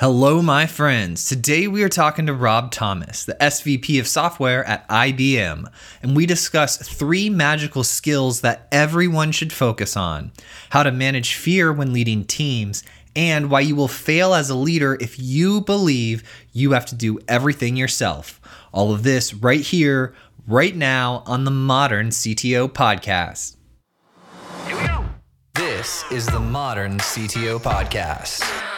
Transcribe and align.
Hello, 0.00 0.40
my 0.40 0.64
friends. 0.64 1.26
Today 1.26 1.68
we 1.68 1.82
are 1.82 1.90
talking 1.90 2.24
to 2.24 2.32
Rob 2.32 2.72
Thomas, 2.72 3.26
the 3.26 3.36
SVP 3.38 4.00
of 4.00 4.08
software 4.08 4.64
at 4.64 4.88
IBM, 4.88 5.70
and 6.02 6.16
we 6.16 6.24
discuss 6.24 6.78
three 6.78 7.28
magical 7.28 7.84
skills 7.84 8.40
that 8.40 8.66
everyone 8.72 9.30
should 9.30 9.52
focus 9.52 9.98
on 9.98 10.32
how 10.70 10.82
to 10.82 10.90
manage 10.90 11.34
fear 11.34 11.70
when 11.70 11.92
leading 11.92 12.24
teams, 12.24 12.82
and 13.14 13.50
why 13.50 13.60
you 13.60 13.76
will 13.76 13.88
fail 13.88 14.32
as 14.32 14.48
a 14.48 14.54
leader 14.54 14.96
if 15.02 15.18
you 15.18 15.60
believe 15.60 16.22
you 16.54 16.72
have 16.72 16.86
to 16.86 16.94
do 16.94 17.18
everything 17.28 17.76
yourself. 17.76 18.40
All 18.72 18.94
of 18.94 19.02
this 19.02 19.34
right 19.34 19.60
here, 19.60 20.14
right 20.46 20.74
now 20.74 21.22
on 21.26 21.44
the 21.44 21.50
Modern 21.50 22.08
CTO 22.08 22.68
Podcast. 22.72 23.56
Here 24.66 24.80
we 24.80 24.88
go. 24.88 25.04
This 25.56 26.10
is 26.10 26.24
the 26.24 26.40
Modern 26.40 26.96
CTO 27.00 27.60
Podcast. 27.60 28.69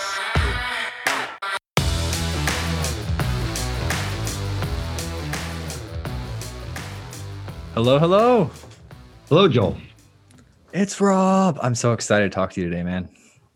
Hello, 7.74 7.98
hello. 7.98 8.50
Hello, 9.30 9.48
Joel. 9.48 9.78
It's 10.74 11.00
Rob. 11.00 11.58
I'm 11.62 11.74
so 11.74 11.95
excited 11.95 12.30
to 12.30 12.34
talk 12.34 12.52
to 12.52 12.60
you 12.60 12.68
today, 12.68 12.82
man. 12.82 13.08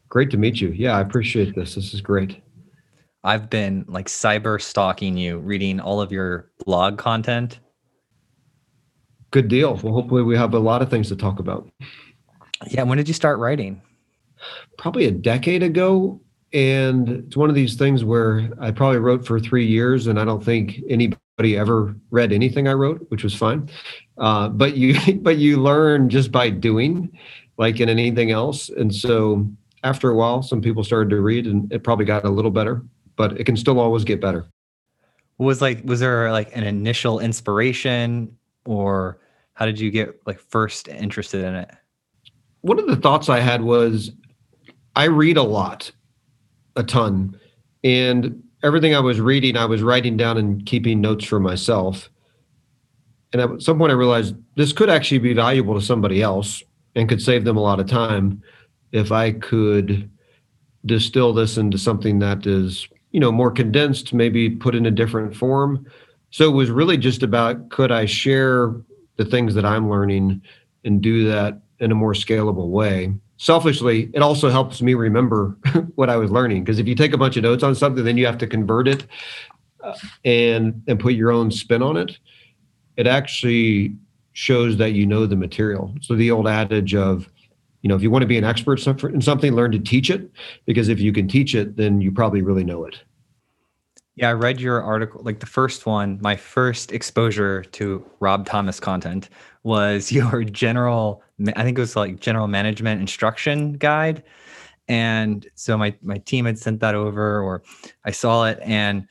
Great 0.08 0.30
to 0.30 0.38
meet 0.38 0.58
you. 0.58 0.70
Yeah, 0.70 0.96
I 0.96 1.02
appreciate 1.02 1.54
this. 1.54 1.74
This 1.74 1.92
is 1.92 2.00
great. 2.00 2.42
I've 3.24 3.50
been 3.50 3.84
like 3.88 4.06
cyber 4.06 4.58
stalking 4.58 5.18
you, 5.18 5.36
reading 5.36 5.80
all 5.80 6.00
of 6.00 6.12
your 6.12 6.50
blog 6.64 6.96
content. 6.96 7.58
Good 9.32 9.48
deal. 9.48 9.74
Well, 9.82 9.92
hopefully, 9.92 10.22
we 10.22 10.34
have 10.34 10.54
a 10.54 10.58
lot 10.58 10.80
of 10.80 10.88
things 10.88 11.08
to 11.08 11.16
talk 11.16 11.38
about. 11.38 11.68
Yeah. 12.68 12.84
When 12.84 12.96
did 12.96 13.08
you 13.08 13.14
start 13.14 13.38
writing? 13.38 13.82
Probably 14.78 15.04
a 15.04 15.10
decade 15.10 15.62
ago. 15.62 16.22
And 16.54 17.10
it's 17.10 17.36
one 17.36 17.50
of 17.50 17.54
these 17.54 17.74
things 17.74 18.02
where 18.02 18.48
I 18.62 18.70
probably 18.70 18.98
wrote 18.98 19.26
for 19.26 19.38
three 19.38 19.66
years, 19.66 20.06
and 20.06 20.18
I 20.18 20.24
don't 20.24 20.42
think 20.42 20.80
anybody 20.88 21.20
ever 21.38 21.94
read 22.10 22.32
anything 22.32 22.66
I 22.66 22.72
wrote, 22.72 23.04
which 23.08 23.22
was 23.22 23.34
fine. 23.34 23.68
Uh, 24.18 24.48
but 24.48 24.76
you 24.76 24.96
but 25.20 25.36
you 25.36 25.60
learn 25.60 26.08
just 26.08 26.32
by 26.32 26.50
doing, 26.50 27.16
like 27.58 27.80
in 27.80 27.88
anything 27.88 28.30
else. 28.30 28.68
And 28.68 28.94
so 28.94 29.48
after 29.84 30.10
a 30.10 30.14
while, 30.14 30.42
some 30.42 30.60
people 30.60 30.82
started 30.82 31.10
to 31.10 31.20
read, 31.20 31.46
and 31.46 31.70
it 31.72 31.84
probably 31.84 32.04
got 32.04 32.24
a 32.24 32.30
little 32.30 32.50
better. 32.50 32.82
But 33.16 33.40
it 33.40 33.44
can 33.44 33.56
still 33.56 33.78
always 33.80 34.04
get 34.04 34.20
better. 34.20 34.46
Was 35.38 35.60
like 35.60 35.82
was 35.84 36.00
there 36.00 36.32
like 36.32 36.56
an 36.56 36.64
initial 36.64 37.20
inspiration, 37.20 38.36
or 38.64 39.20
how 39.52 39.66
did 39.66 39.78
you 39.78 39.90
get 39.90 40.20
like 40.26 40.40
first 40.40 40.88
interested 40.88 41.44
in 41.44 41.54
it? 41.54 41.70
One 42.62 42.78
of 42.78 42.86
the 42.86 42.96
thoughts 42.96 43.28
I 43.28 43.40
had 43.40 43.62
was, 43.62 44.10
I 44.96 45.04
read 45.04 45.36
a 45.36 45.42
lot, 45.42 45.92
a 46.74 46.82
ton, 46.82 47.38
and 47.84 48.42
everything 48.66 48.94
I 48.94 49.00
was 49.00 49.20
reading, 49.20 49.56
I 49.56 49.64
was 49.64 49.82
writing 49.82 50.16
down 50.16 50.36
and 50.36 50.66
keeping 50.66 51.00
notes 51.00 51.24
for 51.24 51.40
myself 51.40 52.10
and 53.32 53.52
at 53.52 53.62
some 53.62 53.78
point, 53.78 53.90
I 53.92 53.96
realized 53.96 54.34
this 54.54 54.72
could 54.72 54.88
actually 54.88 55.18
be 55.18 55.34
valuable 55.34 55.74
to 55.74 55.84
somebody 55.84 56.22
else 56.22 56.62
and 56.94 57.08
could 57.08 57.20
save 57.20 57.44
them 57.44 57.56
a 57.56 57.62
lot 57.62 57.80
of 57.80 57.86
time 57.86 58.42
if 58.92 59.12
I 59.12 59.32
could 59.32 60.10
distill 60.86 61.34
this 61.34 61.58
into 61.58 61.76
something 61.76 62.20
that 62.20 62.46
is, 62.46 62.88
you 63.10 63.20
know, 63.20 63.32
more 63.32 63.50
condensed, 63.50 64.14
maybe 64.14 64.48
put 64.48 64.74
in 64.74 64.86
a 64.86 64.90
different 64.90 65.36
form. 65.36 65.86
So 66.30 66.48
it 66.48 66.54
was 66.54 66.70
really 66.70 66.96
just 66.96 67.22
about 67.22 67.68
could 67.68 67.92
I 67.92 68.06
share 68.06 68.74
the 69.16 69.24
things 69.24 69.54
that 69.54 69.64
I'm 69.64 69.90
learning 69.90 70.40
and 70.84 71.02
do 71.02 71.28
that 71.28 71.60
in 71.80 71.90
a 71.90 71.96
more 71.96 72.14
scalable 72.14 72.68
way. 72.68 73.12
Selfishly, 73.38 74.10
it 74.14 74.22
also 74.22 74.48
helps 74.48 74.80
me 74.80 74.94
remember 74.94 75.56
what 75.94 76.08
I 76.08 76.16
was 76.16 76.30
learning 76.30 76.64
because 76.64 76.78
if 76.78 76.88
you 76.88 76.94
take 76.94 77.12
a 77.12 77.18
bunch 77.18 77.36
of 77.36 77.42
notes 77.42 77.62
on 77.62 77.74
something, 77.74 78.04
then 78.04 78.16
you 78.16 78.26
have 78.26 78.38
to 78.38 78.46
convert 78.46 78.88
it 78.88 79.06
uh, 79.82 79.94
and 80.24 80.82
and 80.86 80.98
put 80.98 81.14
your 81.14 81.30
own 81.30 81.50
spin 81.50 81.82
on 81.82 81.96
it 81.96 82.18
it 82.96 83.06
actually 83.06 83.94
shows 84.32 84.76
that 84.78 84.92
you 84.92 85.06
know 85.06 85.26
the 85.26 85.36
material. 85.36 85.94
So 86.00 86.14
the 86.14 86.30
old 86.30 86.48
adage 86.48 86.94
of, 86.94 87.28
you 87.82 87.88
know, 87.88 87.94
if 87.94 88.02
you 88.02 88.10
want 88.10 88.22
to 88.22 88.26
be 88.26 88.38
an 88.38 88.44
expert 88.44 88.84
in 88.86 89.20
something, 89.20 89.54
learn 89.54 89.72
to 89.72 89.78
teach 89.78 90.10
it, 90.10 90.30
because 90.64 90.88
if 90.88 91.00
you 91.00 91.12
can 91.12 91.28
teach 91.28 91.54
it, 91.54 91.76
then 91.76 92.00
you 92.00 92.10
probably 92.10 92.42
really 92.42 92.64
know 92.64 92.84
it. 92.84 93.02
Yeah, 94.16 94.30
I 94.30 94.32
read 94.32 94.60
your 94.60 94.82
article, 94.82 95.20
like 95.22 95.40
the 95.40 95.46
first 95.46 95.84
one, 95.84 96.18
my 96.22 96.36
first 96.36 96.90
exposure 96.90 97.64
to 97.64 98.04
Rob 98.18 98.46
Thomas 98.46 98.80
content 98.80 99.28
was 99.66 100.10
your 100.18 100.44
general, 100.44 101.22
I 101.54 101.62
think 101.62 101.76
it 101.76 101.80
was 101.80 101.96
like 101.96 102.20
general 102.20 102.46
management 102.46 103.00
instruction 103.00 103.74
guide. 103.74 104.22
And 104.88 105.46
so 105.56 105.76
my 105.76 105.96
my 106.00 106.18
team 106.18 106.46
had 106.46 106.58
sent 106.58 106.80
that 106.80 106.94
over 106.94 107.40
or 107.42 107.62
I 108.04 108.12
saw 108.12 108.44
it 108.44 108.60
and 108.62 109.08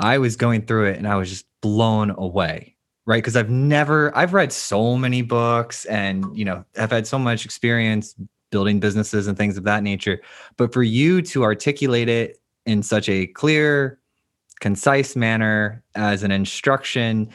I 0.00 0.18
was 0.18 0.34
going 0.34 0.66
through 0.66 0.86
it 0.86 0.98
and 0.98 1.06
I 1.06 1.14
was 1.14 1.30
just 1.30 1.46
blown 1.60 2.10
away 2.10 2.74
right 3.06 3.22
because 3.22 3.36
i've 3.36 3.50
never 3.50 4.16
i've 4.16 4.32
read 4.34 4.52
so 4.52 4.96
many 4.96 5.22
books 5.22 5.84
and 5.86 6.24
you 6.36 6.44
know 6.44 6.64
i've 6.78 6.90
had 6.90 7.06
so 7.06 7.18
much 7.18 7.44
experience 7.44 8.14
building 8.50 8.80
businesses 8.80 9.26
and 9.26 9.36
things 9.36 9.56
of 9.56 9.64
that 9.64 9.82
nature 9.82 10.20
but 10.56 10.72
for 10.72 10.82
you 10.82 11.20
to 11.22 11.42
articulate 11.42 12.08
it 12.08 12.38
in 12.66 12.82
such 12.82 13.08
a 13.08 13.26
clear 13.28 13.98
concise 14.60 15.16
manner 15.16 15.82
as 15.94 16.22
an 16.22 16.30
instruction 16.30 17.28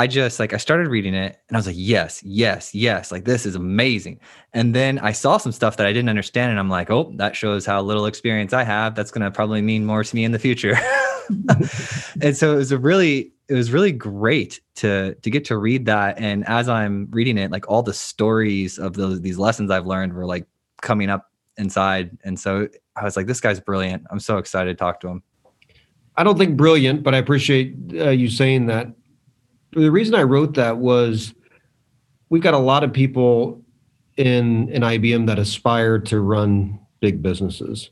i 0.00 0.06
just 0.06 0.40
like 0.40 0.54
i 0.54 0.56
started 0.56 0.88
reading 0.88 1.12
it 1.12 1.38
and 1.48 1.56
i 1.56 1.58
was 1.58 1.66
like 1.66 1.76
yes 1.78 2.22
yes 2.22 2.74
yes 2.74 3.12
like 3.12 3.26
this 3.26 3.44
is 3.44 3.54
amazing. 3.54 4.18
And 4.54 4.74
then 4.74 4.98
i 5.00 5.12
saw 5.12 5.36
some 5.36 5.52
stuff 5.52 5.76
that 5.76 5.86
i 5.86 5.92
didn't 5.92 6.08
understand 6.08 6.50
and 6.50 6.58
i'm 6.58 6.70
like 6.70 6.90
oh 6.90 7.12
that 7.16 7.36
shows 7.36 7.66
how 7.66 7.82
little 7.82 8.06
experience 8.06 8.54
i 8.54 8.64
have. 8.64 8.94
That's 8.94 9.10
to 9.10 9.30
probably 9.30 9.60
mean 9.60 9.84
more 9.84 10.02
to 10.02 10.16
me 10.16 10.24
in 10.24 10.32
the 10.32 10.38
future. 10.38 10.76
And 12.22 12.36
so 12.36 12.54
it 12.54 12.56
was 12.56 12.72
a 12.72 12.78
really 12.78 13.32
it 13.48 13.54
was 13.54 13.70
really 13.70 13.92
great 13.92 14.60
to 14.76 15.14
to 15.14 15.30
get 15.30 15.44
to 15.44 15.58
read 15.58 15.86
that. 15.86 16.18
And 16.18 16.44
as 16.48 16.68
i'm 16.68 17.06
reading 17.10 17.38
it 17.38 17.52
like 17.52 17.68
all 17.68 17.82
the 17.82 17.94
stories 17.94 18.78
of 18.78 18.94
those 18.94 19.20
these 19.20 19.38
lessons 19.38 19.70
i've 19.70 19.86
learned 19.86 20.14
were 20.14 20.26
like 20.26 20.46
coming 20.82 21.10
up 21.10 21.30
inside. 21.56 22.18
And 22.24 22.40
so 22.40 22.68
i 22.96 23.04
was 23.04 23.16
like 23.16 23.26
this 23.26 23.40
guy's 23.40 23.60
brilliant. 23.60 24.06
I'm 24.10 24.18
so 24.18 24.38
excited 24.38 24.70
to 24.76 24.76
talk 24.76 24.98
to 25.00 25.08
him. 25.08 25.22
I 26.16 26.24
don't 26.24 26.38
think 26.38 26.56
brilliant 26.56 27.02
but 27.04 27.14
i 27.14 27.18
appreciate 27.18 27.76
uh, 27.94 28.10
you 28.10 28.28
saying 28.28 28.66
that 28.66 28.88
the 29.72 29.90
reason 29.90 30.14
i 30.14 30.22
wrote 30.22 30.54
that 30.54 30.78
was 30.78 31.34
we've 32.28 32.42
got 32.42 32.54
a 32.54 32.58
lot 32.58 32.84
of 32.84 32.92
people 32.92 33.62
in 34.16 34.68
in 34.70 34.82
ibm 34.82 35.26
that 35.26 35.38
aspire 35.38 35.98
to 35.98 36.20
run 36.20 36.78
big 37.00 37.22
businesses 37.22 37.90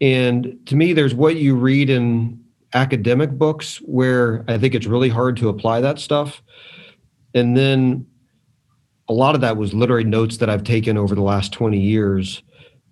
and 0.00 0.58
to 0.66 0.76
me 0.76 0.92
there's 0.92 1.14
what 1.14 1.36
you 1.36 1.54
read 1.54 1.90
in 1.90 2.42
academic 2.74 3.30
books 3.30 3.76
where 3.78 4.44
I 4.48 4.58
think 4.58 4.74
it's 4.74 4.86
really 4.86 5.08
hard 5.08 5.36
to 5.38 5.48
apply 5.48 5.80
that 5.80 5.98
stuff. 5.98 6.42
And 7.34 7.56
then 7.56 8.06
a 9.08 9.12
lot 9.12 9.34
of 9.34 9.40
that 9.42 9.56
was 9.56 9.74
literary 9.74 10.04
notes 10.04 10.38
that 10.38 10.48
I've 10.48 10.64
taken 10.64 10.96
over 10.96 11.14
the 11.14 11.22
last 11.22 11.52
20 11.52 11.78
years, 11.78 12.42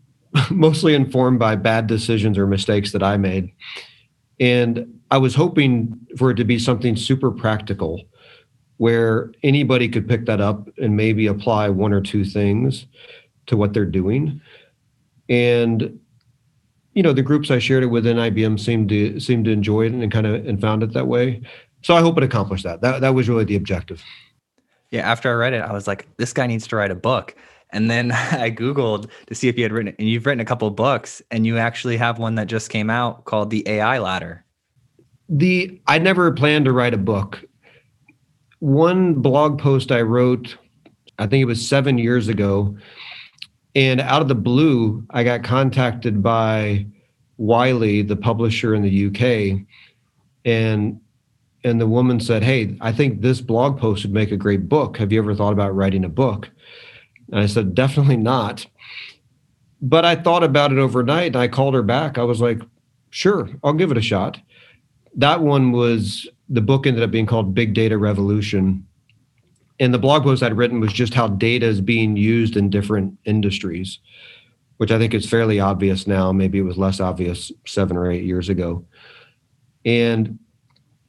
mostly 0.51 0.95
informed 0.95 1.39
by 1.39 1.57
bad 1.57 1.87
decisions 1.87 2.37
or 2.37 2.47
mistakes 2.47 2.93
that 2.93 3.03
I 3.03 3.17
made. 3.17 3.53
And 4.39 5.00
I 5.11 5.19
was 5.19 5.35
hoping 5.35 5.99
for 6.17 6.31
it 6.31 6.37
to 6.37 6.45
be 6.45 6.59
something 6.59 6.97
super 6.97 7.31
practical 7.31 8.03
where 8.77 9.33
anybody 9.43 9.89
could 9.89 10.09
pick 10.09 10.27
that 10.27 10.41
up 10.41 10.69
and 10.79 10.97
maybe 10.97 11.27
apply 11.27 11.69
one 11.69 11.93
or 11.93 12.01
two 12.01 12.25
things 12.25 12.87
to 13.47 13.57
what 13.57 13.75
they're 13.75 13.85
doing. 13.85 14.41
And 15.29 16.01
you 16.95 17.03
know 17.03 17.13
the 17.13 17.23
groups 17.23 17.51
I 17.51 17.59
shared 17.59 17.83
it 17.83 17.87
with 17.87 18.07
in 18.07 18.17
IBM 18.17 18.59
seemed 18.59 18.89
to 18.89 19.21
seemed 19.21 19.45
to 19.45 19.53
enjoy 19.53 19.87
it 19.87 19.93
and 19.93 20.11
kind 20.11 20.27
of 20.27 20.47
and 20.47 20.61
found 20.61 20.83
it 20.83 20.93
that 20.95 21.07
way. 21.07 21.43
So 21.83 21.95
I 21.95 22.01
hope 22.01 22.19
it 22.19 22.25
accomplished 22.25 22.65
that. 22.65 22.81
That 22.81 23.01
that 23.01 23.15
was 23.15 23.29
really 23.29 23.45
the 23.45 23.57
objective. 23.57 24.03
Yeah, 24.91 25.09
after 25.09 25.31
I 25.31 25.35
read 25.35 25.53
it, 25.53 25.61
I 25.61 25.73
was 25.73 25.87
like, 25.87 26.09
this 26.17 26.33
guy 26.33 26.47
needs 26.47 26.67
to 26.69 26.77
write 26.77 26.91
a 26.91 26.97
book. 26.97 27.37
And 27.73 27.91
then 27.91 28.13
I 28.13 28.51
Googled 28.51 29.09
to 29.27 29.35
see 29.35 29.49
if 29.49 29.57
you 29.57 29.63
had 29.63 29.73
written 29.73 29.89
it. 29.89 29.97
And 29.99 30.09
you've 30.09 30.27
written 30.27 30.41
a 30.41 30.45
couple 30.45 30.69
books, 30.71 31.23
and 31.31 31.47
you 31.47 31.59
actually 31.59 31.97
have 31.97 32.19
one 32.19 32.35
that 32.37 32.49
just 32.49 32.71
came 32.71 32.91
out 32.91 33.25
called 33.25 33.51
The 33.51 33.67
AI 33.69 33.99
Ladder. 33.99 34.45
The 35.31 35.81
I 35.87 35.99
never 35.99 36.33
planned 36.33 36.65
to 36.65 36.73
write 36.73 36.93
a 36.93 36.99
book. 36.99 37.45
One 38.59 39.15
blog 39.15 39.61
post 39.61 39.93
I 39.93 40.03
wrote, 40.03 40.57
I 41.21 41.27
think 41.29 41.41
it 41.41 41.47
was 41.47 41.67
seven 41.67 41.99
years 41.99 42.27
ago, 42.27 42.77
and 43.77 44.01
out 44.01 44.23
of 44.23 44.29
the 44.29 44.35
blue, 44.35 45.05
I 45.11 45.23
got 45.23 45.45
contacted 45.45 46.21
by 46.21 46.87
Wiley, 47.39 48.03
the 48.03 48.17
publisher 48.17 48.75
in 48.75 48.83
the 48.83 49.07
UK, 49.07 49.65
and 50.45 51.01
and 51.63 51.81
the 51.81 51.87
woman 51.87 52.19
said, 52.19 52.43
"Hey, 52.43 52.77
I 52.81 52.91
think 52.91 53.21
this 53.21 53.41
blog 53.41 53.79
post 53.79 54.05
would 54.05 54.13
make 54.13 54.33
a 54.33 54.37
great 54.37 54.69
book. 54.69 54.97
Have 54.97 55.13
you 55.13 55.21
ever 55.23 55.35
thought 55.35 55.53
about 55.53 55.77
writing 55.77 56.05
a 56.05 56.09
book?" 56.09 56.51
And 57.31 57.39
I 57.39 57.47
said, 57.47 57.77
"Definitely 57.77 58.17
not." 58.17 58.67
But 59.81 60.05
I 60.05 60.17
thought 60.17 60.43
about 60.43 60.73
it 60.73 60.79
overnight, 60.79 61.29
and 61.29 61.37
I 61.37 61.47
called 61.47 61.75
her 61.75 61.85
back. 61.85 62.19
I 62.19 62.25
was 62.25 62.41
like, 62.41 62.61
"Sure, 63.11 63.49
I'll 63.63 63.75
give 63.75 63.93
it 63.93 63.97
a 63.97 64.03
shot." 64.03 64.41
That 65.17 65.43
one 65.43 65.73
was 65.73 66.29
the 66.49 66.61
book 66.61 66.87
ended 66.87 67.03
up 67.03 67.11
being 67.11 67.27
called 67.27 67.55
Big 67.55 67.75
Data 67.75 67.99
Revolution 67.99 68.87
and 69.81 69.95
the 69.95 69.99
blog 69.99 70.25
post 70.25 70.43
I'd 70.43 70.57
written 70.59 70.79
was 70.79 70.93
just 70.93 71.15
how 71.15 71.27
data 71.27 71.65
is 71.65 71.81
being 71.81 72.15
used 72.15 72.55
in 72.55 72.69
different 72.69 73.19
industries. 73.25 73.99
which 74.81 74.91
I 74.91 74.97
think 74.97 75.13
is 75.13 75.29
fairly 75.29 75.61
obvious 75.61 76.07
now. 76.07 76.33
Maybe 76.33 76.59
it 76.59 76.63
was 76.63 76.79
less 76.79 77.01
obvious 77.01 77.53
seven 77.67 77.99
or 77.99 78.11
eight 78.11 78.25
years 78.25 78.49
ago. 78.49 78.83
And 79.85 80.39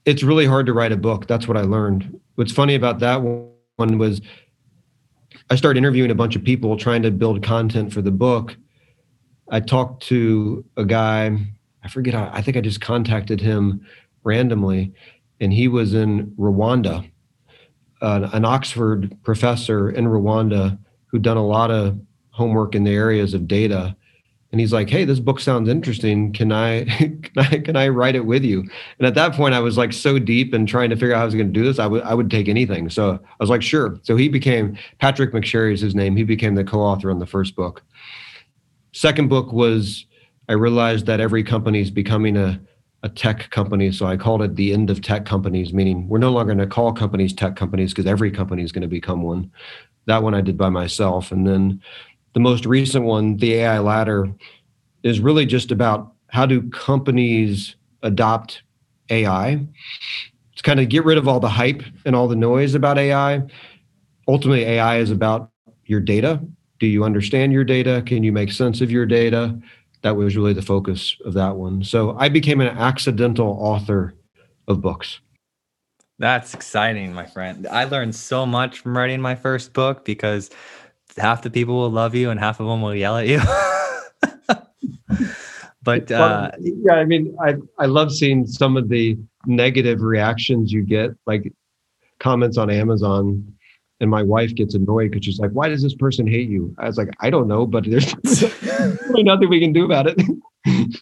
it's 0.03 0.23
really 0.23 0.45
hard 0.45 0.65
to 0.65 0.73
write 0.73 0.91
a 0.91 0.97
book. 0.97 1.25
That's 1.25 1.47
what 1.47 1.55
I 1.55 1.61
learned. 1.61 2.19
What's 2.35 2.51
funny 2.51 2.75
about 2.75 2.99
that 2.99 3.21
one 3.21 3.97
was 3.97 4.19
I 5.49 5.55
started 5.55 5.77
interviewing 5.77 6.11
a 6.11 6.15
bunch 6.15 6.35
of 6.35 6.43
people 6.43 6.75
trying 6.75 7.01
to 7.03 7.11
build 7.11 7.43
content 7.43 7.93
for 7.93 8.01
the 8.01 8.11
book. 8.11 8.57
I 9.49 9.61
talked 9.61 10.03
to 10.07 10.65
a 10.75 10.83
guy, 10.83 11.37
I 11.83 11.87
forget, 11.87 12.13
I 12.15 12.41
think 12.41 12.57
I 12.57 12.61
just 12.61 12.81
contacted 12.81 13.41
him 13.41 13.85
randomly, 14.23 14.93
and 15.39 15.51
he 15.51 15.67
was 15.67 15.93
in 15.93 16.27
Rwanda, 16.37 17.09
uh, 18.01 18.29
an 18.33 18.45
Oxford 18.45 19.15
professor 19.23 19.89
in 19.89 20.05
Rwanda 20.05 20.77
who'd 21.07 21.23
done 21.23 21.37
a 21.37 21.45
lot 21.45 21.71
of 21.71 21.99
homework 22.29 22.75
in 22.75 22.83
the 22.83 22.93
areas 22.93 23.33
of 23.33 23.47
data 23.47 23.95
and 24.51 24.59
he's 24.59 24.73
like 24.73 24.89
hey 24.89 25.05
this 25.05 25.19
book 25.19 25.39
sounds 25.39 25.69
interesting. 25.69 26.33
Can 26.33 26.51
i 26.51 26.83
can 26.97 27.31
i 27.37 27.59
can 27.59 27.75
i 27.75 27.87
write 27.87 28.15
it 28.15 28.25
with 28.25 28.43
you? 28.43 28.59
And 28.99 29.07
at 29.07 29.15
that 29.15 29.33
point 29.33 29.55
i 29.55 29.59
was 29.59 29.77
like 29.77 29.93
so 29.93 30.19
deep 30.19 30.53
and 30.53 30.67
trying 30.67 30.89
to 30.89 30.95
figure 30.95 31.13
out 31.13 31.17
how 31.17 31.23
i 31.23 31.25
was 31.25 31.35
going 31.35 31.51
to 31.51 31.59
do 31.59 31.65
this 31.65 31.79
I 31.79 31.87
would 31.87 32.03
I 32.03 32.13
would 32.13 32.29
take 32.29 32.47
anything. 32.47 32.89
So 32.89 33.13
i 33.13 33.35
was 33.39 33.49
like 33.49 33.61
sure. 33.61 33.99
So 34.03 34.15
he 34.15 34.27
became 34.27 34.77
patrick 34.99 35.31
mcsharry 35.31 35.73
is 35.73 35.81
his 35.81 35.95
name 35.95 36.15
he 36.15 36.23
became 36.23 36.55
the 36.55 36.63
co-author 36.63 37.11
on 37.11 37.19
the 37.19 37.25
first 37.25 37.55
book. 37.55 37.83
Second 38.93 39.29
book 39.29 39.51
was 39.53 40.05
i 40.51 40.55
realized 40.55 41.05
that 41.05 41.19
every 41.19 41.43
company 41.43 41.81
is 41.81 41.91
becoming 41.91 42.37
a 42.37 42.59
a 43.03 43.09
tech 43.09 43.49
company 43.49 43.91
so 43.91 44.05
i 44.05 44.15
called 44.15 44.43
it 44.43 44.55
the 44.55 44.73
end 44.73 44.89
of 44.89 45.01
tech 45.01 45.25
companies 45.25 45.73
meaning 45.73 46.07
we're 46.07 46.19
no 46.19 46.31
longer 46.31 46.53
going 46.53 46.69
to 46.69 46.75
call 46.75 46.93
companies 46.93 47.33
tech 47.33 47.55
companies 47.55 47.91
because 47.91 48.05
every 48.05 48.29
company 48.29 48.61
is 48.61 48.71
going 48.71 48.83
to 48.83 48.87
become 48.87 49.23
one 49.23 49.49
that 50.05 50.21
one 50.21 50.35
i 50.35 50.41
did 50.41 50.57
by 50.57 50.69
myself 50.69 51.31
and 51.31 51.47
then 51.47 51.81
the 52.33 52.39
most 52.39 52.65
recent 52.65 53.05
one, 53.05 53.37
the 53.37 53.53
AI 53.55 53.79
ladder, 53.79 54.33
is 55.03 55.19
really 55.19 55.45
just 55.45 55.71
about 55.71 56.13
how 56.27 56.45
do 56.45 56.69
companies 56.69 57.75
adopt 58.03 58.63
AI. 59.09 59.65
It's 60.53 60.61
kind 60.61 60.79
of 60.79 60.89
get 60.89 61.03
rid 61.03 61.17
of 61.17 61.27
all 61.27 61.39
the 61.39 61.49
hype 61.49 61.83
and 62.05 62.15
all 62.15 62.27
the 62.27 62.35
noise 62.35 62.75
about 62.75 62.97
AI. 62.97 63.43
Ultimately, 64.27 64.63
AI 64.63 64.97
is 64.97 65.11
about 65.11 65.51
your 65.85 65.99
data. 65.99 66.41
Do 66.79 66.87
you 66.87 67.03
understand 67.03 67.51
your 67.51 67.63
data? 67.63 68.01
Can 68.05 68.23
you 68.23 68.31
make 68.31 68.51
sense 68.51 68.81
of 68.81 68.91
your 68.91 69.05
data? 69.05 69.59
That 70.01 70.15
was 70.15 70.35
really 70.35 70.53
the 70.53 70.61
focus 70.61 71.15
of 71.25 71.33
that 71.33 71.55
one. 71.55 71.83
So 71.83 72.15
I 72.17 72.29
became 72.29 72.59
an 72.61 72.75
accidental 72.77 73.57
author 73.59 74.13
of 74.67 74.81
books. 74.81 75.19
That's 76.17 76.53
exciting, 76.53 77.13
my 77.13 77.25
friend. 77.25 77.67
I 77.67 77.85
learned 77.85 78.15
so 78.15 78.45
much 78.45 78.79
from 78.79 78.95
writing 78.95 79.21
my 79.21 79.35
first 79.35 79.73
book 79.73 80.05
because 80.05 80.49
half 81.17 81.41
the 81.41 81.49
people 81.49 81.75
will 81.75 81.89
love 81.89 82.15
you 82.15 82.29
and 82.29 82.39
half 82.39 82.59
of 82.59 82.67
them 82.67 82.81
will 82.81 82.95
yell 82.95 83.17
at 83.17 83.27
you. 83.27 83.41
but 85.83 86.11
uh, 86.11 86.51
yeah, 86.59 86.93
I 86.93 87.05
mean, 87.05 87.35
I 87.41 87.55
I 87.79 87.87
love 87.87 88.11
seeing 88.11 88.45
some 88.45 88.77
of 88.77 88.89
the 88.89 89.17
negative 89.45 90.01
reactions 90.01 90.71
you 90.71 90.83
get, 90.83 91.11
like 91.25 91.51
comments 92.19 92.57
on 92.57 92.69
Amazon. 92.69 93.53
And 94.01 94.11
my 94.11 94.23
wife 94.23 94.55
gets 94.55 94.75
annoyed 94.75 95.11
because 95.11 95.25
she's 95.25 95.39
like, 95.39 95.51
"Why 95.51 95.69
does 95.69 95.83
this 95.83 95.95
person 95.95 96.27
hate 96.27 96.49
you?" 96.49 96.75
I 96.79 96.87
was 96.87 96.97
like, 96.97 97.09
"I 97.21 97.29
don't 97.31 97.47
know, 97.47 97.67
but 97.67 97.85
there's 97.89 98.13
really 99.09 99.23
nothing 99.23 99.49
we 99.49 99.61
can 99.61 99.73
do 99.73 99.85
about 99.85 100.07
it." 100.07 100.19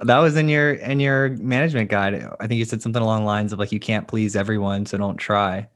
that 0.00 0.18
was 0.18 0.36
in 0.36 0.48
your 0.48 0.74
in 0.74 1.00
your 1.00 1.30
management 1.30 1.90
guide. 1.90 2.14
I 2.40 2.46
think 2.46 2.58
you 2.58 2.64
said 2.64 2.82
something 2.82 3.02
along 3.02 3.22
the 3.22 3.26
lines 3.26 3.52
of 3.52 3.58
like, 3.58 3.72
"You 3.72 3.80
can't 3.80 4.08
please 4.08 4.36
everyone, 4.36 4.86
so 4.86 4.98
don't 4.98 5.16
try." 5.16 5.68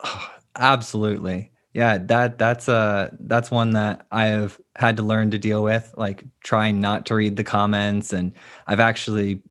absolutely. 0.56 1.50
Yeah, 1.78 1.98
that 2.06 2.38
that's 2.38 2.68
uh 2.68 3.10
that's 3.20 3.52
one 3.52 3.70
that 3.74 4.04
I 4.10 4.26
have 4.26 4.58
had 4.74 4.96
to 4.96 5.04
learn 5.04 5.30
to 5.30 5.38
deal 5.38 5.62
with, 5.62 5.94
like 5.96 6.24
trying 6.42 6.80
not 6.80 7.06
to 7.06 7.14
read 7.14 7.36
the 7.36 7.44
comments 7.44 8.12
and 8.12 8.32
I've 8.66 8.80
actually 8.80 9.42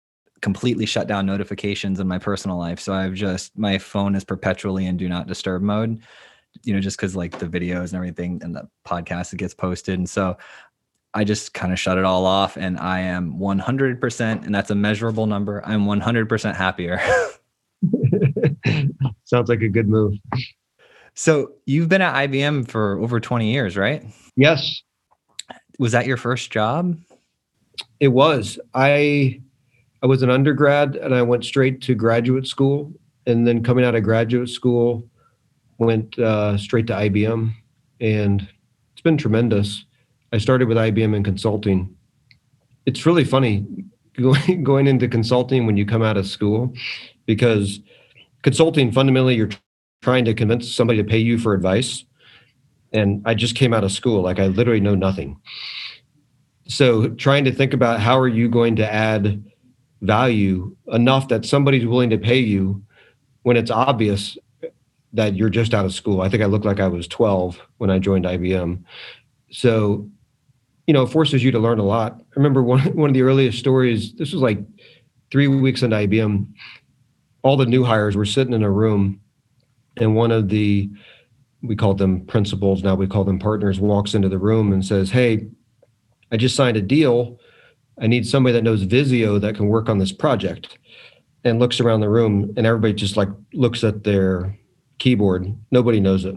completely 0.41 0.85
shut 0.85 1.07
down 1.07 1.25
notifications 1.25 2.01
in 2.01 2.07
my 2.09 2.19
personal 2.19 2.57
life. 2.57 2.81
So 2.81 2.91
I've 2.91 3.13
just 3.13 3.57
my 3.57 3.77
phone 3.77 4.13
is 4.13 4.25
perpetually 4.25 4.87
in 4.87 4.97
do 4.97 5.07
not 5.07 5.27
disturb 5.27 5.61
mode, 5.61 6.01
you 6.63 6.73
know, 6.73 6.81
just 6.81 6.97
cuz 6.97 7.15
like 7.15 7.39
the 7.39 7.45
videos 7.45 7.85
and 7.85 7.93
everything 7.93 8.41
and 8.43 8.53
the 8.53 8.67
podcast 8.85 9.29
that 9.29 9.37
gets 9.37 9.53
posted 9.53 9.97
and 9.97 10.09
so 10.09 10.35
I 11.13 11.23
just 11.23 11.53
kind 11.53 11.71
of 11.71 11.79
shut 11.79 11.97
it 11.97 12.03
all 12.03 12.25
off 12.25 12.57
and 12.57 12.77
I 12.77 12.99
am 12.99 13.39
100% 13.39 14.45
and 14.45 14.53
that's 14.53 14.69
a 14.69 14.75
measurable 14.75 15.27
number. 15.27 15.63
I'm 15.65 15.85
100% 15.85 16.55
happier. 16.57 16.99
Sounds 19.23 19.49
like 19.49 19.61
a 19.61 19.69
good 19.69 19.87
move. 19.87 20.15
So 21.17 21.53
you've 21.65 21.89
been 21.89 22.03
at 22.03 22.29
IBM 22.29 22.69
for 22.69 22.99
over 22.99 23.19
20 23.19 23.51
years, 23.51 23.75
right? 23.75 24.05
Yes. 24.35 24.83
Was 25.79 25.91
that 25.93 26.05
your 26.05 26.15
first 26.15 26.51
job? 26.51 26.95
It 27.99 28.09
was. 28.09 28.59
I 28.75 29.41
I 30.03 30.05
was 30.05 30.21
an 30.21 30.29
undergrad 30.29 30.95
and 30.95 31.15
I 31.15 31.23
went 31.23 31.43
straight 31.43 31.81
to 31.81 31.95
graduate 31.95 32.45
school 32.45 32.93
and 33.25 33.47
then 33.47 33.63
coming 33.63 33.83
out 33.83 33.95
of 33.95 34.03
graduate 34.03 34.49
school 34.49 35.09
went 35.79 36.19
uh, 36.19 36.55
straight 36.55 36.85
to 36.87 36.93
IBM 36.93 37.51
and 37.99 38.47
it's 38.93 39.01
been 39.01 39.17
tremendous. 39.17 39.85
I 40.33 40.37
started 40.37 40.67
with 40.67 40.77
IBM 40.77 41.15
in 41.15 41.23
consulting. 41.23 41.95
It's 42.85 43.07
really 43.07 43.25
funny 43.25 43.65
going 44.21 44.63
going 44.63 44.85
into 44.85 45.07
consulting 45.07 45.65
when 45.65 45.77
you 45.77 45.85
come 45.85 46.03
out 46.03 46.15
of 46.15 46.27
school 46.27 46.75
because 47.25 47.79
consulting 48.43 48.91
fundamentally 48.91 49.33
you're 49.33 49.49
trying 50.01 50.25
to 50.25 50.33
convince 50.33 50.71
somebody 50.71 51.01
to 51.01 51.07
pay 51.07 51.17
you 51.17 51.37
for 51.37 51.53
advice 51.53 52.05
and 52.93 53.21
i 53.25 53.33
just 53.33 53.55
came 53.55 53.73
out 53.73 53.83
of 53.83 53.91
school 53.91 54.21
like 54.21 54.39
i 54.39 54.47
literally 54.47 54.79
know 54.79 54.95
nothing. 54.95 55.39
So 56.67 57.09
trying 57.09 57.45
to 57.45 57.51
think 57.51 57.73
about 57.73 57.99
how 57.99 58.19
are 58.19 58.27
you 58.27 58.49
going 58.49 58.75
to 58.75 58.93
add 58.93 59.43
value 60.01 60.75
enough 60.91 61.29
that 61.29 61.45
somebody's 61.45 61.85
willing 61.85 62.09
to 62.09 62.17
pay 62.17 62.39
you 62.39 62.83
when 63.43 63.57
it's 63.57 63.71
obvious 63.71 64.37
that 65.13 65.35
you're 65.35 65.49
just 65.49 65.73
out 65.73 65.85
of 65.85 65.93
school. 65.93 66.21
I 66.21 66.29
think 66.29 66.43
i 66.43 66.45
looked 66.45 66.65
like 66.65 66.79
i 66.79 66.87
was 66.87 67.07
12 67.07 67.59
when 67.77 67.89
i 67.89 67.97
joined 67.97 68.25
ibm 68.25 68.83
so 69.49 70.09
you 70.85 70.93
know 70.93 71.03
it 71.03 71.07
forces 71.07 71.43
you 71.43 71.51
to 71.51 71.59
learn 71.59 71.79
a 71.79 71.83
lot. 71.83 72.19
I 72.19 72.35
remember 72.35 72.61
one, 72.61 72.79
one 72.95 73.09
of 73.09 73.13
the 73.13 73.21
earliest 73.21 73.59
stories 73.59 74.13
this 74.13 74.33
was 74.33 74.41
like 74.41 74.59
three 75.31 75.47
weeks 75.47 75.81
into 75.81 75.95
ibm 75.95 76.47
all 77.43 77.55
the 77.55 77.65
new 77.65 77.83
hires 77.83 78.17
were 78.17 78.25
sitting 78.25 78.53
in 78.53 78.63
a 78.63 78.71
room 78.71 79.21
and 79.99 80.15
one 80.15 80.31
of 80.31 80.49
the 80.49 80.89
we 81.63 81.75
called 81.75 81.97
them 81.97 82.25
principals 82.25 82.83
now 82.83 82.95
we 82.95 83.07
call 83.07 83.23
them 83.23 83.39
partners 83.39 83.79
walks 83.79 84.13
into 84.13 84.29
the 84.29 84.37
room 84.37 84.71
and 84.71 84.85
says 84.85 85.09
hey 85.09 85.47
i 86.31 86.37
just 86.37 86.55
signed 86.55 86.77
a 86.77 86.81
deal. 86.81 87.39
I 87.99 88.07
need 88.07 88.27
somebody 88.27 88.53
that 88.53 88.63
knows 88.63 88.83
visio 88.83 89.39
that 89.39 89.55
can 89.55 89.67
work 89.67 89.89
on 89.89 89.97
this 89.97 90.11
project. 90.11 90.77
And 91.43 91.59
looks 91.59 91.79
around 91.79 92.01
the 92.01 92.09
room 92.09 92.53
and 92.57 92.67
everybody 92.67 92.93
just 92.93 93.15
like 93.15 93.29
looks 93.53 93.83
at 93.83 94.03
their 94.03 94.57
keyboard. 94.97 95.55
Nobody 95.71 95.99
knows 95.99 96.25
it. 96.25 96.35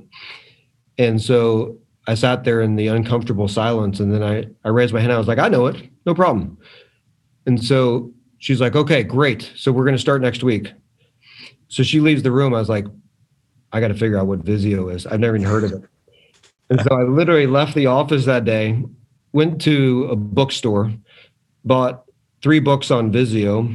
And 0.99 1.21
so 1.21 1.79
i 2.07 2.15
sat 2.15 2.45
there 2.45 2.63
in 2.63 2.77
the 2.77 2.87
uncomfortable 2.87 3.47
silence 3.47 4.01
and 4.01 4.13
then 4.13 4.23
i 4.23 4.47
i 4.65 4.69
raised 4.69 4.95
my 4.95 5.01
hand. 5.01 5.13
I 5.13 5.19
was 5.19 5.27
like 5.27 5.39
i 5.39 5.49
know 5.49 5.67
it. 5.67 5.91
No 6.07 6.15
problem. 6.15 6.59
And 7.47 7.63
so 7.63 8.13
she's 8.39 8.61
like 8.61 8.77
okay 8.77 9.03
great. 9.03 9.51
So 9.57 9.73
we're 9.73 9.85
going 9.85 9.97
to 9.97 10.01
start 10.01 10.23
next 10.23 10.45
week. 10.45 10.73
So 11.69 11.83
she 11.83 12.01
leaves 12.01 12.23
the 12.23 12.33
room. 12.33 12.55
I 12.55 12.59
was 12.59 12.69
like 12.69 12.87
I 13.73 13.81
got 13.81 13.89
to 13.89 13.95
figure 13.95 14.19
out 14.19 14.27
what 14.27 14.41
Visio 14.41 14.89
is. 14.89 15.07
I've 15.07 15.21
never 15.21 15.37
even 15.37 15.49
heard 15.49 15.65
of 15.65 15.73
it. 15.73 15.83
And 16.71 16.81
so 16.81 16.95
I 16.95 17.03
literally 17.03 17.47
left 17.47 17.75
the 17.75 17.87
office 17.87 18.25
that 18.27 18.45
day, 18.45 18.83
went 19.33 19.61
to 19.63 20.09
a 20.11 20.17
bookstore, 20.17 20.93
bought 21.65 22.05
three 22.43 22.61
books 22.61 22.91
on 22.91 23.13
Visio. 23.13 23.69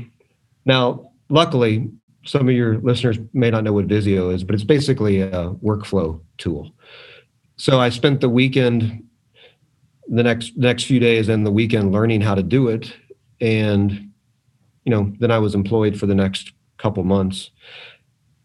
Now, 0.65 1.11
luckily, 1.29 1.89
some 2.25 2.47
of 2.47 2.55
your 2.55 2.79
listeners 2.79 3.17
may 3.33 3.51
not 3.51 3.63
know 3.63 3.73
what 3.73 3.85
Visio 3.85 4.29
is, 4.29 4.43
but 4.43 4.55
it's 4.55 4.63
basically 4.63 5.21
a 5.21 5.51
workflow 5.63 6.19
tool. 6.37 6.71
So 7.57 7.79
I 7.79 7.89
spent 7.89 8.21
the 8.21 8.29
weekend, 8.29 9.03
the 10.07 10.23
next 10.23 10.57
next 10.57 10.85
few 10.85 10.99
days 10.99 11.29
and 11.29 11.45
the 11.45 11.51
weekend 11.51 11.91
learning 11.91 12.21
how 12.21 12.35
to 12.35 12.43
do 12.43 12.67
it. 12.67 12.93
And, 13.41 14.11
you 14.83 14.91
know, 14.91 15.13
then 15.19 15.31
I 15.31 15.39
was 15.39 15.55
employed 15.55 15.99
for 15.99 16.05
the 16.05 16.15
next 16.15 16.53
couple 16.77 17.03
months. 17.03 17.51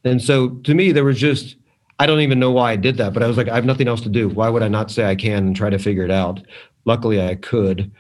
And 0.05 0.23
so 0.23 0.51
to 0.51 0.75
me, 0.75 0.93
there 0.93 1.05
was 1.05 1.19
just, 1.19 1.57
I 1.99 2.07
don't 2.07 2.21
even 2.21 2.39
know 2.39 2.51
why 2.51 2.73
I 2.73 2.77
did 2.77 2.97
that, 2.97 3.13
but 3.13 3.23
I 3.23 3.27
was 3.27 3.37
like, 3.37 3.49
I 3.49 3.55
have 3.55 3.65
nothing 3.65 3.89
else 3.89 4.01
to 4.03 4.09
do. 4.09 4.29
Why 4.29 4.49
would 4.49 4.63
I 4.63 4.69
not 4.69 4.91
say 4.91 5.05
I 5.05 5.15
can 5.15 5.49
and 5.49 5.57
try 5.57 5.71
to 5.71 5.79
figure 5.79 6.05
it 6.05 6.11
out? 6.11 6.41
Luckily, 6.87 7.23
I 7.23 7.35
could. 7.35 7.91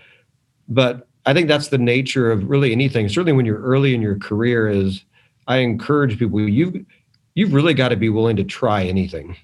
But 0.69 1.07
I 1.26 1.35
think 1.35 1.49
that's 1.49 1.69
the 1.69 1.78
nature 1.78 2.30
of 2.30 2.49
really 2.49 2.73
anything. 2.73 3.09
Certainly, 3.09 3.33
when 3.33 3.45
you're 3.45 3.61
early 3.61 3.95
in 3.95 4.00
your 4.00 4.19
career, 4.19 4.69
is 4.69 5.04
I 5.47 5.59
encourage 5.59 6.19
people 6.19 6.40
you 6.40 6.87
you've 7.35 7.52
really 7.52 7.75
got 7.75 7.90
to 7.90 7.97
be 7.97 8.09
willing 8.09 8.37
to 8.37 8.45
try 8.45 8.85
anything. 8.85 9.37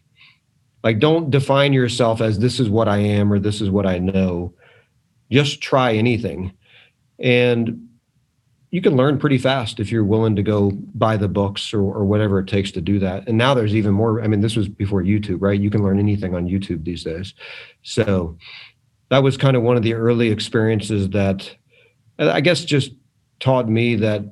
Like, 0.83 0.99
don't 0.99 1.31
define 1.31 1.73
yourself 1.73 2.21
as 2.21 2.39
this 2.39 2.61
is 2.61 2.71
what 2.71 2.89
I 2.89 2.99
am 2.99 3.33
or 3.33 3.39
this 3.39 3.61
is 3.61 3.71
what 3.71 3.87
I 3.87 3.99
know. 3.99 4.55
Just 5.31 5.61
try 5.61 5.95
anything. 5.95 6.53
And 7.19 7.89
you 8.71 8.81
can 8.81 8.97
learn 8.97 9.19
pretty 9.19 9.39
fast 9.39 9.79
if 9.81 9.93
you're 9.93 10.05
willing 10.05 10.37
to 10.37 10.43
go 10.43 10.73
buy 10.95 11.17
the 11.17 11.29
books 11.29 11.73
or, 11.73 11.81
or 11.81 12.05
whatever 12.05 12.41
it 12.41 12.49
takes 12.49 12.71
to 12.73 12.81
do 12.81 12.99
that. 12.99 13.27
And 13.29 13.39
now 13.39 13.55
there's 13.55 13.75
even 13.75 13.93
more. 13.93 14.23
I 14.23 14.27
mean, 14.27 14.41
this 14.41 14.57
was 14.57 14.69
before 14.69 15.03
YouTube, 15.03 15.39
right? 15.41 15.59
You 15.59 15.71
can 15.71 15.83
learn 15.83 15.99
anything 15.99 16.35
on 16.35 16.49
YouTube 16.49 16.85
these 16.85 17.05
days. 17.05 17.33
So 17.83 18.37
that 19.09 19.23
was 19.23 19.37
kind 19.37 19.57
of 19.57 19.63
one 19.63 19.77
of 19.77 19.83
the 19.83 19.95
early 19.95 20.31
experiences 20.31 21.11
that 21.11 21.55
uh, 22.19 22.31
I 22.31 22.41
guess 22.41 22.65
just 22.65 22.93
taught 23.39 23.69
me 23.69 23.95
that 23.97 24.25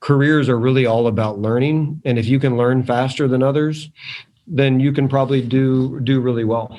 careers 0.00 0.48
are 0.48 0.58
really 0.58 0.86
all 0.86 1.06
about 1.06 1.38
learning. 1.38 2.02
And 2.04 2.18
if 2.18 2.26
you 2.26 2.38
can 2.38 2.56
learn 2.56 2.82
faster 2.82 3.26
than 3.28 3.42
others, 3.42 3.90
then 4.46 4.80
you 4.80 4.92
can 4.92 5.08
probably 5.08 5.40
do 5.40 6.00
do 6.00 6.20
really 6.20 6.44
well. 6.44 6.78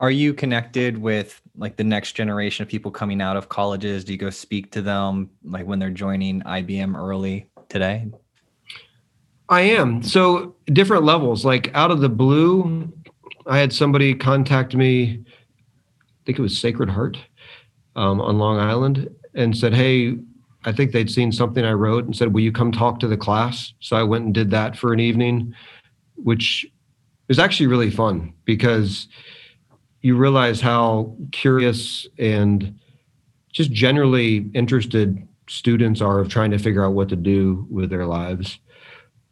Are 0.00 0.10
you 0.10 0.32
connected 0.32 0.96
with 0.96 1.40
like 1.56 1.76
the 1.76 1.84
next 1.84 2.12
generation 2.12 2.62
of 2.62 2.68
people 2.68 2.90
coming 2.90 3.20
out 3.20 3.36
of 3.36 3.48
colleges? 3.48 4.04
Do 4.04 4.12
you 4.12 4.18
go 4.18 4.30
speak 4.30 4.70
to 4.72 4.82
them 4.82 5.30
like 5.44 5.66
when 5.66 5.80
they're 5.80 5.90
joining 5.90 6.40
IBM 6.42 6.96
early 6.96 7.50
today? 7.68 8.06
I 9.48 9.62
am. 9.62 10.02
So 10.02 10.54
different 10.66 11.04
levels. 11.04 11.44
Like 11.44 11.74
out 11.74 11.90
of 11.90 12.00
the 12.00 12.08
blue, 12.08 12.92
I 13.46 13.58
had 13.58 13.72
somebody 13.72 14.14
contact 14.14 14.76
me. 14.76 15.24
I 15.24 16.20
think 16.26 16.38
it 16.38 16.42
was 16.42 16.58
Sacred 16.58 16.90
Heart 16.90 17.18
um, 17.96 18.20
on 18.20 18.38
Long 18.38 18.58
Island, 18.58 19.08
and 19.34 19.56
said, 19.56 19.74
"Hey, 19.74 20.18
I 20.64 20.72
think 20.72 20.92
they'd 20.92 21.10
seen 21.10 21.32
something 21.32 21.64
I 21.64 21.72
wrote 21.72 22.04
and 22.04 22.14
said, 22.14 22.34
"Will 22.34 22.42
you 22.42 22.52
come 22.52 22.70
talk 22.70 23.00
to 23.00 23.08
the 23.08 23.16
class?" 23.16 23.72
So 23.80 23.96
I 23.96 24.02
went 24.02 24.26
and 24.26 24.34
did 24.34 24.50
that 24.50 24.76
for 24.76 24.92
an 24.92 25.00
evening, 25.00 25.54
which 26.16 26.66
was 27.26 27.38
actually 27.38 27.66
really 27.66 27.90
fun 27.90 28.34
because 28.44 29.08
you 30.02 30.16
realize 30.16 30.60
how 30.60 31.16
curious 31.32 32.06
and 32.18 32.78
just 33.52 33.72
generally 33.72 34.50
interested 34.54 35.26
students 35.48 36.00
are 36.00 36.20
of 36.20 36.28
trying 36.28 36.50
to 36.50 36.58
figure 36.58 36.84
out 36.84 36.92
what 36.92 37.08
to 37.08 37.16
do 37.16 37.66
with 37.70 37.90
their 37.90 38.06
lives. 38.06 38.58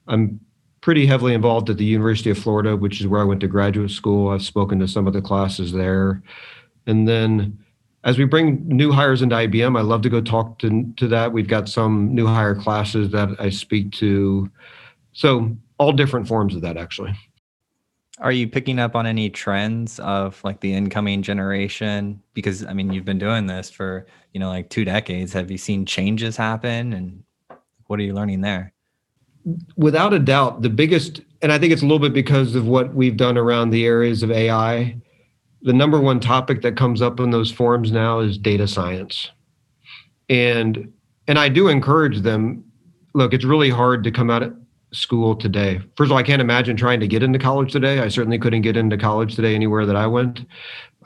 I'm 0.08 0.40
pretty 0.80 1.06
heavily 1.06 1.34
involved 1.34 1.68
at 1.70 1.78
the 1.78 1.84
University 1.84 2.30
of 2.30 2.38
Florida, 2.38 2.76
which 2.76 3.00
is 3.00 3.06
where 3.06 3.20
I 3.20 3.24
went 3.24 3.40
to 3.40 3.48
graduate 3.48 3.90
school. 3.90 4.30
I've 4.30 4.42
spoken 4.42 4.78
to 4.80 4.88
some 4.88 5.06
of 5.06 5.12
the 5.12 5.22
classes 5.22 5.72
there. 5.72 6.22
And 6.86 7.08
then 7.08 7.58
as 8.04 8.18
we 8.18 8.24
bring 8.24 8.66
new 8.68 8.92
hires 8.92 9.20
into 9.20 9.34
IBM, 9.34 9.76
I 9.76 9.82
love 9.82 10.02
to 10.02 10.08
go 10.08 10.20
talk 10.20 10.58
to, 10.60 10.92
to 10.96 11.08
that. 11.08 11.32
We've 11.32 11.48
got 11.48 11.68
some 11.68 12.14
new 12.14 12.26
hire 12.26 12.54
classes 12.54 13.10
that 13.10 13.30
I 13.40 13.50
speak 13.50 13.90
to. 13.92 14.48
So 15.12 15.56
all 15.78 15.92
different 15.92 16.28
forms 16.28 16.54
of 16.54 16.62
that 16.62 16.76
actually. 16.76 17.16
Are 18.18 18.32
you 18.32 18.48
picking 18.48 18.78
up 18.78 18.96
on 18.96 19.06
any 19.06 19.28
trends 19.28 19.98
of 20.00 20.42
like 20.42 20.60
the 20.60 20.72
incoming 20.72 21.22
generation? 21.22 22.22
Because 22.32 22.64
I 22.64 22.72
mean, 22.72 22.92
you've 22.92 23.04
been 23.04 23.18
doing 23.18 23.46
this 23.46 23.70
for, 23.70 24.06
you 24.32 24.40
know, 24.40 24.48
like 24.48 24.70
two 24.70 24.84
decades. 24.84 25.32
Have 25.34 25.50
you 25.50 25.58
seen 25.58 25.84
changes 25.84 26.36
happen 26.36 26.92
and 26.94 27.22
what 27.88 28.00
are 28.00 28.02
you 28.02 28.14
learning 28.14 28.40
there? 28.40 28.72
Without 29.76 30.12
a 30.12 30.18
doubt, 30.18 30.62
the 30.62 30.70
biggest, 30.70 31.20
and 31.42 31.52
I 31.52 31.58
think 31.58 31.72
it's 31.72 31.82
a 31.82 31.84
little 31.84 31.98
bit 31.98 32.14
because 32.14 32.54
of 32.54 32.66
what 32.66 32.94
we've 32.94 33.16
done 33.16 33.36
around 33.36 33.70
the 33.70 33.84
areas 33.84 34.22
of 34.22 34.30
AI. 34.30 35.00
The 35.62 35.72
number 35.72 36.00
one 36.00 36.18
topic 36.18 36.62
that 36.62 36.76
comes 36.76 37.02
up 37.02 37.20
in 37.20 37.30
those 37.30 37.52
forums 37.52 37.92
now 37.92 38.20
is 38.20 38.38
data 38.38 38.66
science. 38.66 39.30
And 40.28 40.92
and 41.28 41.38
I 41.38 41.48
do 41.48 41.68
encourage 41.68 42.20
them. 42.20 42.64
Look, 43.14 43.34
it's 43.34 43.44
really 43.44 43.70
hard 43.70 44.04
to 44.04 44.10
come 44.10 44.30
out 44.30 44.52
school 44.92 45.36
today? 45.36 45.80
First 45.96 46.08
of 46.08 46.12
all, 46.12 46.18
I 46.18 46.22
can't 46.22 46.42
imagine 46.42 46.76
trying 46.76 47.00
to 47.00 47.08
get 47.08 47.22
into 47.22 47.38
college 47.38 47.72
today. 47.72 48.00
I 48.00 48.08
certainly 48.08 48.38
couldn't 48.38 48.62
get 48.62 48.76
into 48.76 48.96
college 48.96 49.34
today 49.34 49.54
anywhere 49.54 49.86
that 49.86 49.96
I 49.96 50.06
went. 50.06 50.46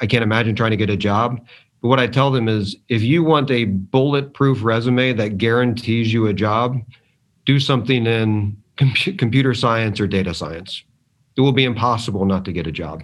I 0.01 0.07
can't 0.07 0.23
imagine 0.23 0.55
trying 0.55 0.71
to 0.71 0.77
get 0.77 0.91
a 0.91 0.97
job. 0.97 1.41
But 1.83 1.89
what 1.89 2.01
I 2.01 2.07
tell 2.07 2.31
them 2.31 2.49
is 2.49 2.77
if 2.89 3.03
you 3.03 3.25
want 3.25 3.51
a 3.51 3.65
bulletproof 3.65 4.63
resume 4.63 5.13
that 5.15 5.39
guarantees 5.39 6.13
you 6.13 6.27
a 6.27 6.35
job, 6.35 6.79
do 7.47 7.59
something 7.59 8.07
in 8.07 8.57
com- 8.77 8.93
computer 9.17 9.55
science 9.55 9.99
or 10.01 10.07
data 10.07 10.35
science. 10.35 10.85
It 11.37 11.41
will 11.41 11.53
be 11.53 11.65
impossible 11.65 12.27
not 12.27 12.45
to 12.45 12.53
get 12.53 12.67
a 12.67 12.73
job. 12.73 13.03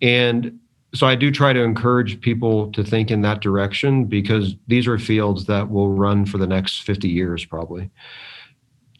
And 0.00 0.58
so 0.94 1.06
I 1.06 1.14
do 1.14 1.30
try 1.30 1.52
to 1.52 1.62
encourage 1.62 2.20
people 2.20 2.70
to 2.72 2.84
think 2.84 3.10
in 3.10 3.22
that 3.22 3.40
direction 3.40 4.04
because 4.04 4.54
these 4.66 4.86
are 4.86 4.98
fields 4.98 5.46
that 5.46 5.70
will 5.70 5.90
run 5.90 6.26
for 6.26 6.38
the 6.38 6.46
next 6.46 6.82
50 6.82 7.08
years 7.08 7.44
probably. 7.44 7.90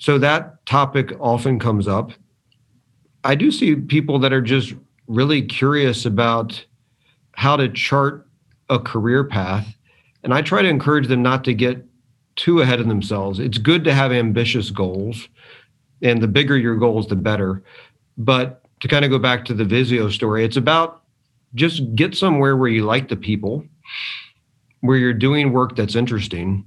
So 0.03 0.19
that 0.19 0.67
topic 0.67 1.13
often 1.21 1.61
comes 1.61 1.87
up. 1.87 2.11
I 3.23 3.37
do 3.37 3.53
see 3.53 3.77
people 3.77 4.19
that 4.19 4.33
are 4.33 4.43
just 4.43 4.75
really 5.07 5.43
curious 5.43 6.05
about 6.05 6.67
how 7.37 7.55
to 7.55 7.69
chart 7.69 8.27
a 8.69 8.81
career 8.81 9.23
path. 9.23 9.77
And 10.25 10.35
I 10.35 10.43
try 10.43 10.61
to 10.61 10.69
encourage 10.69 11.07
them 11.07 11.23
not 11.23 11.45
to 11.45 11.55
get 11.55 11.87
too 12.35 12.63
ahead 12.63 12.81
of 12.81 12.89
themselves. 12.89 13.39
It's 13.39 13.59
good 13.59 13.85
to 13.85 13.95
have 13.95 14.11
ambitious 14.11 14.71
goals, 14.71 15.29
and 16.03 16.21
the 16.21 16.27
bigger 16.27 16.59
your 16.59 16.75
goals, 16.75 17.07
the 17.07 17.15
better. 17.15 17.63
But 18.19 18.65
to 18.81 18.89
kind 18.89 19.05
of 19.05 19.11
go 19.13 19.21
back 19.21 19.45
to 19.45 19.55
the 19.55 19.65
Visio 19.65 20.09
story, 20.09 20.45
it's 20.45 20.57
about 20.57 21.05
just 21.55 21.95
get 21.95 22.17
somewhere 22.17 22.57
where 22.57 22.71
you 22.71 22.85
like 22.85 23.09
the 23.09 23.15
people, 23.15 23.65
where 24.81 24.97
you're 24.97 25.15
doing 25.15 25.53
work 25.53 25.77
that's 25.77 25.95
interesting, 25.95 26.65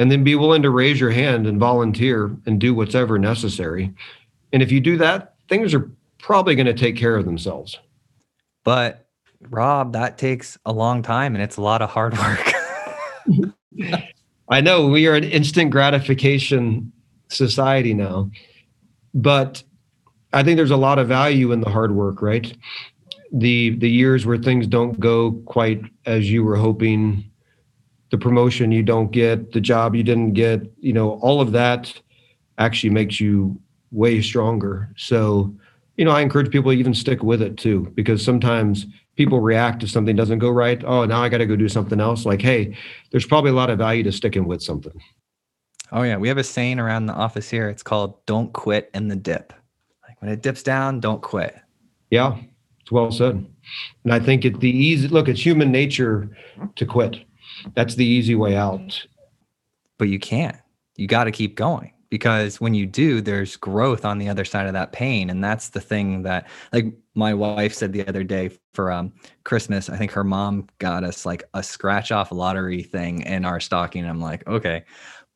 and 0.00 0.10
then 0.10 0.24
be 0.24 0.34
willing 0.34 0.62
to 0.62 0.70
raise 0.70 0.98
your 0.98 1.10
hand 1.10 1.46
and 1.46 1.60
volunteer 1.60 2.34
and 2.46 2.58
do 2.58 2.74
whatever 2.74 3.18
necessary. 3.18 3.92
And 4.50 4.62
if 4.62 4.72
you 4.72 4.80
do 4.80 4.96
that, 4.96 5.34
things 5.46 5.74
are 5.74 5.90
probably 6.18 6.54
going 6.54 6.66
to 6.66 6.72
take 6.72 6.96
care 6.96 7.16
of 7.16 7.26
themselves. 7.26 7.78
But 8.64 9.06
Rob, 9.50 9.92
that 9.92 10.16
takes 10.16 10.56
a 10.64 10.72
long 10.72 11.02
time 11.02 11.34
and 11.34 11.44
it's 11.44 11.58
a 11.58 11.60
lot 11.60 11.82
of 11.82 11.90
hard 11.90 12.16
work. 12.16 12.52
I 14.48 14.62
know 14.62 14.86
we 14.86 15.06
are 15.06 15.14
an 15.14 15.24
instant 15.24 15.70
gratification 15.70 16.90
society 17.28 17.92
now, 17.92 18.30
but 19.12 19.62
I 20.32 20.42
think 20.42 20.56
there's 20.56 20.70
a 20.70 20.78
lot 20.78 20.98
of 20.98 21.08
value 21.08 21.52
in 21.52 21.60
the 21.60 21.68
hard 21.68 21.92
work, 21.92 22.22
right? 22.22 22.56
The 23.32 23.76
the 23.76 23.90
years 23.90 24.24
where 24.24 24.38
things 24.38 24.66
don't 24.66 24.98
go 24.98 25.32
quite 25.44 25.82
as 26.06 26.30
you 26.30 26.42
were 26.42 26.56
hoping, 26.56 27.29
the 28.10 28.18
promotion 28.18 28.72
you 28.72 28.82
don't 28.82 29.10
get, 29.10 29.52
the 29.52 29.60
job 29.60 29.94
you 29.94 30.02
didn't 30.02 30.32
get, 30.32 30.62
you 30.78 30.92
know, 30.92 31.12
all 31.20 31.40
of 31.40 31.52
that 31.52 31.92
actually 32.58 32.90
makes 32.90 33.20
you 33.20 33.58
way 33.92 34.20
stronger. 34.20 34.92
So, 34.96 35.54
you 35.96 36.04
know, 36.04 36.10
I 36.10 36.20
encourage 36.20 36.50
people 36.50 36.72
to 36.72 36.78
even 36.78 36.94
stick 36.94 37.22
with 37.22 37.40
it 37.40 37.56
too, 37.56 37.92
because 37.94 38.24
sometimes 38.24 38.86
people 39.16 39.40
react 39.40 39.82
if 39.82 39.90
something 39.90 40.16
doesn't 40.16 40.38
go 40.38 40.50
right. 40.50 40.82
Oh, 40.84 41.04
now 41.04 41.22
I 41.22 41.28
got 41.28 41.38
to 41.38 41.46
go 41.46 41.56
do 41.56 41.68
something 41.68 42.00
else. 42.00 42.26
Like, 42.26 42.42
hey, 42.42 42.76
there's 43.10 43.26
probably 43.26 43.50
a 43.50 43.54
lot 43.54 43.70
of 43.70 43.78
value 43.78 44.02
to 44.04 44.12
sticking 44.12 44.46
with 44.46 44.62
something. 44.62 45.00
Oh 45.92 46.02
yeah, 46.02 46.16
we 46.16 46.28
have 46.28 46.38
a 46.38 46.44
saying 46.44 46.78
around 46.78 47.06
the 47.06 47.14
office 47.14 47.50
here. 47.50 47.68
It's 47.68 47.82
called 47.82 48.24
"Don't 48.24 48.52
quit 48.52 48.90
in 48.94 49.08
the 49.08 49.16
dip." 49.16 49.52
Like 50.06 50.22
when 50.22 50.30
it 50.30 50.40
dips 50.40 50.62
down, 50.62 51.00
don't 51.00 51.20
quit. 51.20 51.56
Yeah, 52.10 52.38
it's 52.80 52.92
well 52.92 53.10
said. 53.10 53.44
And 54.04 54.12
I 54.12 54.20
think 54.20 54.44
it 54.44 54.60
the 54.60 54.70
easy 54.70 55.08
look. 55.08 55.28
It's 55.28 55.44
human 55.44 55.72
nature 55.72 56.30
to 56.76 56.86
quit 56.86 57.24
that's 57.74 57.94
the 57.94 58.04
easy 58.04 58.34
way 58.34 58.56
out. 58.56 59.06
But 59.98 60.08
you 60.08 60.18
can't. 60.18 60.56
You 60.96 61.06
got 61.06 61.24
to 61.24 61.32
keep 61.32 61.56
going 61.56 61.92
because 62.10 62.60
when 62.60 62.74
you 62.74 62.86
do, 62.86 63.20
there's 63.20 63.56
growth 63.56 64.04
on 64.04 64.18
the 64.18 64.28
other 64.28 64.44
side 64.44 64.66
of 64.66 64.72
that 64.72 64.92
pain. 64.92 65.30
And 65.30 65.42
that's 65.42 65.70
the 65.70 65.80
thing 65.80 66.22
that, 66.22 66.48
like, 66.72 66.92
my 67.14 67.32
wife 67.32 67.72
said 67.72 67.92
the 67.92 68.06
other 68.06 68.24
day 68.24 68.50
for 68.74 68.90
um, 68.90 69.12
Christmas, 69.44 69.88
I 69.88 69.96
think 69.96 70.10
her 70.12 70.24
mom 70.24 70.68
got 70.78 71.04
us 71.04 71.24
like 71.24 71.44
a 71.54 71.62
scratch 71.62 72.10
off 72.12 72.32
lottery 72.32 72.82
thing 72.82 73.22
in 73.22 73.44
our 73.44 73.60
stocking. 73.60 74.04
I'm 74.04 74.20
like, 74.20 74.46
okay. 74.46 74.84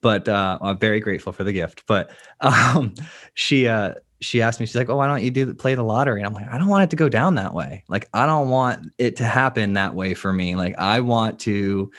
But 0.00 0.28
uh, 0.28 0.58
I'm 0.60 0.78
very 0.78 1.00
grateful 1.00 1.32
for 1.32 1.44
the 1.44 1.52
gift. 1.52 1.84
But 1.86 2.10
um, 2.40 2.94
she, 3.34 3.68
uh, 3.68 3.94
she 4.20 4.42
asked 4.42 4.58
me, 4.58 4.66
she's 4.66 4.76
like, 4.76 4.88
"Oh, 4.88 4.96
why 4.96 5.06
don't 5.06 5.22
you 5.22 5.30
do 5.30 5.52
play 5.54 5.74
the 5.74 5.82
lottery?" 5.82 6.20
And 6.20 6.26
I'm 6.26 6.32
like, 6.32 6.48
"I 6.48 6.56
don't 6.56 6.68
want 6.68 6.84
it 6.84 6.90
to 6.90 6.96
go 6.96 7.08
down 7.08 7.34
that 7.34 7.52
way. 7.52 7.84
Like, 7.88 8.08
I 8.14 8.24
don't 8.24 8.48
want 8.48 8.92
it 8.96 9.16
to 9.16 9.24
happen 9.24 9.74
that 9.74 9.94
way 9.94 10.14
for 10.14 10.32
me. 10.32 10.56
Like, 10.56 10.74
I 10.78 11.00
want 11.00 11.38
to 11.40 11.90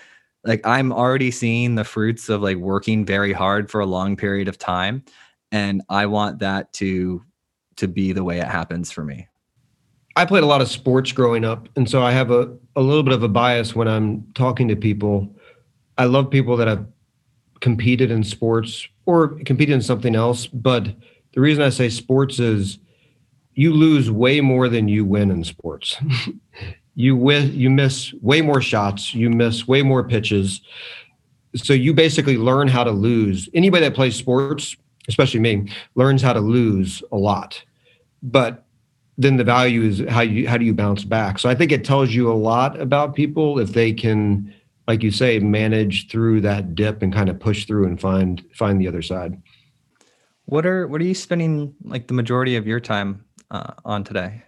like 0.45 0.65
i'm 0.65 0.91
already 0.91 1.31
seeing 1.31 1.75
the 1.75 1.83
fruits 1.83 2.29
of 2.29 2.41
like 2.41 2.57
working 2.57 3.05
very 3.05 3.33
hard 3.33 3.69
for 3.69 3.81
a 3.81 3.85
long 3.85 4.15
period 4.15 4.47
of 4.47 4.57
time 4.57 5.03
and 5.51 5.81
i 5.89 6.05
want 6.05 6.39
that 6.39 6.71
to 6.73 7.23
to 7.75 7.87
be 7.87 8.13
the 8.13 8.23
way 8.23 8.39
it 8.39 8.47
happens 8.47 8.89
for 8.89 9.03
me. 9.03 9.27
I 10.15 10.23
played 10.23 10.43
a 10.43 10.47
lot 10.47 10.61
of 10.61 10.69
sports 10.69 11.11
growing 11.11 11.43
up 11.43 11.67
and 11.75 11.89
so 11.89 12.01
i 12.01 12.11
have 12.11 12.31
a, 12.31 12.55
a 12.75 12.81
little 12.81 13.03
bit 13.03 13.13
of 13.13 13.23
a 13.23 13.27
bias 13.27 13.75
when 13.75 13.87
i'm 13.87 14.25
talking 14.33 14.67
to 14.69 14.75
people. 14.75 15.35
I 15.97 16.05
love 16.05 16.29
people 16.29 16.57
that 16.57 16.67
have 16.67 16.85
competed 17.61 18.11
in 18.11 18.23
sports 18.23 18.87
or 19.05 19.39
competed 19.45 19.73
in 19.73 19.81
something 19.81 20.15
else 20.15 20.45
but 20.47 20.93
the 21.33 21.41
reason 21.41 21.63
i 21.63 21.69
say 21.69 21.89
sports 21.89 22.39
is 22.39 22.79
you 23.53 23.73
lose 23.73 24.11
way 24.11 24.41
more 24.41 24.67
than 24.67 24.87
you 24.89 25.05
win 25.05 25.31
in 25.31 25.43
sports 25.43 25.97
you 26.95 27.15
win, 27.15 27.53
you 27.53 27.69
miss 27.69 28.13
way 28.21 28.41
more 28.41 28.61
shots, 28.61 29.13
you 29.13 29.29
miss 29.29 29.67
way 29.67 29.81
more 29.81 30.03
pitches. 30.03 30.61
So 31.55 31.73
you 31.73 31.93
basically 31.93 32.37
learn 32.37 32.67
how 32.67 32.83
to 32.83 32.91
lose. 32.91 33.47
Anybody 33.53 33.85
that 33.85 33.95
plays 33.95 34.15
sports, 34.15 34.75
especially 35.07 35.39
me, 35.39 35.71
learns 35.95 36.21
how 36.21 36.33
to 36.33 36.39
lose 36.39 37.03
a 37.11 37.17
lot. 37.17 37.63
But 38.23 38.65
then 39.17 39.37
the 39.37 39.43
value 39.43 39.83
is 39.83 40.03
how 40.09 40.21
you 40.21 40.47
how 40.47 40.57
do 40.57 40.65
you 40.65 40.73
bounce 40.73 41.05
back. 41.05 41.39
So 41.39 41.49
I 41.49 41.55
think 41.55 41.71
it 41.71 41.85
tells 41.85 42.11
you 42.11 42.31
a 42.31 42.33
lot 42.33 42.79
about 42.79 43.15
people 43.15 43.59
if 43.59 43.73
they 43.73 43.93
can 43.93 44.53
like 44.87 45.01
you 45.01 45.11
say, 45.11 45.39
manage 45.39 46.09
through 46.09 46.41
that 46.41 46.75
dip 46.75 47.01
and 47.01 47.13
kind 47.13 47.29
of 47.29 47.39
push 47.39 47.65
through 47.65 47.87
and 47.87 47.99
find 47.99 48.43
find 48.53 48.79
the 48.79 48.87
other 48.87 49.01
side. 49.01 49.41
What 50.45 50.65
are 50.65 50.87
what 50.87 51.01
are 51.01 51.05
you 51.05 51.15
spending 51.15 51.75
like 51.83 52.07
the 52.07 52.13
majority 52.13 52.55
of 52.55 52.67
your 52.67 52.79
time 52.79 53.25
uh, 53.49 53.73
on 53.83 54.03
today? 54.03 54.43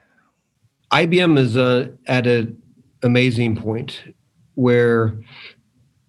IBM 0.91 1.37
is 1.37 1.57
uh, 1.57 1.89
at 2.05 2.27
an 2.27 2.61
amazing 3.03 3.55
point 3.55 4.03
where 4.55 5.19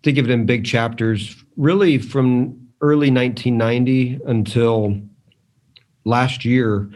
think 0.02 0.18
of 0.18 0.26
it 0.26 0.30
in 0.30 0.46
big 0.46 0.64
chapters. 0.64 1.44
Really, 1.56 1.98
from 1.98 2.56
early 2.80 3.10
1990 3.10 4.20
until 4.26 5.00
last 6.04 6.44
year, 6.44 6.88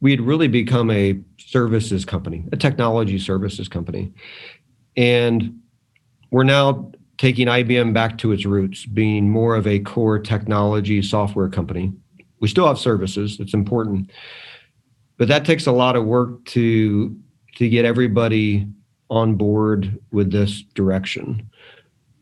we 0.00 0.10
had 0.10 0.20
really 0.20 0.48
become 0.48 0.90
a 0.90 1.18
services 1.38 2.04
company, 2.04 2.44
a 2.52 2.56
technology 2.56 3.18
services 3.18 3.68
company, 3.68 4.12
and 4.96 5.56
we're 6.32 6.42
now 6.42 6.90
taking 7.18 7.46
IBM 7.46 7.94
back 7.94 8.18
to 8.18 8.32
its 8.32 8.44
roots, 8.44 8.84
being 8.84 9.30
more 9.30 9.54
of 9.54 9.66
a 9.66 9.78
core 9.80 10.18
technology 10.18 11.02
software 11.02 11.48
company. 11.48 11.92
We 12.40 12.48
still 12.48 12.66
have 12.66 12.78
services; 12.78 13.38
it's 13.38 13.54
important, 13.54 14.10
but 15.18 15.28
that 15.28 15.44
takes 15.44 15.66
a 15.66 15.72
lot 15.72 15.94
of 15.94 16.04
work 16.04 16.44
to 16.46 17.16
to 17.58 17.68
get 17.68 17.84
everybody 17.84 18.66
on 19.10 19.34
board 19.34 19.98
with 20.12 20.30
this 20.30 20.62
direction. 20.74 21.50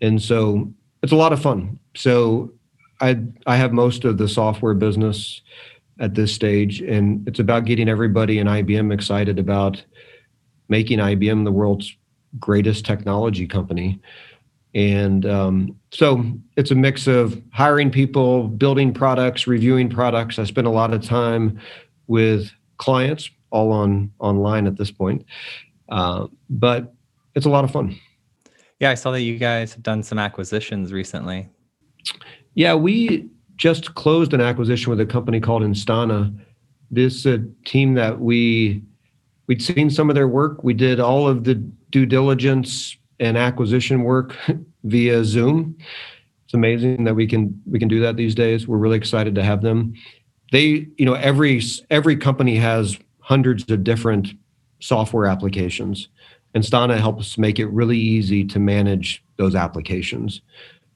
And 0.00 0.20
so 0.20 0.72
it's 1.02 1.12
a 1.12 1.16
lot 1.16 1.32
of 1.32 1.42
fun. 1.42 1.78
So 1.94 2.52
I 3.00 3.18
I 3.46 3.56
have 3.56 3.72
most 3.72 4.04
of 4.04 4.16
the 4.16 4.28
software 4.28 4.74
business 4.74 5.42
at 6.00 6.14
this 6.14 6.32
stage, 6.32 6.80
and 6.80 7.26
it's 7.28 7.38
about 7.38 7.66
getting 7.66 7.88
everybody 7.88 8.38
in 8.38 8.46
IBM 8.46 8.92
excited 8.92 9.38
about 9.38 9.82
making 10.68 10.98
IBM 10.98 11.44
the 11.44 11.52
world's 11.52 11.94
greatest 12.38 12.84
technology 12.86 13.46
company. 13.46 14.00
And 14.74 15.24
um, 15.24 15.78
so 15.90 16.24
it's 16.56 16.70
a 16.70 16.74
mix 16.74 17.06
of 17.06 17.42
hiring 17.52 17.90
people, 17.90 18.48
building 18.48 18.92
products, 18.92 19.46
reviewing 19.46 19.88
products. 19.88 20.38
I 20.38 20.44
spend 20.44 20.66
a 20.66 20.70
lot 20.70 20.92
of 20.92 21.02
time 21.02 21.60
with 22.08 22.50
clients, 22.76 23.30
all 23.50 23.72
on 23.72 24.10
online 24.18 24.66
at 24.66 24.76
this 24.76 24.90
point, 24.90 25.24
uh, 25.88 26.26
but 26.50 26.94
it's 27.34 27.46
a 27.46 27.50
lot 27.50 27.64
of 27.64 27.70
fun. 27.70 27.98
Yeah, 28.80 28.90
I 28.90 28.94
saw 28.94 29.10
that 29.12 29.22
you 29.22 29.38
guys 29.38 29.72
have 29.72 29.82
done 29.82 30.02
some 30.02 30.18
acquisitions 30.18 30.92
recently. 30.92 31.48
Yeah, 32.54 32.74
we 32.74 33.28
just 33.56 33.94
closed 33.94 34.34
an 34.34 34.40
acquisition 34.40 34.90
with 34.90 35.00
a 35.00 35.06
company 35.06 35.40
called 35.40 35.62
Instana. 35.62 36.38
This 36.90 37.26
a 37.26 37.38
team 37.64 37.94
that 37.94 38.20
we 38.20 38.82
we'd 39.46 39.62
seen 39.62 39.90
some 39.90 40.10
of 40.10 40.14
their 40.14 40.28
work. 40.28 40.62
We 40.62 40.74
did 40.74 41.00
all 41.00 41.26
of 41.26 41.44
the 41.44 41.54
due 41.90 42.06
diligence 42.06 42.96
and 43.18 43.36
acquisition 43.36 44.02
work 44.02 44.36
via 44.84 45.24
Zoom. 45.24 45.76
It's 46.44 46.54
amazing 46.54 47.04
that 47.04 47.14
we 47.14 47.26
can 47.26 47.60
we 47.66 47.78
can 47.78 47.88
do 47.88 48.00
that 48.00 48.16
these 48.16 48.34
days. 48.34 48.68
We're 48.68 48.78
really 48.78 48.98
excited 48.98 49.34
to 49.34 49.42
have 49.42 49.62
them. 49.62 49.94
They, 50.52 50.86
you 50.96 51.04
know, 51.04 51.14
every 51.14 51.60
every 51.90 52.16
company 52.16 52.56
has 52.56 52.98
hundreds 53.26 53.68
of 53.72 53.82
different 53.82 54.28
software 54.78 55.26
applications. 55.26 56.08
Instana 56.54 56.96
helps 56.96 57.36
make 57.36 57.58
it 57.58 57.66
really 57.66 57.98
easy 57.98 58.44
to 58.44 58.60
manage 58.60 59.24
those 59.36 59.56
applications 59.56 60.42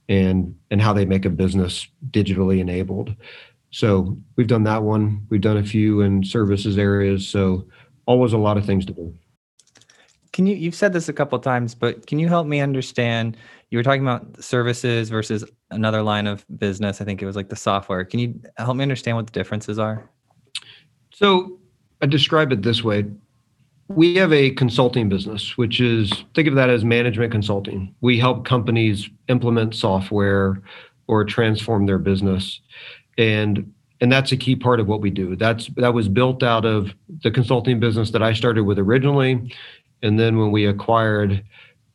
and 0.08 0.54
and 0.70 0.80
how 0.80 0.92
they 0.92 1.04
make 1.04 1.24
a 1.24 1.30
business 1.30 1.88
digitally 2.12 2.60
enabled. 2.60 3.16
So 3.70 4.16
we've 4.36 4.46
done 4.46 4.62
that 4.62 4.84
one. 4.84 5.26
We've 5.28 5.40
done 5.40 5.56
a 5.56 5.64
few 5.64 6.02
in 6.02 6.22
services 6.22 6.78
areas. 6.78 7.26
So 7.26 7.66
always 8.06 8.32
a 8.32 8.38
lot 8.38 8.56
of 8.56 8.64
things 8.64 8.86
to 8.86 8.92
do. 8.92 9.12
Can 10.32 10.46
you 10.46 10.54
you've 10.54 10.76
said 10.76 10.92
this 10.92 11.08
a 11.08 11.12
couple 11.12 11.38
times, 11.40 11.74
but 11.74 12.06
can 12.06 12.20
you 12.20 12.28
help 12.28 12.46
me 12.46 12.60
understand? 12.60 13.36
You 13.70 13.78
were 13.78 13.82
talking 13.82 14.02
about 14.02 14.40
services 14.42 15.08
versus 15.08 15.44
another 15.72 16.02
line 16.02 16.28
of 16.28 16.46
business. 16.58 17.00
I 17.00 17.04
think 17.04 17.22
it 17.22 17.26
was 17.26 17.34
like 17.34 17.48
the 17.48 17.56
software. 17.56 18.04
Can 18.04 18.20
you 18.20 18.40
help 18.56 18.76
me 18.76 18.82
understand 18.82 19.16
what 19.16 19.26
the 19.26 19.32
differences 19.32 19.80
are? 19.80 20.08
So 21.12 21.59
I 22.02 22.06
describe 22.06 22.52
it 22.52 22.62
this 22.62 22.82
way. 22.82 23.04
We 23.88 24.14
have 24.16 24.32
a 24.32 24.50
consulting 24.52 25.08
business, 25.08 25.56
which 25.58 25.80
is 25.80 26.12
think 26.34 26.46
of 26.48 26.54
that 26.54 26.70
as 26.70 26.84
management 26.84 27.32
consulting. 27.32 27.94
We 28.00 28.18
help 28.18 28.44
companies 28.44 29.10
implement 29.28 29.74
software 29.74 30.62
or 31.08 31.24
transform 31.24 31.86
their 31.86 31.98
business. 31.98 32.60
And 33.18 33.72
and 34.02 34.10
that's 34.10 34.32
a 34.32 34.36
key 34.36 34.56
part 34.56 34.80
of 34.80 34.86
what 34.86 35.02
we 35.02 35.10
do. 35.10 35.36
That's 35.36 35.66
that 35.76 35.92
was 35.92 36.08
built 36.08 36.42
out 36.42 36.64
of 36.64 36.94
the 37.22 37.30
consulting 37.30 37.80
business 37.80 38.12
that 38.12 38.22
I 38.22 38.32
started 38.32 38.62
with 38.62 38.78
originally. 38.78 39.52
And 40.02 40.18
then 40.18 40.38
when 40.38 40.52
we 40.52 40.66
acquired 40.66 41.44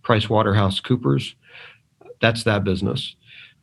Price 0.04 0.30
Waterhouse 0.30 0.80
Coopers, 0.80 1.34
that's 2.22 2.44
that 2.44 2.64
business 2.64 3.16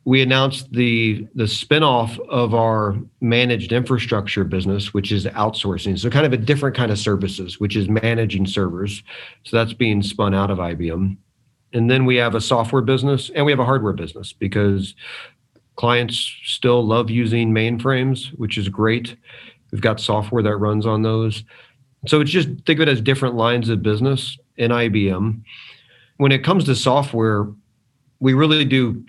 we 0.05 0.21
announced 0.21 0.71
the 0.71 1.27
the 1.33 1.45
spinoff 1.45 2.19
of 2.27 2.53
our 2.53 2.97
managed 3.21 3.71
infrastructure 3.71 4.43
business, 4.43 4.93
which 4.93 5.11
is 5.11 5.25
outsourcing. 5.25 5.97
So 5.97 6.09
kind 6.09 6.25
of 6.25 6.33
a 6.33 6.37
different 6.37 6.75
kind 6.75 6.91
of 6.91 6.99
services, 6.99 7.59
which 7.59 7.75
is 7.75 7.87
managing 7.87 8.45
servers. 8.45 9.01
So 9.43 9.57
that's 9.57 9.73
being 9.73 10.03
spun 10.03 10.33
out 10.33 10.51
of 10.51 10.57
IBM. 10.57 11.17
And 11.73 11.89
then 11.89 12.05
we 12.05 12.17
have 12.17 12.35
a 12.35 12.41
software 12.41 12.81
business 12.81 13.31
and 13.33 13.45
we 13.45 13.51
have 13.51 13.59
a 13.59 13.65
hardware 13.65 13.93
business 13.93 14.33
because 14.33 14.93
clients 15.75 16.31
still 16.43 16.85
love 16.85 17.09
using 17.09 17.51
mainframes, 17.51 18.27
which 18.37 18.57
is 18.57 18.69
great. 18.69 19.15
We've 19.71 19.81
got 19.81 19.99
software 19.99 20.43
that 20.43 20.57
runs 20.57 20.85
on 20.85 21.01
those. 21.01 21.43
So 22.05 22.21
it's 22.21 22.29
just 22.29 22.49
think 22.65 22.79
of 22.79 22.87
it 22.87 22.89
as 22.89 23.01
different 23.01 23.35
lines 23.35 23.69
of 23.69 23.81
business 23.81 24.37
in 24.57 24.69
IBM. 24.69 25.41
When 26.17 26.31
it 26.31 26.43
comes 26.43 26.65
to 26.65 26.75
software, 26.75 27.47
we 28.19 28.33
really 28.33 28.65
do 28.65 29.03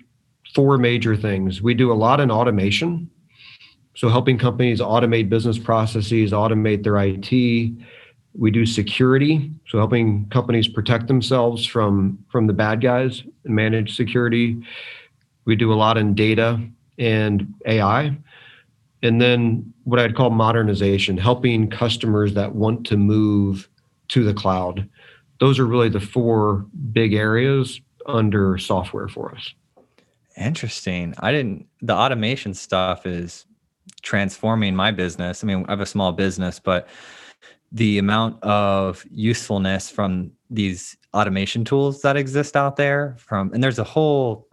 four 0.55 0.77
major 0.77 1.15
things. 1.17 1.61
We 1.61 1.73
do 1.73 1.91
a 1.91 1.93
lot 1.93 2.21
in 2.21 2.31
automation, 2.31 3.09
so 3.93 4.09
helping 4.09 4.37
companies 4.37 4.79
automate 4.79 5.29
business 5.29 5.59
processes, 5.59 6.31
automate 6.31 6.83
their 6.83 6.97
IT. 6.97 7.73
We 8.37 8.51
do 8.51 8.65
security, 8.65 9.51
so 9.67 9.77
helping 9.77 10.27
companies 10.29 10.67
protect 10.67 11.07
themselves 11.07 11.65
from 11.65 12.17
from 12.29 12.47
the 12.47 12.53
bad 12.53 12.81
guys 12.81 13.23
and 13.43 13.55
manage 13.55 13.95
security. 13.95 14.57
We 15.45 15.55
do 15.55 15.71
a 15.71 15.75
lot 15.75 15.97
in 15.97 16.15
data 16.15 16.59
and 16.97 17.53
AI. 17.65 18.17
And 19.03 19.21
then 19.21 19.73
what 19.83 19.99
I'd 19.99 20.15
call 20.15 20.31
modernization, 20.31 21.17
helping 21.17 21.69
customers 21.69 22.33
that 22.33 22.55
want 22.55 22.87
to 22.87 22.97
move 22.97 23.69
to 24.09 24.23
the 24.23 24.33
cloud. 24.33 24.89
Those 25.39 25.59
are 25.59 25.65
really 25.65 25.89
the 25.89 25.99
four 25.99 26.65
big 26.91 27.13
areas 27.13 27.79
under 28.07 28.57
software 28.57 29.07
for 29.07 29.35
us. 29.35 29.53
Interesting. 30.37 31.13
I 31.19 31.31
didn't, 31.31 31.67
the 31.81 31.93
automation 31.93 32.53
stuff 32.53 33.05
is 33.05 33.45
transforming 34.01 34.75
my 34.75 34.91
business. 34.91 35.43
I 35.43 35.47
mean, 35.47 35.65
I 35.67 35.71
have 35.71 35.81
a 35.81 35.85
small 35.85 36.11
business, 36.11 36.59
but 36.59 36.87
the 37.71 37.97
amount 37.97 38.41
of 38.43 39.05
usefulness 39.11 39.89
from 39.89 40.31
these 40.49 40.97
automation 41.13 41.65
tools 41.65 42.01
that 42.01 42.17
exist 42.17 42.55
out 42.55 42.75
there 42.75 43.15
from, 43.17 43.51
and 43.53 43.63
there's 43.63 43.79
a 43.79 43.83
whole 43.83 44.47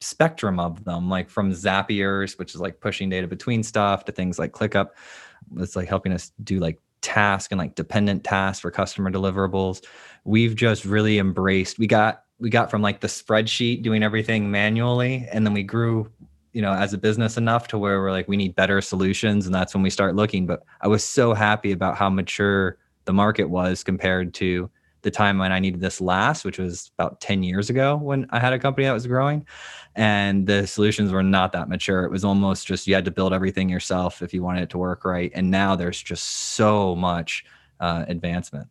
spectrum 0.00 0.60
of 0.60 0.84
them, 0.84 1.08
like 1.08 1.28
from 1.30 1.52
Zapiers, 1.52 2.38
which 2.38 2.54
is 2.54 2.60
like 2.60 2.80
pushing 2.80 3.08
data 3.08 3.26
between 3.26 3.62
stuff 3.62 4.04
to 4.04 4.12
things 4.12 4.38
like 4.38 4.52
ClickUp. 4.52 4.90
It's 5.56 5.76
like 5.76 5.88
helping 5.88 6.12
us 6.12 6.32
do 6.44 6.58
like 6.58 6.80
task 7.00 7.52
and 7.52 7.58
like 7.58 7.74
dependent 7.74 8.24
tasks 8.24 8.60
for 8.60 8.70
customer 8.70 9.10
deliverables. 9.10 9.84
We've 10.24 10.54
just 10.54 10.84
really 10.84 11.18
embraced, 11.18 11.78
we 11.78 11.86
got 11.86 12.24
we 12.38 12.50
got 12.50 12.70
from 12.70 12.82
like 12.82 13.00
the 13.00 13.08
spreadsheet 13.08 13.82
doing 13.82 14.02
everything 14.02 14.50
manually 14.50 15.26
and 15.32 15.46
then 15.46 15.52
we 15.52 15.62
grew 15.62 16.10
you 16.52 16.62
know 16.62 16.72
as 16.72 16.92
a 16.92 16.98
business 16.98 17.36
enough 17.36 17.68
to 17.68 17.78
where 17.78 18.00
we're 18.00 18.10
like 18.10 18.28
we 18.28 18.36
need 18.36 18.54
better 18.54 18.80
solutions 18.80 19.46
and 19.46 19.54
that's 19.54 19.74
when 19.74 19.82
we 19.82 19.90
start 19.90 20.14
looking. 20.14 20.46
But 20.46 20.62
i 20.80 20.88
was 20.88 21.04
so 21.04 21.34
happy 21.34 21.72
about 21.72 21.96
how 21.96 22.08
mature 22.10 22.78
the 23.04 23.12
market 23.12 23.44
was 23.44 23.82
compared 23.82 24.34
to 24.34 24.70
the 25.02 25.10
time 25.10 25.38
when 25.38 25.52
i 25.52 25.60
needed 25.60 25.80
this 25.80 26.00
last 26.00 26.44
which 26.44 26.58
was 26.58 26.90
about 26.98 27.20
10 27.20 27.42
years 27.42 27.70
ago 27.70 27.96
when 27.96 28.26
i 28.30 28.38
had 28.38 28.52
a 28.52 28.58
company 28.58 28.86
that 28.86 28.92
was 28.92 29.06
growing. 29.06 29.46
And 29.98 30.46
the 30.46 30.64
solutions 30.64 31.10
were 31.10 31.24
not 31.24 31.50
that 31.52 31.68
mature. 31.68 32.04
It 32.04 32.10
was 32.12 32.24
almost 32.24 32.68
just 32.68 32.86
you 32.86 32.94
had 32.94 33.04
to 33.06 33.10
build 33.10 33.32
everything 33.32 33.68
yourself 33.68 34.22
if 34.22 34.32
you 34.32 34.44
wanted 34.44 34.62
it 34.62 34.70
to 34.70 34.78
work 34.78 35.04
right. 35.04 35.32
And 35.34 35.50
now 35.50 35.74
there's 35.74 36.00
just 36.00 36.22
so 36.54 36.94
much 36.94 37.44
uh, 37.80 38.04
advancement. 38.06 38.68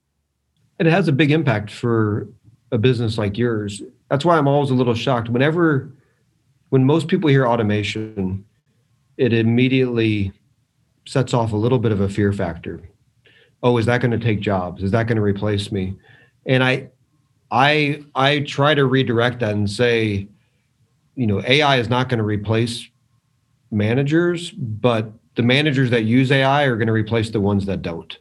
It 0.80 0.86
has 0.86 1.10
a 1.10 1.12
big 1.12 1.32
impact 1.32 1.70
for 1.70 2.30
a 2.72 2.78
business 2.78 3.18
like 3.18 3.38
yours. 3.38 3.82
That's 4.10 4.26
why 4.26 4.38
I'm 4.38 4.48
always 4.48 4.70
a 4.70 4.76
little 4.76 4.94
shocked 4.94 5.30
whenever 5.30 5.92
when 6.70 6.84
most 6.84 7.08
people 7.08 7.30
hear 7.30 7.48
automation, 7.48 8.46
it 9.18 9.34
immediately 9.34 10.34
sets 11.06 11.34
off 11.34 11.54
a 11.54 11.58
little 11.58 11.80
bit 11.80 11.92
of 11.92 12.02
a 12.02 12.10
fear 12.10 12.34
factor. 12.34 12.82
Oh, 13.64 13.78
is 13.78 13.86
that 13.86 14.02
going 14.02 14.12
to 14.12 14.20
take 14.20 14.40
jobs? 14.40 14.84
Is 14.84 14.92
that 14.92 15.08
going 15.08 15.16
to 15.16 15.22
replace 15.22 15.72
me? 15.72 15.96
And 16.46 16.64
I 16.64 16.90
I 17.50 18.04
I 18.14 18.42
try 18.42 18.76
to 18.76 18.86
redirect 18.86 19.40
that 19.40 19.54
and 19.54 19.70
say, 19.70 20.28
you 21.16 21.26
know, 21.26 21.42
AI 21.46 21.78
is 21.78 21.90
not 21.90 22.10
going 22.10 22.20
to 22.20 22.24
replace 22.24 22.88
managers, 23.72 24.52
but 24.52 25.12
the 25.36 25.44
managers 25.44 25.90
that 25.92 26.04
use 26.04 26.32
AI 26.32 26.64
are 26.64 26.76
going 26.76 26.88
to 26.88 26.94
replace 26.94 27.30
the 27.30 27.42
ones 27.42 27.66
that 27.66 27.82
don't. 27.82 28.18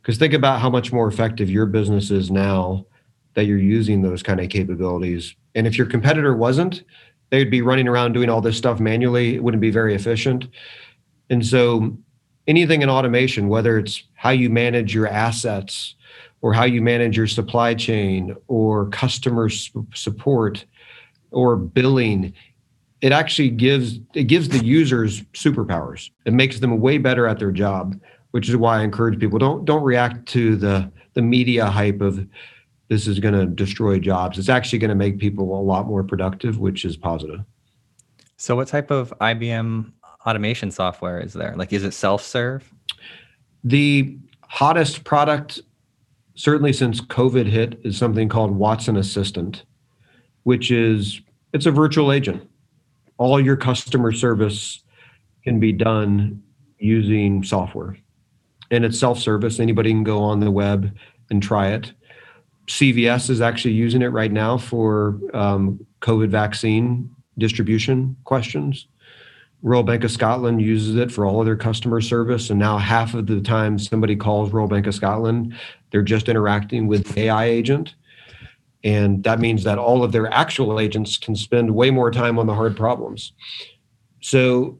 Because 0.00 0.16
think 0.16 0.32
about 0.32 0.60
how 0.60 0.70
much 0.70 0.92
more 0.92 1.08
effective 1.08 1.50
your 1.50 1.66
business 1.66 2.10
is 2.10 2.30
now 2.30 2.86
that 3.40 3.46
you're 3.46 3.58
using 3.58 4.02
those 4.02 4.22
kind 4.22 4.38
of 4.38 4.50
capabilities. 4.50 5.34
And 5.54 5.66
if 5.66 5.78
your 5.78 5.86
competitor 5.86 6.36
wasn't, 6.36 6.84
they'd 7.30 7.50
be 7.50 7.62
running 7.62 7.88
around 7.88 8.12
doing 8.12 8.28
all 8.28 8.42
this 8.42 8.58
stuff 8.58 8.80
manually. 8.80 9.34
It 9.34 9.42
wouldn't 9.42 9.62
be 9.62 9.70
very 9.70 9.94
efficient. 9.94 10.46
And 11.30 11.46
so 11.46 11.96
anything 12.46 12.82
in 12.82 12.90
automation, 12.90 13.48
whether 13.48 13.78
it's 13.78 14.02
how 14.14 14.30
you 14.30 14.50
manage 14.50 14.94
your 14.94 15.08
assets 15.08 15.94
or 16.42 16.52
how 16.52 16.64
you 16.64 16.82
manage 16.82 17.16
your 17.16 17.26
supply 17.26 17.72
chain 17.74 18.36
or 18.46 18.88
customer 18.90 19.48
support 19.48 20.66
or 21.30 21.56
billing, 21.56 22.34
it 23.00 23.12
actually 23.12 23.48
gives 23.48 24.00
it 24.12 24.24
gives 24.24 24.50
the 24.50 24.62
users 24.62 25.22
superpowers. 25.32 26.10
It 26.26 26.34
makes 26.34 26.60
them 26.60 26.78
way 26.78 26.98
better 26.98 27.26
at 27.26 27.38
their 27.38 27.52
job, 27.52 27.98
which 28.32 28.50
is 28.50 28.56
why 28.56 28.80
I 28.80 28.82
encourage 28.82 29.18
people 29.18 29.38
don't 29.38 29.64
don't 29.64 29.82
react 29.82 30.26
to 30.30 30.56
the 30.56 30.92
the 31.14 31.22
media 31.22 31.66
hype 31.66 32.00
of 32.00 32.26
this 32.90 33.06
is 33.06 33.20
going 33.20 33.34
to 33.34 33.46
destroy 33.46 34.00
jobs. 34.00 34.36
It's 34.36 34.48
actually 34.48 34.80
going 34.80 34.90
to 34.90 34.96
make 34.96 35.18
people 35.18 35.58
a 35.58 35.62
lot 35.62 35.86
more 35.86 36.02
productive, 36.02 36.58
which 36.58 36.84
is 36.84 36.96
positive. 36.96 37.40
So, 38.36 38.56
what 38.56 38.66
type 38.66 38.90
of 38.90 39.14
IBM 39.20 39.92
automation 40.26 40.72
software 40.72 41.20
is 41.20 41.32
there? 41.32 41.54
Like, 41.56 41.72
is 41.72 41.84
it 41.84 41.94
self 41.94 42.22
serve? 42.22 42.70
The 43.62 44.18
hottest 44.42 45.04
product, 45.04 45.60
certainly 46.34 46.72
since 46.72 47.00
COVID 47.00 47.46
hit, 47.46 47.80
is 47.84 47.96
something 47.96 48.28
called 48.28 48.50
Watson 48.50 48.96
Assistant, 48.96 49.64
which 50.42 50.72
is 50.72 51.20
it's 51.52 51.66
a 51.66 51.70
virtual 51.70 52.10
agent. 52.10 52.50
All 53.18 53.40
your 53.40 53.56
customer 53.56 54.10
service 54.10 54.82
can 55.44 55.60
be 55.60 55.70
done 55.70 56.42
using 56.78 57.44
software, 57.44 57.96
and 58.72 58.84
it's 58.84 58.98
self 58.98 59.20
service. 59.20 59.60
Anybody 59.60 59.90
can 59.90 60.02
go 60.02 60.20
on 60.20 60.40
the 60.40 60.50
web 60.50 60.90
and 61.30 61.40
try 61.40 61.68
it. 61.68 61.92
CVS 62.66 63.30
is 63.30 63.40
actually 63.40 63.74
using 63.74 64.02
it 64.02 64.08
right 64.08 64.30
now 64.30 64.56
for 64.56 65.18
um, 65.34 65.84
COVID 66.00 66.28
vaccine 66.28 67.10
distribution 67.38 68.16
questions. 68.24 68.86
Royal 69.62 69.82
Bank 69.82 70.04
of 70.04 70.10
Scotland 70.10 70.62
uses 70.62 70.96
it 70.96 71.12
for 71.12 71.26
all 71.26 71.40
of 71.40 71.46
their 71.46 71.56
customer 71.56 72.00
service. 72.00 72.48
And 72.48 72.58
now 72.58 72.78
half 72.78 73.14
of 73.14 73.26
the 73.26 73.40
time 73.40 73.78
somebody 73.78 74.16
calls 74.16 74.52
Royal 74.52 74.68
Bank 74.68 74.86
of 74.86 74.94
Scotland, 74.94 75.54
they're 75.90 76.02
just 76.02 76.28
interacting 76.28 76.86
with 76.86 77.16
AI 77.18 77.44
agent. 77.44 77.94
And 78.82 79.22
that 79.24 79.40
means 79.40 79.64
that 79.64 79.78
all 79.78 80.02
of 80.02 80.12
their 80.12 80.32
actual 80.32 80.80
agents 80.80 81.18
can 81.18 81.36
spend 81.36 81.74
way 81.74 81.90
more 81.90 82.10
time 82.10 82.38
on 82.38 82.46
the 82.46 82.54
hard 82.54 82.76
problems. 82.76 83.32
So 84.22 84.78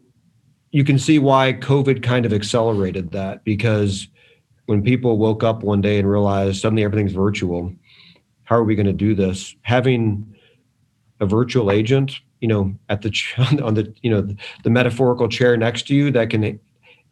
you 0.70 0.84
can 0.84 0.98
see 0.98 1.18
why 1.18 1.52
COVID 1.52 2.02
kind 2.02 2.24
of 2.24 2.32
accelerated 2.32 3.10
that 3.10 3.44
because 3.44 4.08
when 4.70 4.82
people 4.82 5.18
woke 5.18 5.42
up 5.42 5.64
one 5.64 5.80
day 5.80 5.98
and 5.98 6.08
realized 6.08 6.60
suddenly 6.62 6.84
everything's 6.84 7.12
virtual, 7.12 7.74
how 8.44 8.54
are 8.54 8.62
we 8.62 8.76
going 8.76 8.86
to 8.86 8.92
do 8.92 9.16
this? 9.16 9.52
Having 9.62 10.36
a 11.18 11.26
virtual 11.26 11.72
agent, 11.72 12.20
you 12.40 12.46
know, 12.46 12.72
at 12.88 13.02
the 13.02 13.12
on 13.64 13.74
the 13.74 13.92
you 14.02 14.08
know 14.08 14.28
the 14.62 14.70
metaphorical 14.70 15.28
chair 15.28 15.56
next 15.56 15.88
to 15.88 15.94
you 15.96 16.12
that 16.12 16.30
can 16.30 16.60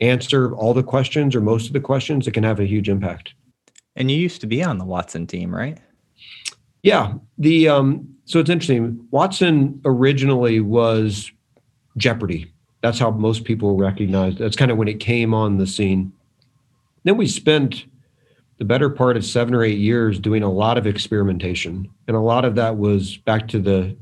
answer 0.01 0.55
all 0.55 0.73
the 0.73 0.85
questions 0.85 1.35
or 1.35 1.41
most 1.41 1.67
of 1.67 1.73
the 1.73 1.81
questions, 1.81 2.29
it 2.29 2.31
can 2.31 2.45
have 2.45 2.61
a 2.61 2.65
huge 2.65 2.89
impact. 2.89 3.35
And 3.97 4.09
you 4.09 4.17
used 4.17 4.41
to 4.43 4.47
be 4.47 4.63
on 4.63 4.79
the 4.79 4.85
Watson 4.85 5.27
team, 5.27 5.53
right? 5.53 5.79
Yeah. 6.85 7.15
The 7.39 7.69
um, 7.69 8.09
so 8.25 8.39
it's 8.39 8.51
interesting. 8.51 9.05
Watson 9.11 9.81
originally 9.85 10.61
was 10.61 11.33
Jeopardy. 11.97 12.53
That's 12.83 13.01
how 13.01 13.11
most 13.11 13.43
people 13.43 13.77
recognized. 13.77 14.39
That's 14.39 14.55
kind 14.55 14.71
of 14.71 14.79
when 14.79 14.87
it 14.87 15.01
came 15.01 15.35
on 15.35 15.59
the 15.59 15.67
scene. 15.67 16.13
Then 17.05 17.17
we 17.17 17.27
spent 17.27 17.87
the 18.59 18.65
better 18.65 18.91
part 18.91 19.17
of 19.17 19.25
seven 19.25 19.55
or 19.55 19.63
eight 19.63 19.79
years 19.79 20.19
doing 20.19 20.43
a 20.43 20.51
lot 20.51 20.77
of 20.77 20.87
experimentation. 20.87 21.89
And 22.07 22.17
a 22.17 22.21
lot 22.21 22.45
of 22.45 22.57
that 22.57 22.77
was 22.77 23.17
back 23.19 23.49
to 23.49 23.61
the 23.61 23.97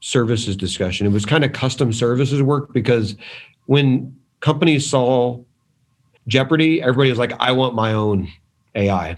services 0.00 0.56
discussion. 0.56 1.06
It 1.06 1.12
was 1.12 1.24
kind 1.24 1.44
of 1.44 1.52
custom 1.52 1.92
services 1.92 2.42
work 2.42 2.72
because 2.72 3.16
when 3.66 4.14
companies 4.40 4.88
saw 4.88 5.42
Jeopardy, 6.28 6.82
everybody 6.82 7.10
was 7.10 7.18
like, 7.18 7.32
I 7.40 7.52
want 7.52 7.74
my 7.74 7.92
own 7.94 8.28
AI. 8.74 9.16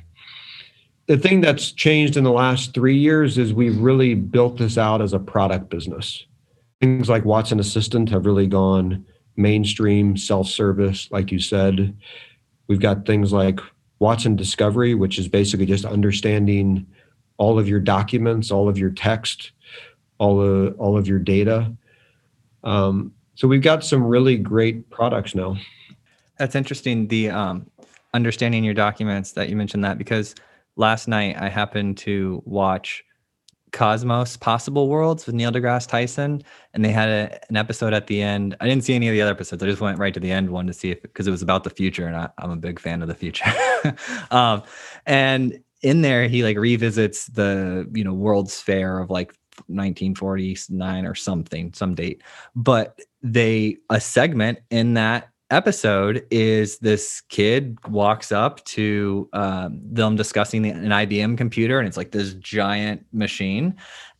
The 1.06 1.18
thing 1.18 1.40
that's 1.40 1.72
changed 1.72 2.16
in 2.16 2.24
the 2.24 2.32
last 2.32 2.72
three 2.72 2.96
years 2.96 3.36
is 3.36 3.52
we've 3.52 3.78
really 3.78 4.14
built 4.14 4.58
this 4.58 4.78
out 4.78 5.02
as 5.02 5.12
a 5.12 5.18
product 5.18 5.68
business. 5.68 6.24
Things 6.80 7.08
like 7.08 7.24
Watson 7.24 7.60
Assistant 7.60 8.08
have 8.10 8.26
really 8.26 8.46
gone 8.46 9.04
mainstream, 9.36 10.16
self 10.16 10.48
service, 10.48 11.08
like 11.10 11.30
you 11.30 11.40
said. 11.40 11.94
We've 12.66 12.80
got 12.80 13.06
things 13.06 13.32
like 13.32 13.60
Watson 13.98 14.36
Discovery, 14.36 14.94
which 14.94 15.18
is 15.18 15.28
basically 15.28 15.66
just 15.66 15.84
understanding 15.84 16.86
all 17.36 17.58
of 17.58 17.68
your 17.68 17.80
documents, 17.80 18.50
all 18.50 18.68
of 18.68 18.78
your 18.78 18.90
text, 18.90 19.52
all 20.18 20.40
of 20.40 20.78
all 20.78 20.96
of 20.96 21.06
your 21.06 21.18
data. 21.18 21.72
Um, 22.62 23.12
so 23.34 23.48
we've 23.48 23.62
got 23.62 23.84
some 23.84 24.04
really 24.04 24.36
great 24.36 24.88
products 24.90 25.34
now. 25.34 25.56
That's 26.38 26.54
interesting. 26.54 27.08
The 27.08 27.30
um, 27.30 27.70
understanding 28.14 28.64
your 28.64 28.74
documents 28.74 29.32
that 29.32 29.48
you 29.48 29.56
mentioned 29.56 29.84
that 29.84 29.98
because 29.98 30.34
last 30.76 31.08
night 31.08 31.36
I 31.38 31.48
happened 31.48 31.98
to 31.98 32.42
watch 32.44 33.04
Cosmos 33.74 34.36
Possible 34.36 34.88
Worlds 34.88 35.26
with 35.26 35.34
Neil 35.34 35.50
deGrasse 35.50 35.88
Tyson, 35.88 36.42
and 36.72 36.84
they 36.84 36.92
had 36.92 37.08
a, 37.08 37.40
an 37.50 37.56
episode 37.56 37.92
at 37.92 38.06
the 38.06 38.22
end. 38.22 38.56
I 38.60 38.68
didn't 38.68 38.84
see 38.84 38.94
any 38.94 39.08
of 39.08 39.12
the 39.12 39.20
other 39.20 39.32
episodes. 39.32 39.62
I 39.62 39.66
just 39.66 39.80
went 39.80 39.98
right 39.98 40.14
to 40.14 40.20
the 40.20 40.30
end 40.30 40.50
one 40.50 40.66
to 40.68 40.72
see 40.72 40.92
if 40.92 41.02
because 41.02 41.26
it 41.26 41.32
was 41.32 41.42
about 41.42 41.64
the 41.64 41.70
future, 41.70 42.06
and 42.06 42.16
I, 42.16 42.30
am 42.38 42.50
a 42.50 42.56
big 42.56 42.78
fan 42.78 43.02
of 43.02 43.08
the 43.08 43.14
future. 43.14 43.44
um, 44.30 44.62
and 45.06 45.60
in 45.82 46.02
there, 46.02 46.28
he 46.28 46.44
like 46.44 46.56
revisits 46.56 47.26
the 47.26 47.90
you 47.92 48.04
know 48.04 48.14
World's 48.14 48.60
Fair 48.60 49.00
of 49.00 49.10
like 49.10 49.34
1949 49.66 51.04
or 51.04 51.14
something, 51.16 51.72
some 51.74 51.96
date. 51.96 52.22
But 52.54 53.00
they 53.22 53.78
a 53.90 54.00
segment 54.00 54.60
in 54.70 54.94
that 54.94 55.30
episode 55.50 56.26
is 56.30 56.78
this 56.78 57.22
kid 57.28 57.78
walks 57.88 58.32
up 58.32 58.64
to 58.64 59.28
um, 59.32 59.80
them 59.82 60.16
discussing 60.16 60.62
the, 60.62 60.70
an 60.70 60.88
IBM 60.88 61.36
computer, 61.36 61.78
and 61.78 61.86
it's 61.86 61.96
like 61.96 62.10
this 62.10 62.34
giant 62.34 63.04
machine. 63.12 63.76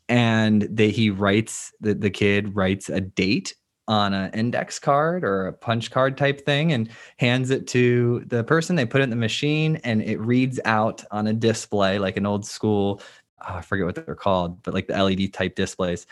And 0.09 0.79
he 0.79 1.11
writes 1.11 1.73
the, 1.81 1.95
the 1.95 2.11
kid 2.11 2.55
writes 2.55 2.89
a 2.89 3.01
date 3.01 3.55
on 3.87 4.15
an 4.15 4.31
index 4.33 4.79
card 4.79 5.25
or 5.25 5.47
a 5.47 5.53
punch 5.53 5.91
card 5.91 6.17
type 6.17 6.45
thing 6.45 6.73
and 6.73 6.89
hands 7.19 7.51
it 7.51 7.67
to 7.69 8.23
the 8.27 8.43
person. 8.45 8.77
They 8.77 8.87
put 8.87 9.01
it 9.01 9.05
in 9.05 9.11
the 9.11 9.17
machine 9.17 9.77
and 9.85 10.03
it 10.03 10.19
reads 10.21 10.59
out 10.65 11.05
on 11.11 11.27
a 11.27 11.33
display 11.33 11.99
like 11.99 12.17
an 12.17 12.27
old 12.27 12.47
school 12.47 13.03
oh, 13.49 13.55
I 13.55 13.61
forget 13.61 13.87
what 13.87 13.95
they're 13.95 14.15
called, 14.15 14.63
but 14.63 14.75
like 14.75 14.87
the 14.87 15.03
LED 15.03 15.33
type 15.33 15.55
displays. 15.55 16.07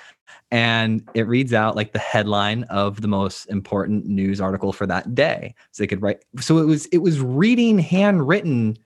And 0.51 1.07
it 1.15 1.27
reads 1.27 1.53
out 1.53 1.77
like 1.77 1.93
the 1.93 1.99
headline 1.99 2.65
of 2.65 3.01
the 3.01 3.09
most 3.09 3.47
important 3.47 4.07
news 4.07 4.41
article 4.41 4.73
for 4.73 4.87
that 4.87 5.15
day. 5.15 5.55
So 5.73 5.83
they 5.83 5.87
could 5.87 6.03
write. 6.03 6.25
So 6.41 6.59
it 6.59 6.67
was 6.67 6.87
it 6.87 6.99
was 6.99 7.21
reading 7.21 7.79
handwritten 7.79 8.77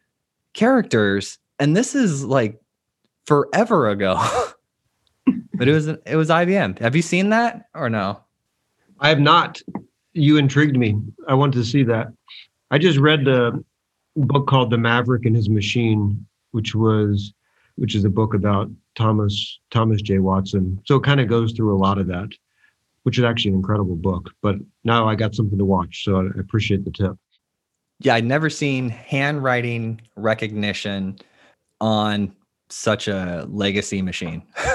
characters, 0.53 1.39
and 1.59 1.77
this 1.77 1.95
is 1.95 2.25
like 2.25 2.61
forever 3.27 3.91
ago. 3.91 4.15
but 5.55 5.69
it 5.69 5.73
was 5.73 5.89
it 5.89 6.17
was 6.17 6.29
IBM. 6.29 6.79
Have 6.79 6.97
you 6.97 7.03
seen 7.03 7.31
that 7.31 7.67
or 7.75 7.91
no? 7.91 8.21
I 9.01 9.09
have 9.09 9.21
not. 9.21 9.61
You 10.15 10.39
intrigued 10.39 10.77
me. 10.77 10.99
I 11.29 11.35
wanted 11.35 11.59
to 11.59 11.65
see 11.65 11.83
that. 11.85 12.09
I 12.71 12.79
just 12.79 12.99
read 12.99 13.25
the 13.25 13.63
book 14.17 14.47
called 14.47 14.71
The 14.71 14.79
Maverick 14.79 15.27
and 15.27 15.37
His 15.37 15.49
Machine, 15.49 16.27
which 16.53 16.75
was 16.75 17.35
which 17.77 17.95
is 17.95 18.05
a 18.05 18.11
book 18.11 18.35
about 18.35 18.71
Thomas 18.95 19.61
Thomas 19.71 20.03
J. 20.03 20.19
Watson. 20.19 20.81
So 20.85 20.97
it 20.97 21.05
kind 21.05 21.21
of 21.21 21.29
goes 21.29 21.53
through 21.53 21.75
a 21.75 21.79
lot 21.79 21.99
of 21.99 22.07
that, 22.09 22.29
which 23.05 23.19
is 23.19 23.25
actually 23.25 23.53
an 23.53 23.59
incredible 23.59 23.97
book. 23.97 24.31
But 24.43 24.57
now 24.85 25.09
I 25.09 25.15
got 25.15 25.35
something 25.35 25.59
to 25.59 25.65
watch, 25.65 26.05
so 26.05 26.21
I 26.21 26.41
appreciate 26.41 26.85
the 26.85 26.91
tip. 26.91 27.17
Yeah, 28.01 28.15
I'd 28.15 28.25
never 28.25 28.51
seen 28.51 28.91
handwriting 28.91 30.01
recognition 30.17 31.19
on 31.81 32.35
such 32.69 33.09
a 33.09 33.47
legacy 33.49 34.03
machine. 34.03 34.43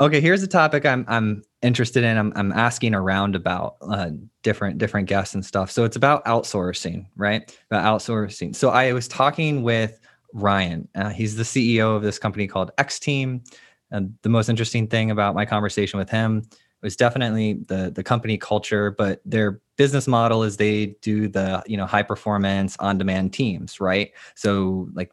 okay, 0.00 0.20
here's 0.20 0.42
a 0.42 0.46
topic 0.46 0.84
I'm 0.84 1.04
I'm 1.08 1.42
interested 1.62 2.04
in. 2.04 2.16
I'm 2.16 2.32
I'm 2.36 2.52
asking 2.52 2.94
around 2.94 3.34
about 3.34 3.76
uh, 3.80 4.10
different 4.42 4.78
different 4.78 5.08
guests 5.08 5.34
and 5.34 5.44
stuff. 5.44 5.70
So 5.70 5.84
it's 5.84 5.96
about 5.96 6.24
outsourcing, 6.24 7.06
right? 7.16 7.56
About 7.70 8.00
outsourcing. 8.00 8.54
So 8.54 8.70
I 8.70 8.92
was 8.92 9.08
talking 9.08 9.62
with 9.62 9.98
Ryan. 10.34 10.88
Uh, 10.94 11.10
he's 11.10 11.36
the 11.36 11.44
CEO 11.44 11.96
of 11.96 12.02
this 12.02 12.18
company 12.18 12.46
called 12.46 12.72
X 12.76 12.98
Team. 12.98 13.42
And 13.90 14.14
the 14.22 14.28
most 14.28 14.48
interesting 14.48 14.88
thing 14.88 15.10
about 15.10 15.34
my 15.34 15.46
conversation 15.46 15.98
with 15.98 16.10
him 16.10 16.42
was 16.82 16.96
definitely 16.96 17.54
the 17.68 17.90
the 17.94 18.02
company 18.02 18.36
culture, 18.36 18.90
but 18.90 19.22
their 19.24 19.60
business 19.76 20.06
model 20.06 20.42
is 20.42 20.56
they 20.56 20.96
do 21.00 21.28
the 21.28 21.62
you 21.66 21.76
know 21.76 21.86
high 21.86 22.02
performance 22.02 22.76
on 22.78 22.98
demand 22.98 23.32
teams, 23.32 23.80
right? 23.80 24.12
So 24.34 24.88
like 24.92 25.10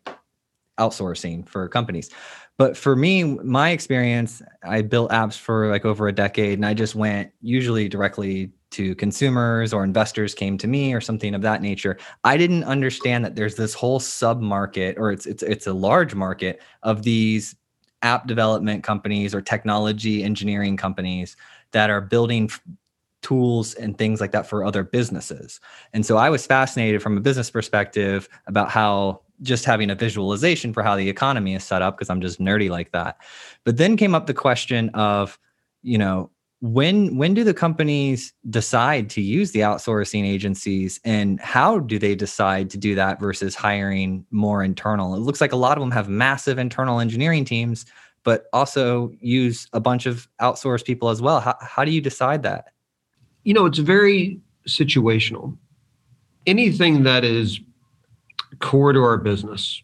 outsourcing 0.79 1.47
for 1.47 1.69
companies. 1.69 2.09
But 2.57 2.75
for 2.75 2.95
me, 2.95 3.23
my 3.23 3.69
experience, 3.69 4.41
I 4.63 4.81
built 4.81 5.11
apps 5.11 5.37
for 5.37 5.69
like 5.69 5.85
over 5.85 6.07
a 6.07 6.11
decade, 6.11 6.57
and 6.57 6.65
I 6.65 6.73
just 6.73 6.95
went 6.95 7.31
usually 7.41 7.87
directly 7.87 8.51
to 8.71 8.95
consumers 8.95 9.73
or 9.73 9.83
investors 9.83 10.33
came 10.33 10.57
to 10.57 10.67
me 10.67 10.93
or 10.93 11.01
something 11.01 11.35
of 11.35 11.41
that 11.41 11.61
nature. 11.61 11.97
I 12.23 12.37
didn't 12.37 12.63
understand 12.63 13.23
that 13.25 13.35
there's 13.35 13.55
this 13.55 13.73
whole 13.73 13.99
sub 13.99 14.41
market 14.41 14.97
or 14.97 15.11
it's 15.11 15.25
it's 15.25 15.43
it's 15.43 15.67
a 15.67 15.73
large 15.73 16.15
market 16.15 16.61
of 16.83 17.03
these 17.03 17.55
app 18.01 18.27
development 18.27 18.83
companies 18.83 19.35
or 19.35 19.41
technology 19.41 20.23
engineering 20.23 20.77
companies 20.77 21.35
that 21.71 21.89
are 21.89 22.01
building 22.01 22.45
f- 22.45 22.61
tools 23.21 23.75
and 23.75 23.97
things 23.97 24.19
like 24.19 24.31
that 24.31 24.47
for 24.47 24.65
other 24.65 24.83
businesses. 24.83 25.59
And 25.93 26.05
so 26.05 26.17
I 26.17 26.29
was 26.29 26.45
fascinated 26.45 27.03
from 27.03 27.17
a 27.17 27.21
business 27.21 27.51
perspective 27.51 28.27
about 28.47 28.69
how 28.69 29.21
just 29.41 29.65
having 29.65 29.89
a 29.89 29.95
visualization 29.95 30.73
for 30.73 30.83
how 30.83 30.95
the 30.95 31.09
economy 31.09 31.55
is 31.55 31.63
set 31.63 31.81
up 31.81 31.97
because 31.97 32.09
I'm 32.09 32.21
just 32.21 32.39
nerdy 32.39 32.69
like 32.69 32.91
that. 32.91 33.17
But 33.63 33.77
then 33.77 33.97
came 33.97 34.15
up 34.15 34.27
the 34.27 34.33
question 34.33 34.89
of, 34.89 35.39
you 35.83 35.97
know, 35.97 36.31
when 36.61 37.17
when 37.17 37.33
do 37.33 37.43
the 37.43 37.53
companies 37.53 38.33
decide 38.49 39.09
to 39.09 39.21
use 39.21 39.51
the 39.51 39.61
outsourcing 39.61 40.25
agencies 40.25 40.99
and 41.03 41.39
how 41.39 41.79
do 41.79 41.97
they 41.97 42.15
decide 42.15 42.69
to 42.69 42.77
do 42.77 42.93
that 42.95 43.19
versus 43.19 43.55
hiring 43.55 44.25
more 44.31 44.63
internal? 44.63 45.15
It 45.15 45.19
looks 45.19 45.41
like 45.41 45.51
a 45.51 45.57
lot 45.57 45.77
of 45.77 45.81
them 45.81 45.91
have 45.91 46.07
massive 46.07 46.59
internal 46.59 46.99
engineering 46.99 47.45
teams 47.45 47.85
but 48.23 48.45
also 48.53 49.11
use 49.19 49.67
a 49.73 49.79
bunch 49.79 50.05
of 50.05 50.27
outsourced 50.41 50.85
people 50.85 51.09
as 51.09 51.21
well. 51.21 51.39
How 51.39 51.55
how 51.61 51.83
do 51.83 51.91
you 51.91 52.01
decide 52.01 52.43
that? 52.43 52.65
You 53.43 53.53
know, 53.53 53.65
it's 53.65 53.79
very 53.79 54.39
situational. 54.67 55.57
Anything 56.45 57.03
that 57.03 57.23
is 57.23 57.59
core 58.59 58.93
to 58.93 58.99
our 58.99 59.17
business, 59.17 59.81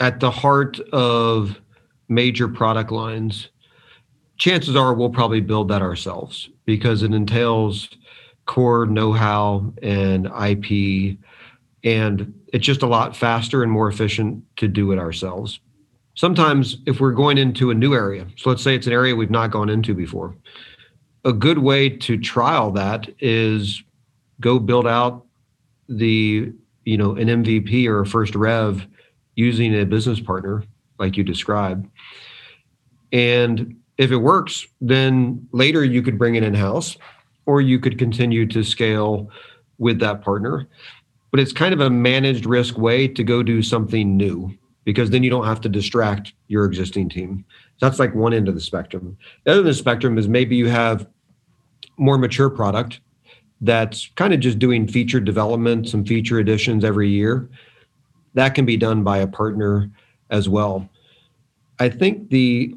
at 0.00 0.20
the 0.20 0.30
heart 0.30 0.78
of 0.92 1.60
major 2.08 2.48
product 2.48 2.90
lines, 2.90 3.48
chances 4.42 4.74
are 4.74 4.92
we'll 4.92 5.08
probably 5.08 5.40
build 5.40 5.68
that 5.68 5.82
ourselves 5.82 6.50
because 6.64 7.04
it 7.04 7.14
entails 7.14 7.88
core 8.46 8.86
know-how 8.86 9.72
and 9.84 10.26
IP 10.26 11.16
and 11.84 12.34
it's 12.52 12.66
just 12.66 12.82
a 12.82 12.86
lot 12.88 13.16
faster 13.16 13.62
and 13.62 13.70
more 13.70 13.88
efficient 13.88 14.42
to 14.56 14.66
do 14.66 14.90
it 14.90 14.98
ourselves. 14.98 15.60
Sometimes 16.14 16.78
if 16.86 16.98
we're 16.98 17.12
going 17.12 17.38
into 17.38 17.70
a 17.70 17.74
new 17.74 17.94
area, 17.94 18.26
so 18.36 18.50
let's 18.50 18.64
say 18.64 18.74
it's 18.74 18.88
an 18.88 18.92
area 18.92 19.14
we've 19.14 19.30
not 19.30 19.52
gone 19.52 19.68
into 19.68 19.94
before, 19.94 20.34
a 21.24 21.32
good 21.32 21.58
way 21.58 21.88
to 21.88 22.18
trial 22.18 22.72
that 22.72 23.08
is 23.20 23.84
go 24.40 24.58
build 24.58 24.88
out 24.88 25.24
the, 25.88 26.52
you 26.84 26.96
know, 26.96 27.14
an 27.14 27.28
MVP 27.28 27.86
or 27.86 28.00
a 28.00 28.06
first 28.06 28.34
rev 28.34 28.88
using 29.36 29.72
a 29.80 29.86
business 29.86 30.18
partner 30.18 30.64
like 30.98 31.16
you 31.16 31.22
described. 31.22 31.86
And 33.12 33.76
if 34.02 34.10
it 34.10 34.16
works, 34.16 34.66
then 34.80 35.46
later 35.52 35.84
you 35.84 36.02
could 36.02 36.18
bring 36.18 36.34
it 36.34 36.42
in 36.42 36.54
house 36.54 36.96
or 37.46 37.60
you 37.60 37.78
could 37.78 37.98
continue 37.98 38.46
to 38.46 38.64
scale 38.64 39.30
with 39.78 40.00
that 40.00 40.22
partner. 40.22 40.66
But 41.30 41.40
it's 41.40 41.52
kind 41.52 41.72
of 41.72 41.80
a 41.80 41.88
managed 41.88 42.44
risk 42.44 42.76
way 42.76 43.08
to 43.08 43.24
go 43.24 43.42
do 43.42 43.62
something 43.62 44.16
new 44.16 44.52
because 44.84 45.10
then 45.10 45.22
you 45.22 45.30
don't 45.30 45.46
have 45.46 45.60
to 45.60 45.68
distract 45.68 46.34
your 46.48 46.64
existing 46.64 47.08
team. 47.08 47.44
That's 47.80 47.98
like 47.98 48.14
one 48.14 48.34
end 48.34 48.48
of 48.48 48.54
the 48.54 48.60
spectrum. 48.60 49.16
The 49.44 49.52
other 49.52 49.60
end 49.60 49.68
of 49.68 49.74
the 49.74 49.78
spectrum 49.78 50.18
is 50.18 50.28
maybe 50.28 50.56
you 50.56 50.68
have 50.68 51.06
more 51.96 52.18
mature 52.18 52.50
product 52.50 53.00
that's 53.60 54.08
kind 54.16 54.34
of 54.34 54.40
just 54.40 54.58
doing 54.58 54.88
feature 54.88 55.20
development, 55.20 55.88
some 55.88 56.04
feature 56.04 56.40
additions 56.40 56.84
every 56.84 57.08
year. 57.08 57.48
That 58.34 58.56
can 58.56 58.66
be 58.66 58.76
done 58.76 59.04
by 59.04 59.18
a 59.18 59.26
partner 59.26 59.90
as 60.30 60.48
well. 60.48 60.88
I 61.78 61.88
think 61.88 62.30
the 62.30 62.74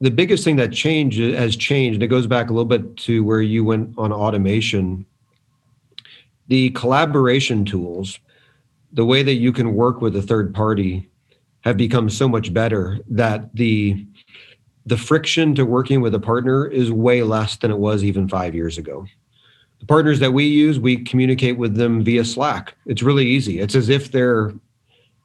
the 0.00 0.10
biggest 0.10 0.44
thing 0.44 0.56
that 0.56 0.72
changed 0.72 1.18
has 1.18 1.56
changed, 1.56 1.96
and 1.96 2.02
it 2.02 2.08
goes 2.08 2.26
back 2.26 2.50
a 2.50 2.52
little 2.52 2.66
bit 2.66 2.96
to 2.98 3.24
where 3.24 3.40
you 3.40 3.64
went 3.64 3.94
on 3.96 4.12
automation. 4.12 5.06
The 6.48 6.70
collaboration 6.70 7.64
tools, 7.64 8.18
the 8.92 9.06
way 9.06 9.22
that 9.22 9.34
you 9.34 9.52
can 9.52 9.74
work 9.74 10.00
with 10.00 10.14
a 10.16 10.22
third 10.22 10.54
party, 10.54 11.08
have 11.62 11.76
become 11.76 12.10
so 12.10 12.28
much 12.28 12.52
better 12.52 12.98
that 13.08 13.54
the 13.54 14.06
the 14.84 14.96
friction 14.96 15.52
to 15.56 15.66
working 15.66 16.00
with 16.00 16.14
a 16.14 16.20
partner 16.20 16.64
is 16.64 16.92
way 16.92 17.24
less 17.24 17.56
than 17.56 17.72
it 17.72 17.78
was 17.78 18.04
even 18.04 18.28
five 18.28 18.54
years 18.54 18.78
ago. 18.78 19.04
The 19.80 19.86
partners 19.86 20.20
that 20.20 20.32
we 20.32 20.44
use, 20.44 20.78
we 20.78 21.02
communicate 21.02 21.58
with 21.58 21.74
them 21.74 22.04
via 22.04 22.24
Slack. 22.24 22.76
It's 22.86 23.02
really 23.02 23.26
easy. 23.26 23.58
It's 23.58 23.74
as 23.74 23.88
if 23.88 24.12
they're 24.12 24.54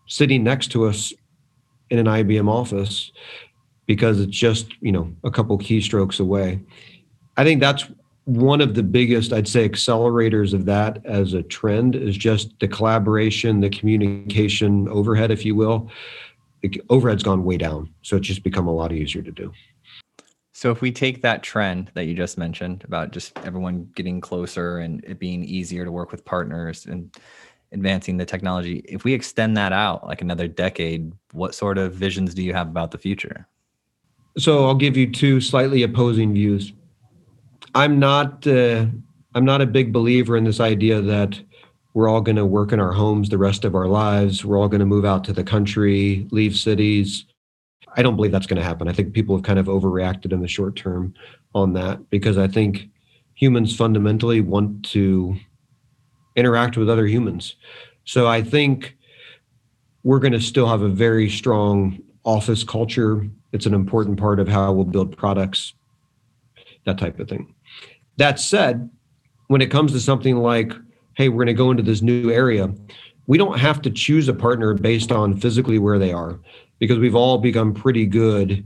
sitting 0.07 0.43
next 0.43 0.69
to 0.69 0.87
us 0.87 1.13
in 1.91 1.99
an 1.99 2.07
IBM 2.07 2.49
office 2.49 3.11
because 3.85 4.19
it's 4.19 4.37
just 4.37 4.71
you 4.81 4.91
know 4.91 5.13
a 5.23 5.31
couple 5.31 5.57
keystrokes 5.57 6.19
away. 6.19 6.59
I 7.37 7.43
think 7.43 7.61
that's 7.61 7.85
one 8.25 8.61
of 8.61 8.75
the 8.75 8.83
biggest, 8.83 9.33
I'd 9.33 9.47
say, 9.47 9.67
accelerators 9.67 10.53
of 10.53 10.65
that 10.65 11.03
as 11.05 11.33
a 11.33 11.41
trend 11.41 11.95
is 11.95 12.15
just 12.15 12.59
the 12.59 12.67
collaboration, 12.67 13.61
the 13.61 13.69
communication 13.69 14.87
overhead, 14.89 15.31
if 15.31 15.43
you 15.43 15.55
will. 15.55 15.89
The 16.61 16.81
overhead's 16.89 17.23
gone 17.23 17.43
way 17.43 17.57
down, 17.57 17.91
so 18.03 18.17
it's 18.17 18.27
just 18.27 18.43
become 18.43 18.67
a 18.67 18.73
lot 18.73 18.91
easier 18.91 19.23
to 19.23 19.31
do. 19.31 19.51
So 20.53 20.69
if 20.69 20.81
we 20.81 20.91
take 20.91 21.23
that 21.23 21.41
trend 21.41 21.91
that 21.95 22.05
you 22.05 22.13
just 22.13 22.37
mentioned 22.37 22.83
about 22.83 23.11
just 23.11 23.35
everyone 23.39 23.89
getting 23.95 24.21
closer 24.21 24.77
and 24.77 25.03
it 25.05 25.17
being 25.17 25.43
easier 25.43 25.85
to 25.85 25.91
work 25.91 26.11
with 26.11 26.23
partners 26.23 26.85
and 26.85 27.11
advancing 27.71 28.17
the 28.17 28.25
technology, 28.25 28.83
if 28.87 29.03
we 29.03 29.13
extend 29.13 29.57
that 29.57 29.73
out 29.73 30.05
like 30.05 30.21
another 30.21 30.47
decade, 30.47 31.11
what 31.31 31.55
sort 31.55 31.79
of 31.79 31.95
visions 31.95 32.35
do 32.35 32.43
you 32.43 32.53
have 32.53 32.67
about 32.67 32.91
the 32.91 32.99
future? 32.99 33.47
So 34.37 34.65
I'll 34.65 34.75
give 34.75 34.95
you 34.95 35.11
two 35.11 35.41
slightly 35.41 35.83
opposing 35.83 36.33
views. 36.33 36.73
I'm 37.75 37.99
not 37.99 38.45
uh, 38.47 38.85
I'm 39.33 39.45
not 39.45 39.61
a 39.61 39.65
big 39.65 39.93
believer 39.93 40.35
in 40.37 40.43
this 40.43 40.59
idea 40.59 41.01
that 41.01 41.39
we're 41.93 42.09
all 42.09 42.21
going 42.21 42.37
to 42.37 42.45
work 42.45 42.71
in 42.71 42.79
our 42.79 42.93
homes 42.93 43.29
the 43.29 43.37
rest 43.37 43.65
of 43.65 43.75
our 43.75 43.87
lives. 43.87 44.45
We're 44.45 44.57
all 44.57 44.69
going 44.69 44.79
to 44.79 44.85
move 44.85 45.05
out 45.05 45.23
to 45.25 45.33
the 45.33 45.43
country, 45.43 46.27
leave 46.31 46.55
cities. 46.55 47.25
I 47.97 48.01
don't 48.01 48.15
believe 48.15 48.31
that's 48.31 48.47
going 48.47 48.59
to 48.61 48.65
happen. 48.65 48.87
I 48.87 48.93
think 48.93 49.13
people 49.13 49.35
have 49.35 49.43
kind 49.43 49.59
of 49.59 49.65
overreacted 49.65 50.31
in 50.31 50.41
the 50.41 50.47
short 50.47 50.75
term 50.77 51.13
on 51.53 51.73
that 51.73 52.09
because 52.09 52.37
I 52.37 52.47
think 52.47 52.89
humans 53.33 53.75
fundamentally 53.75 54.39
want 54.39 54.85
to 54.85 55.35
interact 56.37 56.77
with 56.77 56.89
other 56.89 57.05
humans. 57.05 57.55
So 58.05 58.27
I 58.27 58.41
think 58.41 58.95
we're 60.03 60.19
going 60.19 60.33
to 60.33 60.41
still 60.41 60.67
have 60.67 60.81
a 60.81 60.89
very 60.89 61.29
strong 61.29 61.99
office 62.23 62.63
culture 62.63 63.29
it's 63.51 63.65
an 63.65 63.73
important 63.73 64.19
part 64.19 64.39
of 64.39 64.47
how 64.47 64.71
we'll 64.71 64.85
build 64.85 65.15
products, 65.17 65.73
that 66.85 66.97
type 66.97 67.19
of 67.19 67.27
thing. 67.27 67.53
That 68.17 68.39
said, 68.39 68.89
when 69.47 69.61
it 69.61 69.71
comes 69.71 69.91
to 69.91 69.99
something 69.99 70.37
like, 70.37 70.73
hey, 71.15 71.29
we're 71.29 71.43
going 71.43 71.47
to 71.47 71.53
go 71.53 71.71
into 71.71 71.83
this 71.83 72.01
new 72.01 72.31
area, 72.31 72.73
we 73.27 73.37
don't 73.37 73.59
have 73.59 73.81
to 73.83 73.89
choose 73.89 74.27
a 74.27 74.33
partner 74.33 74.73
based 74.73 75.11
on 75.11 75.37
physically 75.37 75.79
where 75.79 75.99
they 75.99 76.11
are 76.11 76.39
because 76.79 76.97
we've 76.97 77.15
all 77.15 77.37
become 77.37 77.73
pretty 77.73 78.05
good 78.05 78.65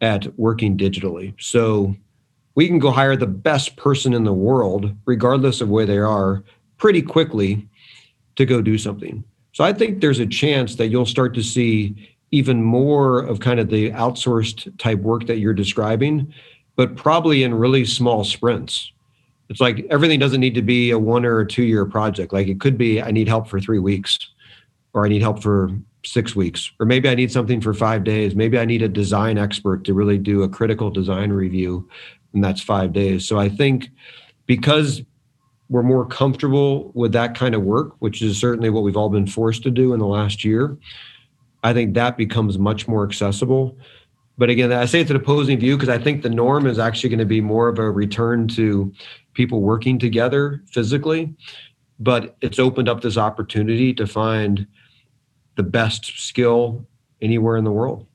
at 0.00 0.26
working 0.38 0.76
digitally. 0.76 1.34
So 1.38 1.94
we 2.54 2.66
can 2.66 2.78
go 2.78 2.90
hire 2.90 3.16
the 3.16 3.26
best 3.26 3.76
person 3.76 4.12
in 4.12 4.24
the 4.24 4.32
world, 4.32 4.94
regardless 5.06 5.60
of 5.60 5.68
where 5.68 5.86
they 5.86 5.98
are, 5.98 6.42
pretty 6.78 7.02
quickly 7.02 7.68
to 8.36 8.44
go 8.44 8.60
do 8.60 8.78
something. 8.78 9.24
So 9.52 9.62
I 9.62 9.72
think 9.72 10.00
there's 10.00 10.18
a 10.18 10.26
chance 10.26 10.74
that 10.76 10.88
you'll 10.88 11.06
start 11.06 11.34
to 11.34 11.42
see 11.42 12.13
even 12.34 12.60
more 12.64 13.20
of 13.20 13.38
kind 13.38 13.60
of 13.60 13.68
the 13.68 13.92
outsourced 13.92 14.76
type 14.78 14.98
work 14.98 15.28
that 15.28 15.38
you're 15.38 15.54
describing, 15.54 16.34
but 16.74 16.96
probably 16.96 17.44
in 17.44 17.54
really 17.54 17.84
small 17.84 18.24
sprints. 18.24 18.90
It's 19.48 19.60
like 19.60 19.86
everything 19.88 20.18
doesn't 20.18 20.40
need 20.40 20.56
to 20.56 20.62
be 20.62 20.90
a 20.90 20.98
one 20.98 21.24
or 21.24 21.38
a 21.38 21.46
two 21.46 21.62
year 21.62 21.86
project. 21.86 22.32
Like 22.32 22.48
it 22.48 22.58
could 22.58 22.76
be, 22.76 23.00
I 23.00 23.12
need 23.12 23.28
help 23.28 23.46
for 23.46 23.60
three 23.60 23.78
weeks, 23.78 24.18
or 24.94 25.06
I 25.06 25.08
need 25.08 25.22
help 25.22 25.44
for 25.44 25.70
six 26.04 26.34
weeks, 26.34 26.72
or 26.80 26.86
maybe 26.86 27.08
I 27.08 27.14
need 27.14 27.30
something 27.30 27.60
for 27.60 27.72
five 27.72 28.02
days. 28.02 28.34
Maybe 28.34 28.58
I 28.58 28.64
need 28.64 28.82
a 28.82 28.88
design 28.88 29.38
expert 29.38 29.84
to 29.84 29.94
really 29.94 30.18
do 30.18 30.42
a 30.42 30.48
critical 30.48 30.90
design 30.90 31.30
review, 31.30 31.88
and 32.32 32.42
that's 32.42 32.60
five 32.60 32.92
days. 32.92 33.28
So 33.28 33.38
I 33.38 33.48
think 33.48 33.90
because 34.46 35.02
we're 35.68 35.84
more 35.84 36.04
comfortable 36.04 36.90
with 36.94 37.12
that 37.12 37.36
kind 37.36 37.54
of 37.54 37.62
work, 37.62 37.94
which 38.00 38.22
is 38.22 38.40
certainly 38.40 38.70
what 38.70 38.82
we've 38.82 38.96
all 38.96 39.08
been 39.08 39.28
forced 39.28 39.62
to 39.62 39.70
do 39.70 39.92
in 39.92 40.00
the 40.00 40.06
last 40.06 40.44
year, 40.44 40.76
I 41.64 41.72
think 41.72 41.94
that 41.94 42.16
becomes 42.18 42.58
much 42.58 42.86
more 42.86 43.04
accessible. 43.04 43.76
But 44.36 44.50
again, 44.50 44.70
I 44.70 44.84
say 44.84 45.00
it's 45.00 45.10
an 45.10 45.16
opposing 45.16 45.58
view 45.58 45.76
because 45.76 45.88
I 45.88 45.98
think 45.98 46.22
the 46.22 46.28
norm 46.28 46.66
is 46.66 46.78
actually 46.78 47.08
going 47.08 47.20
to 47.20 47.24
be 47.24 47.40
more 47.40 47.68
of 47.68 47.78
a 47.78 47.90
return 47.90 48.46
to 48.48 48.92
people 49.32 49.62
working 49.62 49.98
together 49.98 50.62
physically. 50.70 51.34
But 51.98 52.36
it's 52.42 52.58
opened 52.58 52.88
up 52.88 53.00
this 53.00 53.16
opportunity 53.16 53.94
to 53.94 54.06
find 54.06 54.66
the 55.56 55.62
best 55.62 56.18
skill 56.18 56.86
anywhere 57.22 57.56
in 57.56 57.64
the 57.64 57.72
world. 57.72 58.06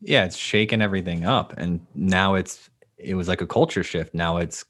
Yeah, 0.00 0.24
it's 0.24 0.36
shaken 0.36 0.82
everything 0.82 1.24
up. 1.24 1.54
And 1.56 1.80
now 1.94 2.34
it's, 2.34 2.68
it 2.98 3.14
was 3.14 3.28
like 3.28 3.40
a 3.40 3.46
culture 3.46 3.82
shift. 3.82 4.12
Now 4.12 4.36
it's 4.36 4.64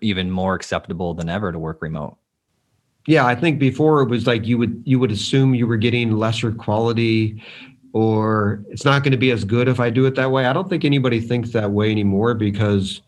even 0.00 0.30
more 0.30 0.54
acceptable 0.54 1.14
than 1.14 1.28
ever 1.28 1.50
to 1.50 1.58
work 1.58 1.82
remote 1.82 2.18
yeah 3.06 3.26
i 3.26 3.34
think 3.34 3.58
before 3.58 4.02
it 4.02 4.08
was 4.08 4.26
like 4.26 4.46
you 4.46 4.58
would 4.58 4.82
you 4.84 4.98
would 4.98 5.10
assume 5.10 5.54
you 5.54 5.66
were 5.66 5.76
getting 5.76 6.12
lesser 6.12 6.52
quality 6.52 7.42
or 7.94 8.64
it's 8.70 8.84
not 8.84 9.02
going 9.02 9.12
to 9.12 9.18
be 9.18 9.30
as 9.30 9.44
good 9.44 9.68
if 9.68 9.80
i 9.80 9.90
do 9.90 10.06
it 10.06 10.14
that 10.14 10.30
way 10.30 10.46
i 10.46 10.52
don't 10.52 10.68
think 10.68 10.84
anybody 10.84 11.20
thinks 11.20 11.50
that 11.50 11.70
way 11.70 11.90
anymore 11.90 12.34
because 12.34 13.02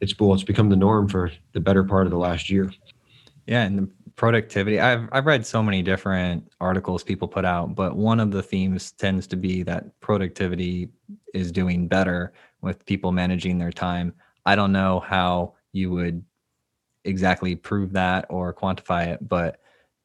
it's 0.00 0.18
well, 0.18 0.34
it's 0.34 0.42
become 0.42 0.70
the 0.70 0.76
norm 0.76 1.08
for 1.08 1.30
the 1.52 1.60
better 1.60 1.84
part 1.84 2.06
of 2.06 2.10
the 2.10 2.18
last 2.18 2.50
year. 2.50 2.72
Yeah, 3.46 3.62
and 3.62 3.78
the 3.78 3.88
productivity. 4.16 4.80
I've 4.80 5.08
I've 5.12 5.26
read 5.26 5.46
so 5.46 5.62
many 5.62 5.82
different 5.82 6.50
articles 6.60 7.02
people 7.02 7.28
put 7.28 7.44
out, 7.44 7.74
but 7.74 7.96
one 7.96 8.20
of 8.20 8.30
the 8.30 8.42
themes 8.42 8.92
tends 8.92 9.26
to 9.28 9.36
be 9.36 9.62
that 9.64 9.98
productivity 10.00 10.88
is 11.34 11.52
doing 11.52 11.86
better 11.86 12.32
with 12.62 12.84
people 12.86 13.12
managing 13.12 13.58
their 13.58 13.72
time. 13.72 14.14
I 14.46 14.56
don't 14.56 14.72
know 14.72 15.00
how 15.00 15.54
you 15.72 15.90
would 15.90 16.24
exactly 17.04 17.56
prove 17.56 17.92
that 17.92 18.26
or 18.28 18.52
quantify 18.52 19.08
it, 19.08 19.26
but 19.26 19.60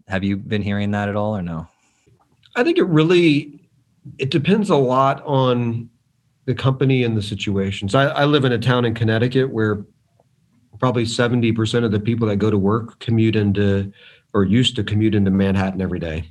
have 0.08 0.24
you 0.24 0.38
been 0.38 0.62
hearing 0.62 0.92
that 0.92 1.10
at 1.10 1.16
all 1.16 1.36
or 1.36 1.42
no? 1.42 1.68
I 2.56 2.64
think 2.64 2.78
it 2.78 2.86
really 2.86 3.60
it 4.18 4.30
depends 4.30 4.70
a 4.70 4.76
lot 4.76 5.24
on 5.26 5.90
the 6.46 6.54
company 6.54 7.04
and 7.04 7.18
the 7.18 7.22
situations. 7.22 7.96
I, 7.96 8.06
I 8.06 8.26
live 8.26 8.46
in 8.46 8.52
a 8.52 8.60
town 8.60 8.86
in 8.86 8.94
Connecticut 8.94 9.52
where 9.52 9.84
probably 10.80 11.06
70% 11.06 11.84
of 11.84 11.92
the 11.92 12.00
people 12.00 12.28
that 12.28 12.36
go 12.38 12.52
to 12.52 12.58
work 12.58 13.00
commute 13.00 13.36
into 13.36 13.92
or 14.34 14.44
used 14.44 14.76
to 14.76 14.84
commute 14.84 15.16
into 15.16 15.32
Manhattan 15.32 15.82
every 15.82 16.00
day. 16.00 16.30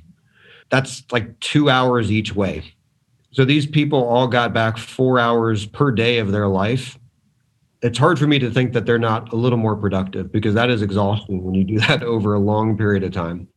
That's 0.69 1.03
like 1.11 1.39
two 1.39 1.69
hours 1.69 2.11
each 2.11 2.35
way. 2.35 2.73
So 3.31 3.43
these 3.43 3.65
people 3.65 4.03
all 4.03 4.27
got 4.27 4.53
back 4.53 4.77
four 4.77 5.19
hours 5.19 5.65
per 5.65 5.91
day 5.91 6.19
of 6.19 6.31
their 6.31 6.47
life. 6.47 6.97
It's 7.85 7.99
hard 7.99 8.17
for 8.17 8.25
me 8.25 8.39
to 8.39 8.49
think 8.49 8.73
that 8.73 8.87
they're 8.87 8.97
not 8.97 9.31
a 9.31 9.35
little 9.35 9.59
more 9.59 9.75
productive 9.75 10.31
because 10.31 10.55
that 10.55 10.71
is 10.71 10.81
exhausting 10.81 11.43
when 11.43 11.53
you 11.53 11.63
do 11.63 11.79
that 11.87 12.01
over 12.01 12.33
a 12.33 12.39
long 12.39 12.75
period 12.75 13.03
of 13.03 13.11
time. 13.11 13.47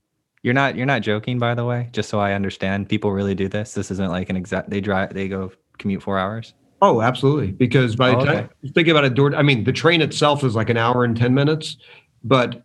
You're 0.43 0.55
not 0.55 0.77
you're 0.77 0.87
not 0.87 1.01
joking, 1.01 1.39
by 1.39 1.55
the 1.55 1.65
way. 1.65 1.89
Just 1.93 2.11
so 2.11 2.21
I 2.21 2.35
understand, 2.35 2.89
people 2.89 3.11
really 3.11 3.35
do 3.35 3.49
this. 3.49 3.73
This 3.73 3.91
isn't 3.91 4.11
like 4.11 4.29
an 4.29 4.37
exact. 4.37 4.71
They 4.71 4.81
drive. 4.81 5.15
They 5.15 5.29
go 5.29 5.51
commute 5.79 6.03
four 6.03 6.19
hours. 6.19 6.55
Oh, 6.81 7.01
absolutely. 7.01 7.53
Because 7.53 7.97
by 7.97 8.11
the 8.11 8.17
oh, 8.19 8.25
time 8.25 8.37
okay. 8.37 8.73
think 8.73 8.89
about 8.89 9.05
it, 9.05 9.15
door. 9.15 9.35
I 9.35 9.43
mean, 9.43 9.65
the 9.65 9.73
train 9.73 10.01
itself 10.01 10.45
is 10.45 10.55
like 10.55 10.69
an 10.69 10.77
hour 10.77 11.05
and 11.05 11.17
ten 11.17 11.35
minutes, 11.35 11.77
but 12.23 12.63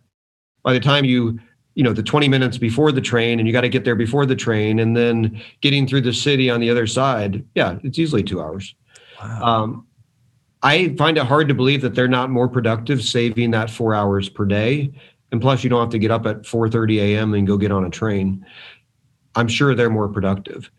by 0.62 0.72
the 0.74 0.80
time 0.80 1.04
you 1.04 1.40
you 1.74 1.82
know 1.82 1.92
the 1.92 2.02
20 2.02 2.28
minutes 2.28 2.58
before 2.58 2.92
the 2.92 3.00
train 3.00 3.40
and 3.40 3.48
you 3.48 3.52
got 3.52 3.62
to 3.62 3.68
get 3.68 3.84
there 3.84 3.96
before 3.96 4.26
the 4.26 4.36
train 4.36 4.78
and 4.78 4.96
then 4.96 5.42
getting 5.60 5.88
through 5.88 6.00
the 6.00 6.12
city 6.12 6.48
on 6.48 6.60
the 6.60 6.70
other 6.70 6.86
side 6.86 7.44
yeah 7.56 7.78
it's 7.82 7.98
easily 7.98 8.22
two 8.22 8.40
hours 8.40 8.76
wow. 9.20 9.42
um, 9.42 9.86
i 10.64 10.94
find 10.96 11.16
it 11.16 11.24
hard 11.24 11.46
to 11.46 11.54
believe 11.54 11.80
that 11.80 11.94
they're 11.94 12.08
not 12.08 12.30
more 12.30 12.48
productive 12.48 13.02
saving 13.02 13.52
that 13.52 13.70
four 13.70 13.94
hours 13.94 14.28
per 14.28 14.44
day 14.44 14.92
and 15.30 15.40
plus 15.40 15.62
you 15.62 15.70
don't 15.70 15.80
have 15.80 15.90
to 15.90 15.98
get 15.98 16.10
up 16.10 16.26
at 16.26 16.42
4.30 16.42 16.98
a.m 16.98 17.34
and 17.34 17.46
go 17.46 17.56
get 17.56 17.70
on 17.70 17.84
a 17.84 17.90
train 17.90 18.44
i'm 19.36 19.48
sure 19.48 19.74
they're 19.74 19.90
more 19.90 20.08
productive 20.08 20.70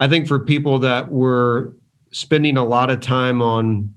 i 0.00 0.08
think 0.08 0.26
for 0.26 0.40
people 0.40 0.78
that 0.80 1.10
were 1.10 1.72
spending 2.10 2.56
a 2.56 2.64
lot 2.64 2.90
of 2.90 3.00
time 3.00 3.40
on 3.40 3.94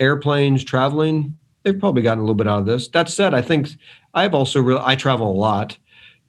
airplanes 0.00 0.64
traveling 0.64 1.36
they've 1.62 1.78
probably 1.78 2.02
gotten 2.02 2.18
a 2.18 2.22
little 2.22 2.34
bit 2.34 2.48
out 2.48 2.58
of 2.58 2.66
this 2.66 2.88
that 2.88 3.08
said 3.08 3.32
i 3.32 3.40
think 3.40 3.68
I've 4.14 4.34
also 4.34 4.60
real 4.60 4.80
I 4.82 4.96
travel 4.96 5.30
a 5.30 5.34
lot. 5.34 5.76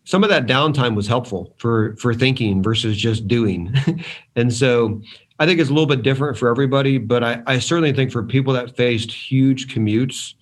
Some 0.04 0.24
of 0.24 0.30
that 0.30 0.46
downtime 0.46 0.96
was 0.96 1.08
helpful 1.08 1.54
for 1.58 1.96
for 1.98 2.14
thinking 2.14 2.62
versus 2.62 2.98
just 2.98 3.28
doing. 3.28 3.74
and 4.36 4.54
so 4.54 5.02
I 5.40 5.46
think 5.46 5.60
it's 5.60 5.70
a 5.70 5.74
little 5.74 5.88
bit 5.88 6.02
different 6.02 6.38
for 6.38 6.50
everybody, 6.50 6.98
but 6.98 7.24
I, 7.24 7.44
I 7.46 7.60
certainly 7.60 7.92
think 7.92 8.12
for 8.12 8.24
people 8.24 8.54
that 8.54 8.76
faced 8.76 9.12
huge 9.12 9.74
commutes, 9.74 10.34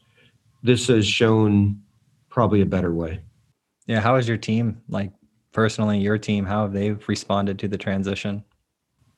this 0.62 0.88
has 0.88 1.08
shown 1.08 1.82
probably 2.30 2.62
a 2.62 2.66
better 2.66 2.94
way. 2.94 3.22
Yeah. 3.88 4.00
How 4.00 4.16
is 4.16 4.28
your 4.28 4.38
team 4.38 4.82
like 4.90 5.12
personally, 5.52 6.00
your 6.00 6.18
team? 6.18 6.46
How 6.46 6.64
have 6.64 6.74
they 6.74 6.92
responded 6.92 7.60
to 7.60 7.68
the 7.68 7.78
transition? 7.78 8.44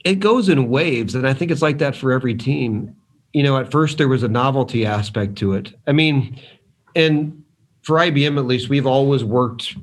It 0.04 0.16
goes 0.16 0.50
in 0.50 0.70
waves. 0.70 1.16
And 1.16 1.28
I 1.28 1.34
think 1.34 1.52
it's 1.52 1.62
like 1.62 1.80
that 1.80 1.96
for 1.96 2.12
every 2.12 2.36
team. 2.36 2.96
You 3.34 3.44
know, 3.44 3.58
at 3.58 3.72
first 3.72 3.98
there 3.98 4.08
was 4.08 4.24
a 4.24 4.28
novelty 4.28 4.86
aspect 4.86 5.36
to 5.38 5.54
it. 5.54 5.74
I 5.88 5.92
mean, 5.92 6.40
and 6.96 7.44
for 7.82 7.98
IBM 7.98 8.38
at 8.38 8.46
least, 8.46 8.70
we've 8.70 8.88
always 8.88 9.24
worked 9.24 9.76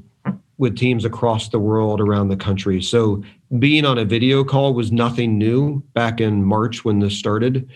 with 0.63 0.77
teams 0.77 1.05
across 1.05 1.49
the 1.49 1.59
world 1.59 2.01
around 2.01 2.29
the 2.29 2.37
country. 2.37 2.81
So 2.81 3.25
being 3.59 3.85
on 3.85 3.99
a 3.99 4.05
video 4.05 4.45
call 4.45 4.75
was 4.75 4.93
nothing 4.93 5.37
new 5.37 5.81
back 5.93 6.21
in 6.21 6.45
March 6.45 6.85
when 6.85 7.01
this 7.01 7.19
started. 7.19 7.69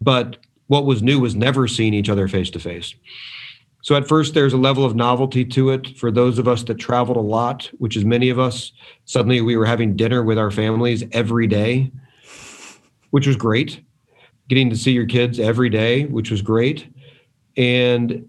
But 0.00 0.36
what 0.68 0.84
was 0.84 1.02
new 1.02 1.18
was 1.18 1.34
never 1.34 1.66
seeing 1.66 1.94
each 1.94 2.08
other 2.08 2.28
face 2.28 2.48
to 2.50 2.60
face. 2.60 2.94
So 3.82 3.96
at 3.96 4.06
first, 4.06 4.34
there's 4.34 4.52
a 4.52 4.56
level 4.56 4.84
of 4.84 4.94
novelty 4.94 5.44
to 5.46 5.70
it 5.70 5.98
for 5.98 6.12
those 6.12 6.38
of 6.38 6.46
us 6.46 6.62
that 6.62 6.76
traveled 6.76 7.16
a 7.16 7.20
lot, 7.20 7.68
which 7.78 7.96
is 7.96 8.04
many 8.04 8.28
of 8.28 8.38
us. 8.38 8.70
Suddenly, 9.04 9.40
we 9.40 9.56
were 9.56 9.66
having 9.66 9.96
dinner 9.96 10.22
with 10.22 10.38
our 10.38 10.52
families 10.52 11.02
every 11.10 11.48
day, 11.48 11.90
which 13.10 13.26
was 13.26 13.34
great. 13.34 13.80
Getting 14.48 14.70
to 14.70 14.76
see 14.76 14.92
your 14.92 15.06
kids 15.06 15.40
every 15.40 15.70
day, 15.70 16.04
which 16.04 16.30
was 16.30 16.40
great. 16.40 16.86
And 17.56 18.28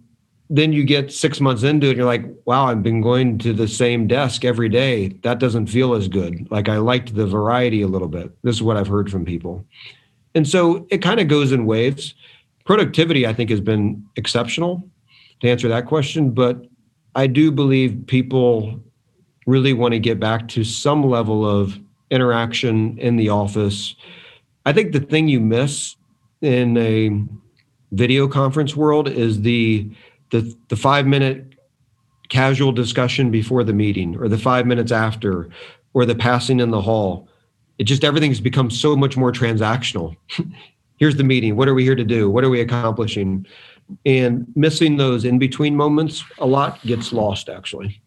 then 0.49 0.73
you 0.73 0.83
get 0.83 1.11
six 1.11 1.39
months 1.39 1.63
into 1.63 1.87
it 1.87 1.91
and 1.91 1.97
you're 1.97 2.07
like 2.07 2.25
wow 2.45 2.65
i've 2.65 2.81
been 2.81 3.01
going 3.01 3.37
to 3.37 3.53
the 3.53 3.67
same 3.67 4.07
desk 4.07 4.43
every 4.43 4.69
day. 4.69 5.09
That 5.23 5.39
doesn't 5.39 5.67
feel 5.67 5.93
as 5.93 6.07
good. 6.07 6.47
Like 6.51 6.69
i 6.69 6.77
liked 6.77 7.15
the 7.15 7.27
variety 7.27 7.81
a 7.81 7.87
little 7.87 8.07
bit. 8.07 8.31
This 8.43 8.55
is 8.55 8.63
what 8.63 8.77
i've 8.77 8.87
heard 8.87 9.11
from 9.11 9.25
people. 9.25 9.65
And 10.35 10.47
so 10.47 10.85
it 10.89 10.99
kind 10.99 11.19
of 11.19 11.27
goes 11.27 11.51
in 11.51 11.65
waves. 11.65 12.15
Productivity 12.65 13.25
i 13.25 13.33
think 13.33 13.49
has 13.49 13.61
been 13.61 14.05
exceptional 14.15 14.83
to 15.41 15.49
answer 15.49 15.67
that 15.69 15.85
question 15.85 16.31
but 16.31 16.65
i 17.15 17.25
do 17.25 17.51
believe 17.51 18.03
people 18.07 18.79
really 19.49 19.73
want 19.73 19.93
to 19.93 19.99
get 19.99 20.19
back 20.19 20.47
to 20.49 20.63
some 20.63 21.03
level 21.03 21.47
of 21.47 21.79
interaction 22.11 22.97
in 22.99 23.15
the 23.15 23.29
office. 23.29 23.95
I 24.65 24.73
think 24.73 24.93
the 24.93 24.99
thing 24.99 25.27
you 25.27 25.39
miss 25.39 25.95
in 26.41 26.77
a 26.77 27.23
video 27.91 28.27
conference 28.27 28.75
world 28.75 29.09
is 29.09 29.41
the 29.41 29.89
the 30.31 30.55
the 30.69 30.75
five 30.75 31.05
minute 31.05 31.55
casual 32.29 32.71
discussion 32.71 33.31
before 33.31 33.63
the 33.63 33.73
meeting 33.73 34.15
or 34.17 34.27
the 34.27 34.37
five 34.37 34.65
minutes 34.65 34.91
after 34.91 35.49
or 35.93 36.05
the 36.05 36.15
passing 36.15 36.59
in 36.59 36.71
the 36.71 36.81
hall 36.81 37.27
it 37.77 37.85
just 37.85 38.03
everything's 38.03 38.41
become 38.41 38.69
so 38.69 38.93
much 38.93 39.15
more 39.15 39.31
transactional. 39.31 40.13
Here's 40.97 41.15
the 41.15 41.23
meeting. 41.23 41.55
What 41.55 41.69
are 41.69 41.73
we 41.73 41.85
here 41.85 41.95
to 41.95 42.03
do? 42.03 42.29
What 42.29 42.43
are 42.43 42.49
we 42.49 42.59
accomplishing? 42.59 43.45
And 44.05 44.45
missing 44.53 44.97
those 44.97 45.23
in 45.23 45.39
between 45.39 45.77
moments 45.77 46.25
a 46.39 46.45
lot 46.45 46.81
gets 46.81 47.13
lost 47.13 47.47
actually. 47.47 48.01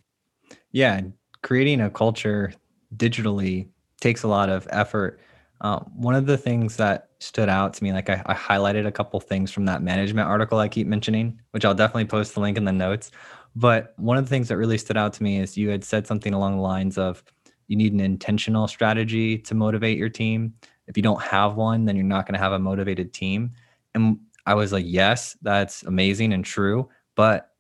Yeah 0.73 1.01
creating 1.43 1.81
a 1.81 1.91
culture 1.91 2.53
digitally 2.97 3.69
takes 4.01 4.23
a 4.23 4.29
lot 4.29 4.49
of 4.49 4.67
effort 4.71 5.21
um, 5.63 5.91
one 5.95 6.17
of 6.17 6.27
the 6.27 6.37
things 6.37 6.77
that 6.77 7.11
stood 7.21 7.49
out 7.49 7.73
to 7.75 7.85
me, 7.85 7.93
like 7.93 8.11
I, 8.11 8.21
I, 8.27 8.35
highlighted 8.35 8.85
a 8.85 8.91
couple 8.91 9.21
things 9.21 9.53
from 9.53 9.65
that 9.67 9.81
management 9.81 10.29
article 10.29 10.59
I 10.59 10.67
keep 10.67 10.89
mentioning, 10.89 11.41
which 11.53 11.65
I'll 11.65 11.73
definitely 11.73 12.07
post 12.07 12.35
the 12.35 12.41
link 12.41 12.57
in 12.57 12.65
the 12.65 12.73
notes. 12.73 13.13
But 13.55 13.95
one 13.97 14.17
of 14.17 14.25
the 14.25 14.29
things 14.29 14.49
that 14.49 14.57
really 14.57 14.77
stood 14.77 14.97
out 14.97 15.13
to 15.15 15.23
me 15.23 15.39
is 15.39 15.57
you 15.57 15.69
had 15.69 15.85
said 15.85 16.05
something 16.05 16.35
along 16.35 16.57
the 16.57 16.63
lines 16.63 16.99
of 16.99 17.23
you 17.69 17.77
need 17.77 17.93
an 17.93 18.01
intentional 18.01 18.67
strategy 18.67 19.39
to 19.39 19.55
motivate 19.55 19.99
your 19.99 20.09
team. 20.09 20.53
If 20.89 20.97
you 20.97 21.03
don't 21.03 21.23
have 21.23 21.55
one, 21.55 21.85
then 21.85 21.95
you're 21.95 22.05
not 22.05 22.27
going 22.27 22.35
to 22.35 22.41
have 22.41 22.53
a 22.53 22.59
motivated 22.59 23.13
team. 23.13 23.53
And 23.95 24.19
I 24.47 24.55
was 24.55 24.73
like, 24.73 24.85
yes, 24.89 25.37
that's 25.43 25.85
amazing 25.85 26.33
and 26.33 26.45
true. 26.45 26.89
But 27.15 27.53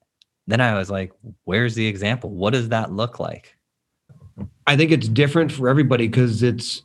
then 0.48 0.60
I 0.60 0.76
was 0.76 0.90
like, 0.90 1.12
where's 1.44 1.76
the 1.76 1.86
example? 1.86 2.30
What 2.30 2.52
does 2.52 2.68
that 2.70 2.90
look 2.90 3.20
like? 3.20 3.56
I 4.66 4.76
think 4.76 4.90
it's 4.90 5.06
different 5.06 5.52
for 5.52 5.68
everybody 5.68 6.08
because 6.08 6.42
it's 6.42 6.82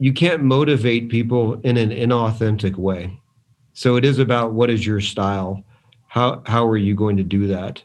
you 0.00 0.14
can't 0.14 0.42
motivate 0.42 1.10
people 1.10 1.60
in 1.60 1.76
an 1.76 1.90
inauthentic 1.90 2.76
way. 2.76 3.20
So 3.74 3.96
it 3.96 4.04
is 4.04 4.18
about 4.18 4.54
what 4.54 4.70
is 4.70 4.84
your 4.84 5.00
style? 5.00 5.62
How 6.08 6.42
how 6.46 6.66
are 6.66 6.78
you 6.78 6.94
going 6.96 7.18
to 7.18 7.22
do 7.22 7.46
that? 7.46 7.84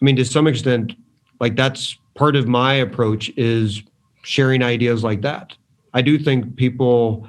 I 0.00 0.04
mean, 0.04 0.16
to 0.16 0.24
some 0.24 0.46
extent, 0.46 0.94
like 1.40 1.56
that's 1.56 1.98
part 2.14 2.36
of 2.36 2.46
my 2.46 2.74
approach 2.74 3.30
is 3.36 3.82
sharing 4.22 4.62
ideas 4.62 5.02
like 5.02 5.22
that. 5.22 5.56
I 5.92 6.02
do 6.02 6.18
think 6.18 6.56
people 6.56 7.28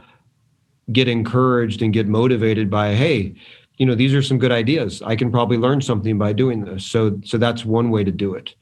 get 0.91 1.07
encouraged 1.07 1.81
and 1.81 1.91
get 1.91 2.07
motivated 2.07 2.69
by, 2.69 2.93
hey, 2.93 3.33
you 3.77 3.85
know, 3.85 3.95
these 3.95 4.13
are 4.13 4.21
some 4.21 4.37
good 4.37 4.51
ideas. 4.51 5.01
I 5.01 5.15
can 5.15 5.31
probably 5.31 5.57
learn 5.57 5.81
something 5.81 6.19
by 6.19 6.33
doing 6.33 6.63
this. 6.63 6.85
So 6.85 7.19
so 7.25 7.39
that's 7.39 7.65
one 7.65 7.89
way 7.89 8.03
to 8.03 8.11
do 8.11 8.35
it. 8.35 8.53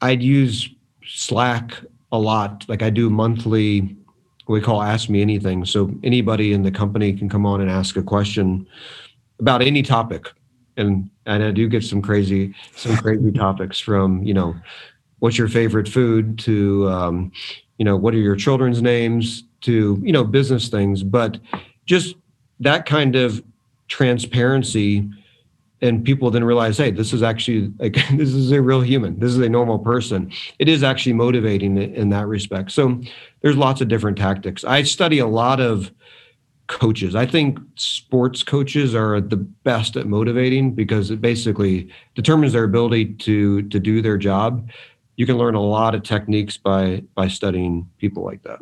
I'd 0.00 0.22
use 0.22 0.68
Slack 1.06 1.74
a 2.10 2.18
lot. 2.18 2.64
Like 2.68 2.82
I 2.82 2.90
do 2.90 3.08
monthly 3.08 3.96
we 4.46 4.60
call 4.60 4.82
Ask 4.82 5.08
Me 5.08 5.22
Anything. 5.22 5.64
So 5.64 5.90
anybody 6.02 6.52
in 6.52 6.62
the 6.62 6.70
company 6.70 7.12
can 7.12 7.28
come 7.28 7.46
on 7.46 7.60
and 7.60 7.70
ask 7.70 7.96
a 7.96 8.02
question 8.02 8.66
about 9.38 9.62
any 9.62 9.82
topic. 9.82 10.30
And 10.76 11.08
and 11.26 11.42
I 11.42 11.50
do 11.50 11.68
get 11.68 11.84
some 11.84 12.02
crazy 12.02 12.54
some 12.74 12.96
crazy 12.96 13.30
topics 13.30 13.78
from 13.78 14.22
you 14.24 14.34
know 14.34 14.56
what's 15.20 15.38
your 15.38 15.48
favorite 15.48 15.88
food 15.88 16.38
to 16.40 16.88
um, 16.88 17.32
you 17.78 17.84
know 17.84 17.96
what 17.96 18.12
are 18.12 18.18
your 18.18 18.36
children's 18.36 18.82
names 18.82 19.44
to 19.62 20.00
you 20.02 20.12
know 20.12 20.24
business 20.24 20.68
things, 20.68 21.02
but 21.02 21.38
just 21.86 22.16
that 22.60 22.86
kind 22.86 23.14
of 23.14 23.42
transparency 23.88 25.08
and 25.84 26.04
people 26.04 26.30
then 26.30 26.42
realize 26.42 26.78
hey 26.78 26.90
this 26.90 27.12
is 27.12 27.22
actually 27.22 27.72
like 27.78 27.94
this 28.16 28.32
is 28.34 28.50
a 28.50 28.60
real 28.60 28.80
human 28.80 29.18
this 29.18 29.30
is 29.30 29.38
a 29.38 29.48
normal 29.48 29.78
person 29.78 30.30
it 30.58 30.68
is 30.68 30.82
actually 30.82 31.12
motivating 31.12 31.76
in 31.76 32.08
that 32.08 32.26
respect 32.26 32.72
so 32.72 33.00
there's 33.42 33.56
lots 33.56 33.80
of 33.80 33.88
different 33.88 34.18
tactics 34.18 34.64
i 34.64 34.82
study 34.82 35.18
a 35.18 35.26
lot 35.26 35.60
of 35.60 35.92
coaches. 36.66 37.14
I 37.14 37.26
think 37.26 37.58
sports 37.76 38.42
coaches 38.42 38.94
are 38.94 39.20
the 39.20 39.36
best 39.36 39.96
at 39.96 40.06
motivating 40.06 40.74
because 40.74 41.10
it 41.10 41.20
basically 41.20 41.90
determines 42.14 42.52
their 42.52 42.64
ability 42.64 43.14
to 43.14 43.62
to 43.62 43.80
do 43.80 44.00
their 44.00 44.16
job. 44.16 44.68
You 45.16 45.26
can 45.26 45.36
learn 45.36 45.54
a 45.54 45.62
lot 45.62 45.94
of 45.94 46.02
techniques 46.02 46.56
by 46.56 47.02
by 47.14 47.28
studying 47.28 47.88
people 47.98 48.24
like 48.24 48.42
that. 48.44 48.60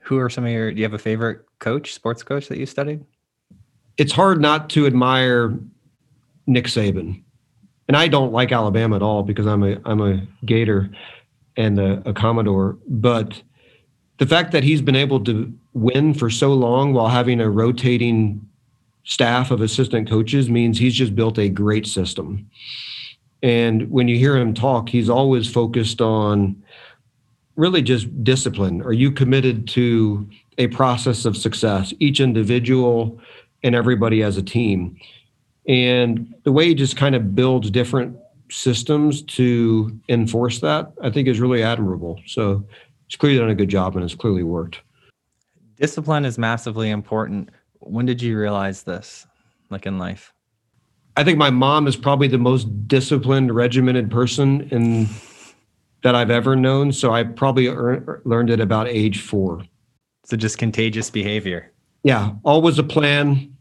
Who 0.00 0.18
are 0.18 0.30
some 0.30 0.44
of 0.44 0.50
your? 0.50 0.70
Do 0.70 0.78
you 0.78 0.84
have 0.84 0.94
a 0.94 0.98
favorite 0.98 1.44
coach, 1.58 1.94
sports 1.94 2.22
coach 2.22 2.48
that 2.48 2.58
you 2.58 2.66
studied? 2.66 3.04
It's 3.96 4.12
hard 4.12 4.40
not 4.40 4.68
to 4.70 4.86
admire 4.86 5.58
Nick 6.46 6.66
Saban, 6.66 7.22
and 7.88 7.96
I 7.96 8.08
don't 8.08 8.32
like 8.32 8.52
Alabama 8.52 8.96
at 8.96 9.02
all 9.02 9.22
because 9.22 9.46
I'm 9.46 9.62
a 9.62 9.78
I'm 9.84 10.00
a 10.00 10.26
Gator 10.44 10.90
and 11.56 11.78
a, 11.78 12.02
a 12.08 12.12
Commodore, 12.12 12.78
but 12.88 13.42
the 14.18 14.26
fact 14.26 14.52
that 14.52 14.64
he's 14.64 14.82
been 14.82 14.96
able 14.96 15.22
to 15.24 15.52
win 15.74 16.14
for 16.14 16.30
so 16.30 16.52
long 16.52 16.92
while 16.92 17.08
having 17.08 17.40
a 17.40 17.50
rotating 17.50 18.46
staff 19.04 19.50
of 19.50 19.60
assistant 19.60 20.08
coaches 20.08 20.50
means 20.50 20.78
he's 20.78 20.94
just 20.94 21.14
built 21.14 21.38
a 21.38 21.48
great 21.48 21.86
system. 21.86 22.48
And 23.42 23.88
when 23.90 24.08
you 24.08 24.18
hear 24.18 24.36
him 24.36 24.54
talk, 24.54 24.88
he's 24.88 25.08
always 25.08 25.50
focused 25.50 26.00
on 26.00 26.62
really 27.56 27.82
just 27.82 28.24
discipline. 28.24 28.82
Are 28.82 28.92
you 28.92 29.12
committed 29.12 29.68
to 29.68 30.28
a 30.58 30.66
process 30.68 31.24
of 31.24 31.36
success, 31.36 31.92
each 32.00 32.20
individual 32.20 33.20
and 33.62 33.74
everybody 33.74 34.22
as 34.22 34.36
a 34.36 34.42
team? 34.42 34.96
And 35.68 36.34
the 36.44 36.52
way 36.52 36.68
he 36.68 36.74
just 36.74 36.96
kind 36.96 37.14
of 37.14 37.34
builds 37.34 37.70
different 37.70 38.16
systems 38.50 39.22
to 39.22 39.98
enforce 40.08 40.60
that, 40.60 40.92
I 41.02 41.10
think 41.10 41.28
is 41.28 41.40
really 41.40 41.62
admirable. 41.62 42.20
So 42.26 42.64
it's 43.06 43.16
clearly 43.16 43.38
done 43.38 43.50
a 43.50 43.54
good 43.54 43.68
job 43.68 43.96
and 43.96 44.04
it's 44.04 44.14
clearly 44.14 44.42
worked. 44.42 44.80
Discipline 45.76 46.24
is 46.24 46.38
massively 46.38 46.90
important. 46.90 47.50
When 47.80 48.06
did 48.06 48.22
you 48.22 48.38
realize 48.38 48.82
this, 48.82 49.26
like 49.70 49.86
in 49.86 49.98
life? 49.98 50.32
I 51.16 51.24
think 51.24 51.38
my 51.38 51.50
mom 51.50 51.86
is 51.86 51.96
probably 51.96 52.28
the 52.28 52.38
most 52.38 52.88
disciplined, 52.88 53.54
regimented 53.54 54.10
person 54.10 54.68
in 54.70 55.08
that 56.02 56.14
I've 56.14 56.30
ever 56.30 56.54
known. 56.54 56.92
So 56.92 57.12
I 57.12 57.24
probably 57.24 57.68
er- 57.68 58.22
learned 58.24 58.50
it 58.50 58.60
about 58.60 58.86
age 58.86 59.22
four. 59.22 59.64
So 60.24 60.36
just 60.36 60.58
contagious 60.58 61.10
behavior. 61.10 61.72
Yeah, 62.02 62.32
always 62.44 62.78
a 62.78 62.84
plan, 62.84 63.56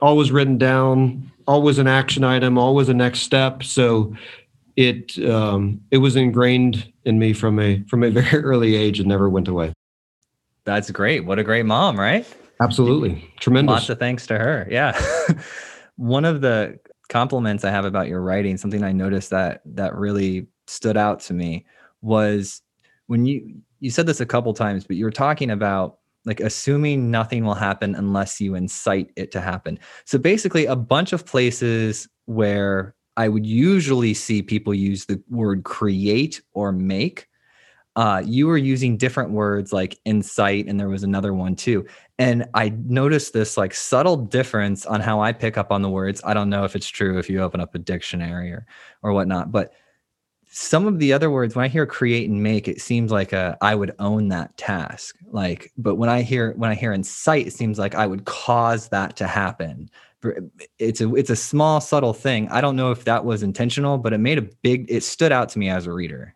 always 0.00 0.30
written 0.30 0.58
down, 0.58 1.31
always 1.46 1.78
an 1.78 1.86
action 1.86 2.24
item, 2.24 2.58
always 2.58 2.88
a 2.88 2.94
next 2.94 3.20
step. 3.20 3.62
So 3.62 4.14
it 4.76 5.18
um, 5.28 5.80
it 5.90 5.98
was 5.98 6.16
ingrained 6.16 6.92
in 7.04 7.18
me 7.18 7.32
from 7.32 7.58
a 7.58 7.82
from 7.88 8.02
a 8.02 8.10
very 8.20 8.42
early 8.42 8.76
age 8.76 8.98
and 8.98 9.08
never 9.08 9.28
went 9.28 9.48
away. 9.48 9.72
That's 10.64 10.90
great. 10.90 11.24
What 11.24 11.38
a 11.38 11.44
great 11.44 11.66
mom, 11.66 11.98
right? 11.98 12.26
Absolutely. 12.60 13.32
Tremendous. 13.40 13.72
Lots 13.72 13.88
of 13.90 13.98
thanks 13.98 14.26
to 14.28 14.38
her. 14.38 14.68
Yeah. 14.70 15.00
One 15.96 16.24
of 16.24 16.40
the 16.40 16.78
compliments 17.08 17.64
I 17.64 17.70
have 17.70 17.84
about 17.84 18.08
your 18.08 18.20
writing, 18.20 18.56
something 18.56 18.84
I 18.84 18.92
noticed 18.92 19.30
that 19.30 19.62
that 19.66 19.94
really 19.96 20.46
stood 20.66 20.96
out 20.96 21.20
to 21.20 21.34
me 21.34 21.66
was 22.00 22.62
when 23.06 23.26
you 23.26 23.56
you 23.80 23.90
said 23.90 24.06
this 24.06 24.20
a 24.20 24.26
couple 24.26 24.54
times, 24.54 24.84
but 24.84 24.96
you 24.96 25.04
were 25.04 25.10
talking 25.10 25.50
about 25.50 25.98
like 26.24 26.40
assuming 26.40 27.10
nothing 27.10 27.44
will 27.44 27.54
happen 27.54 27.94
unless 27.94 28.40
you 28.40 28.54
incite 28.54 29.10
it 29.16 29.32
to 29.32 29.40
happen. 29.40 29.78
So 30.04 30.18
basically 30.18 30.66
a 30.66 30.76
bunch 30.76 31.12
of 31.12 31.26
places 31.26 32.08
where 32.26 32.94
I 33.16 33.28
would 33.28 33.44
usually 33.44 34.14
see 34.14 34.42
people 34.42 34.72
use 34.72 35.04
the 35.04 35.22
word 35.28 35.64
create 35.64 36.40
or 36.52 36.72
make. 36.72 37.28
Uh, 37.94 38.22
you 38.24 38.46
were 38.46 38.56
using 38.56 38.96
different 38.96 39.32
words 39.32 39.70
like 39.70 39.98
incite, 40.06 40.66
and 40.66 40.80
there 40.80 40.88
was 40.88 41.02
another 41.02 41.34
one 41.34 41.54
too. 41.54 41.84
And 42.18 42.46
I 42.54 42.70
noticed 42.86 43.34
this 43.34 43.58
like 43.58 43.74
subtle 43.74 44.16
difference 44.16 44.86
on 44.86 45.02
how 45.02 45.20
I 45.20 45.32
pick 45.32 45.58
up 45.58 45.70
on 45.70 45.82
the 45.82 45.90
words. 45.90 46.22
I 46.24 46.32
don't 46.32 46.48
know 46.48 46.64
if 46.64 46.74
it's 46.74 46.88
true 46.88 47.18
if 47.18 47.28
you 47.28 47.42
open 47.42 47.60
up 47.60 47.74
a 47.74 47.78
dictionary 47.78 48.50
or 48.50 48.66
or 49.02 49.12
whatnot, 49.12 49.52
but 49.52 49.74
some 50.54 50.86
of 50.86 50.98
the 50.98 51.12
other 51.12 51.30
words 51.30 51.56
when 51.56 51.64
i 51.64 51.68
hear 51.68 51.86
create 51.86 52.28
and 52.28 52.42
make 52.42 52.68
it 52.68 52.80
seems 52.80 53.10
like 53.10 53.32
a 53.32 53.56
i 53.60 53.74
would 53.74 53.94
own 53.98 54.28
that 54.28 54.56
task 54.56 55.16
like 55.30 55.72
but 55.78 55.94
when 55.94 56.08
i 56.08 56.20
hear 56.20 56.52
when 56.54 56.70
i 56.70 56.74
hear 56.74 56.92
incite 56.92 57.46
it 57.46 57.52
seems 57.52 57.78
like 57.78 57.94
i 57.94 58.06
would 58.06 58.24
cause 58.26 58.88
that 58.88 59.16
to 59.16 59.26
happen 59.26 59.88
it's 60.78 61.00
a 61.00 61.14
it's 61.14 61.30
a 61.30 61.36
small 61.36 61.80
subtle 61.80 62.14
thing. 62.14 62.48
I 62.48 62.60
don't 62.60 62.76
know 62.76 62.90
if 62.90 63.04
that 63.04 63.24
was 63.24 63.42
intentional, 63.42 63.98
but 63.98 64.12
it 64.12 64.18
made 64.18 64.38
a 64.38 64.42
big 64.42 64.86
it 64.88 65.02
stood 65.02 65.32
out 65.32 65.48
to 65.50 65.58
me 65.58 65.68
as 65.68 65.86
a 65.86 65.92
reader. 65.92 66.34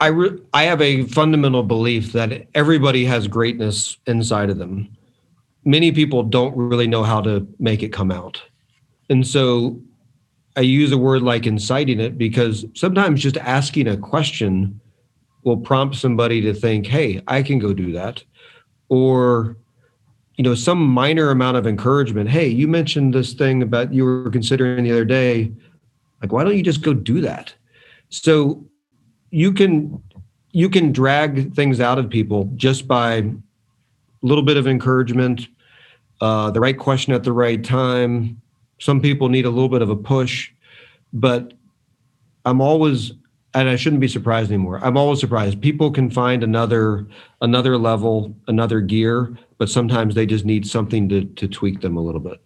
I 0.00 0.08
re- 0.08 0.38
I 0.52 0.64
have 0.64 0.80
a 0.80 1.04
fundamental 1.04 1.62
belief 1.62 2.12
that 2.12 2.46
everybody 2.54 3.04
has 3.04 3.28
greatness 3.28 3.98
inside 4.06 4.50
of 4.50 4.58
them. 4.58 4.88
Many 5.64 5.92
people 5.92 6.22
don't 6.22 6.56
really 6.56 6.86
know 6.86 7.04
how 7.04 7.20
to 7.22 7.46
make 7.58 7.82
it 7.82 7.90
come 7.90 8.10
out. 8.10 8.42
And 9.10 9.26
so 9.26 9.80
I 10.56 10.62
use 10.62 10.92
a 10.92 10.98
word 10.98 11.22
like 11.22 11.46
inciting 11.46 12.00
it 12.00 12.18
because 12.18 12.64
sometimes 12.74 13.22
just 13.22 13.36
asking 13.36 13.88
a 13.88 13.96
question 13.96 14.80
will 15.44 15.56
prompt 15.56 15.96
somebody 15.96 16.40
to 16.42 16.52
think, 16.52 16.86
"Hey, 16.86 17.20
I 17.26 17.42
can 17.42 17.58
go 17.58 17.72
do 17.72 17.92
that." 17.92 18.24
Or 18.88 19.56
you 20.40 20.44
know 20.44 20.54
some 20.54 20.82
minor 20.82 21.30
amount 21.30 21.58
of 21.58 21.66
encouragement. 21.66 22.30
Hey 22.30 22.48
you 22.48 22.66
mentioned 22.66 23.12
this 23.12 23.34
thing 23.34 23.62
about 23.62 23.92
you 23.92 24.06
were 24.06 24.30
considering 24.30 24.84
the 24.84 24.90
other 24.90 25.04
day. 25.04 25.52
Like 26.22 26.32
why 26.32 26.44
don't 26.44 26.56
you 26.56 26.62
just 26.62 26.80
go 26.80 26.94
do 26.94 27.20
that? 27.20 27.52
So 28.08 28.64
you 29.30 29.52
can 29.52 30.02
you 30.52 30.70
can 30.70 30.92
drag 30.92 31.54
things 31.54 31.78
out 31.78 31.98
of 31.98 32.08
people 32.08 32.50
just 32.56 32.88
by 32.88 33.16
a 33.16 33.32
little 34.22 34.42
bit 34.42 34.56
of 34.56 34.66
encouragement 34.66 35.46
uh, 36.22 36.50
the 36.50 36.60
right 36.60 36.78
question 36.78 37.12
at 37.12 37.22
the 37.22 37.34
right 37.34 37.62
time 37.62 38.40
some 38.80 39.00
people 39.00 39.28
need 39.28 39.46
a 39.46 39.50
little 39.50 39.68
bit 39.68 39.82
of 39.82 39.90
a 39.90 39.96
push 39.96 40.50
but 41.12 41.54
i'm 42.44 42.60
always 42.60 43.12
and 43.54 43.68
I 43.68 43.76
shouldn't 43.76 44.00
be 44.00 44.08
surprised 44.08 44.50
anymore. 44.50 44.78
I'm 44.82 44.96
always 44.96 45.20
surprised. 45.20 45.60
People 45.60 45.90
can 45.90 46.10
find 46.10 46.44
another 46.44 47.06
another 47.40 47.76
level, 47.76 48.34
another 48.46 48.80
gear, 48.80 49.36
but 49.58 49.68
sometimes 49.68 50.14
they 50.14 50.26
just 50.26 50.44
need 50.44 50.66
something 50.66 51.08
to 51.08 51.24
to 51.24 51.48
tweak 51.48 51.80
them 51.80 51.96
a 51.96 52.02
little 52.02 52.20
bit. 52.20 52.40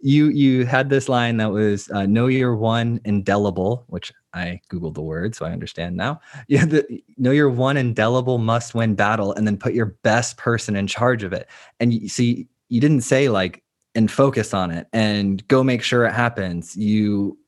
You 0.00 0.28
you 0.28 0.64
had 0.64 0.90
this 0.90 1.08
line 1.08 1.38
that 1.38 1.50
was 1.50 1.90
uh, 1.90 2.06
"Know 2.06 2.28
your 2.28 2.54
one 2.54 3.00
indelible," 3.04 3.84
which 3.88 4.12
I 4.32 4.60
googled 4.70 4.94
the 4.94 5.02
word, 5.02 5.34
so 5.34 5.46
I 5.46 5.50
understand 5.52 5.96
now. 5.96 6.20
Yeah, 6.48 6.64
the, 6.64 7.02
know 7.16 7.32
your 7.32 7.50
one 7.50 7.76
indelible 7.76 8.38
must 8.38 8.74
win 8.74 8.94
battle, 8.94 9.32
and 9.32 9.46
then 9.46 9.56
put 9.56 9.74
your 9.74 9.96
best 10.04 10.36
person 10.36 10.76
in 10.76 10.86
charge 10.86 11.24
of 11.24 11.32
it. 11.32 11.48
And 11.80 11.92
you 11.92 12.08
see, 12.08 12.46
you 12.68 12.80
didn't 12.80 13.00
say 13.00 13.28
like 13.28 13.64
and 13.94 14.10
focus 14.10 14.54
on 14.54 14.70
it 14.70 14.86
and 14.92 15.46
go 15.48 15.64
make 15.64 15.82
sure 15.82 16.04
it 16.04 16.12
happens. 16.12 16.76
You 16.76 17.38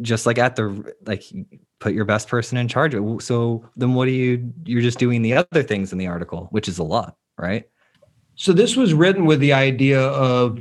just 0.00 0.26
like 0.26 0.38
at 0.38 0.56
the 0.56 0.94
like 1.06 1.24
put 1.78 1.94
your 1.94 2.04
best 2.04 2.28
person 2.28 2.58
in 2.58 2.68
charge 2.68 2.94
of. 2.94 3.22
so 3.22 3.64
then 3.76 3.94
what 3.94 4.04
do 4.04 4.12
you 4.12 4.52
you're 4.64 4.82
just 4.82 4.98
doing 4.98 5.22
the 5.22 5.32
other 5.32 5.62
things 5.62 5.92
in 5.92 5.98
the 5.98 6.06
article 6.06 6.48
which 6.50 6.68
is 6.68 6.78
a 6.78 6.82
lot 6.82 7.16
right 7.38 7.64
so 8.34 8.52
this 8.52 8.76
was 8.76 8.94
written 8.94 9.26
with 9.26 9.40
the 9.40 9.52
idea 9.52 10.00
of 10.00 10.60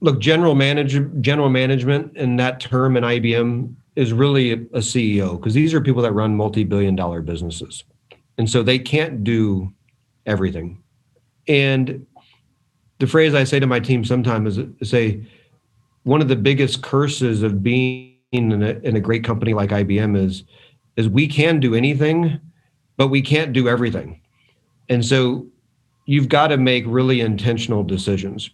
look 0.00 0.18
general 0.20 0.54
manager 0.54 1.10
general 1.20 1.50
management 1.50 2.16
and 2.16 2.38
that 2.38 2.60
term 2.60 2.96
in 2.96 3.04
IBM 3.04 3.74
is 3.96 4.12
really 4.12 4.52
a 4.52 4.78
CEO 4.78 5.36
because 5.36 5.54
these 5.54 5.74
are 5.74 5.80
people 5.80 6.02
that 6.02 6.12
run 6.12 6.36
multi-billion 6.36 6.94
dollar 6.96 7.20
businesses 7.20 7.84
and 8.38 8.48
so 8.48 8.62
they 8.62 8.78
can't 8.78 9.24
do 9.24 9.72
everything 10.24 10.82
and 11.48 12.06
the 12.98 13.06
phrase 13.06 13.34
I 13.34 13.44
say 13.44 13.60
to 13.60 13.66
my 13.66 13.80
team 13.80 14.04
sometimes 14.04 14.58
is 14.58 14.90
say 14.90 15.24
one 16.02 16.20
of 16.20 16.28
the 16.28 16.36
biggest 16.36 16.82
curses 16.82 17.42
of 17.42 17.62
being 17.62 18.14
in 18.32 18.62
a, 18.62 18.70
in 18.82 18.96
a 18.96 19.00
great 19.00 19.24
company 19.24 19.54
like 19.54 19.70
IBM 19.70 20.16
is 20.16 20.44
is 20.96 21.08
we 21.08 21.28
can 21.28 21.60
do 21.60 21.74
anything, 21.74 22.40
but 22.96 23.08
we 23.08 23.22
can't 23.22 23.52
do 23.52 23.68
everything. 23.68 24.20
And 24.88 25.04
so 25.04 25.46
you've 26.06 26.28
got 26.28 26.48
to 26.48 26.56
make 26.56 26.84
really 26.86 27.20
intentional 27.20 27.84
decisions. 27.84 28.50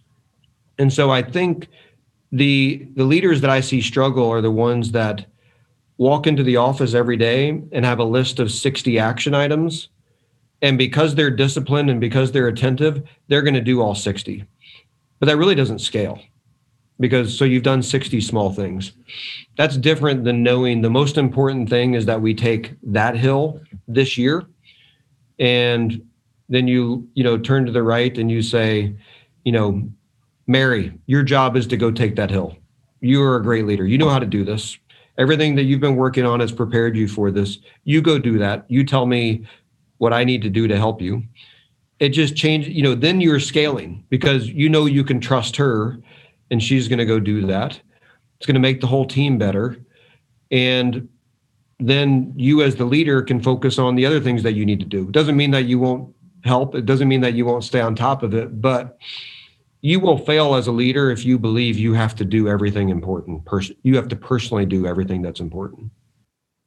And 0.77 0.93
so 0.93 1.09
I 1.09 1.23
think 1.23 1.67
the 2.31 2.87
the 2.95 3.03
leaders 3.03 3.41
that 3.41 3.49
I 3.49 3.61
see 3.61 3.81
struggle 3.81 4.29
are 4.29 4.41
the 4.41 4.51
ones 4.51 4.91
that 4.91 5.25
walk 5.97 6.27
into 6.27 6.43
the 6.43 6.57
office 6.57 6.93
every 6.93 7.17
day 7.17 7.61
and 7.71 7.85
have 7.85 7.99
a 7.99 8.03
list 8.03 8.39
of 8.39 8.51
60 8.51 8.99
action 8.99 9.33
items. 9.33 9.89
And 10.61 10.77
because 10.77 11.15
they're 11.15 11.31
disciplined 11.31 11.89
and 11.89 11.99
because 11.99 12.31
they're 12.31 12.47
attentive, 12.47 13.03
they're 13.27 13.41
going 13.41 13.53
to 13.55 13.61
do 13.61 13.81
all 13.81 13.95
60. 13.95 14.45
But 15.19 15.25
that 15.27 15.37
really 15.37 15.55
doesn't 15.55 15.79
scale 15.79 16.19
because 16.99 17.37
so 17.37 17.45
you've 17.45 17.63
done 17.63 17.83
60 17.83 18.21
small 18.21 18.51
things. 18.51 18.93
That's 19.57 19.77
different 19.77 20.23
than 20.23 20.43
knowing 20.43 20.81
the 20.81 20.89
most 20.89 21.17
important 21.17 21.69
thing 21.69 21.93
is 21.93 22.05
that 22.05 22.21
we 22.21 22.33
take 22.33 22.73
that 22.83 23.17
hill 23.17 23.61
this 23.87 24.17
year 24.17 24.45
and 25.39 26.01
then 26.47 26.67
you 26.67 27.07
you 27.15 27.23
know 27.23 27.37
turn 27.37 27.65
to 27.65 27.71
the 27.71 27.83
right 27.83 28.17
and 28.17 28.31
you 28.31 28.41
say, 28.41 28.95
you 29.43 29.51
know, 29.51 29.87
Mary, 30.47 30.93
your 31.07 31.23
job 31.23 31.55
is 31.55 31.67
to 31.67 31.77
go 31.77 31.91
take 31.91 32.15
that 32.15 32.29
hill. 32.29 32.55
You 33.01 33.21
are 33.23 33.35
a 33.35 33.43
great 33.43 33.65
leader. 33.65 33.85
You 33.85 33.97
know 33.97 34.09
how 34.09 34.19
to 34.19 34.25
do 34.25 34.43
this. 34.43 34.77
Everything 35.17 35.55
that 35.55 35.63
you've 35.63 35.79
been 35.79 35.95
working 35.95 36.25
on 36.25 36.39
has 36.39 36.51
prepared 36.51 36.95
you 36.97 37.07
for 37.07 37.31
this. 37.31 37.59
You 37.83 38.01
go 38.01 38.19
do 38.19 38.37
that. 38.39 38.65
You 38.67 38.83
tell 38.83 39.05
me 39.05 39.45
what 39.97 40.13
I 40.13 40.23
need 40.23 40.41
to 40.43 40.49
do 40.49 40.67
to 40.67 40.77
help 40.77 41.01
you. 41.01 41.23
it 41.99 42.09
just 42.09 42.35
changed, 42.35 42.69
you 42.69 42.83
know, 42.83 42.95
then 42.95 43.21
you're 43.21 43.39
scaling 43.39 44.03
because 44.09 44.49
you 44.49 44.67
know 44.69 44.85
you 44.85 45.03
can 45.03 45.19
trust 45.19 45.55
her 45.55 45.97
and 46.51 46.61
she's 46.61 46.87
going 46.87 46.99
to 46.99 47.05
go 47.05 47.19
do 47.19 47.45
that. 47.47 47.79
It's 48.37 48.45
going 48.45 48.55
to 48.55 48.59
make 48.59 48.81
the 48.81 48.87
whole 48.87 49.05
team 49.05 49.37
better. 49.37 49.77
And 50.51 51.07
then 51.79 52.33
you 52.35 52.61
as 52.61 52.75
the 52.75 52.85
leader 52.85 53.21
can 53.21 53.41
focus 53.41 53.79
on 53.79 53.95
the 53.95 54.05
other 54.05 54.19
things 54.19 54.43
that 54.43 54.53
you 54.53 54.65
need 54.65 54.79
to 54.79 54.85
do. 54.85 55.03
It 55.03 55.11
doesn't 55.11 55.37
mean 55.37 55.51
that 55.51 55.65
you 55.65 55.79
won't 55.79 56.13
help. 56.43 56.75
It 56.75 56.85
doesn't 56.85 57.07
mean 57.07 57.21
that 57.21 57.33
you 57.33 57.45
won't 57.45 57.63
stay 57.63 57.79
on 57.81 57.95
top 57.95 58.23
of 58.23 58.33
it, 58.33 58.61
but 58.61 58.97
you 59.81 59.99
will 59.99 60.17
fail 60.17 60.55
as 60.55 60.67
a 60.67 60.71
leader 60.71 61.11
if 61.11 61.25
you 61.25 61.39
believe 61.39 61.77
you 61.77 61.93
have 61.93 62.15
to 62.15 62.25
do 62.25 62.47
everything 62.47 62.89
important. 62.89 63.45
Pers- 63.45 63.71
you 63.83 63.95
have 63.95 64.07
to 64.09 64.15
personally 64.15 64.65
do 64.65 64.85
everything 64.85 65.21
that's 65.21 65.39
important. 65.39 65.91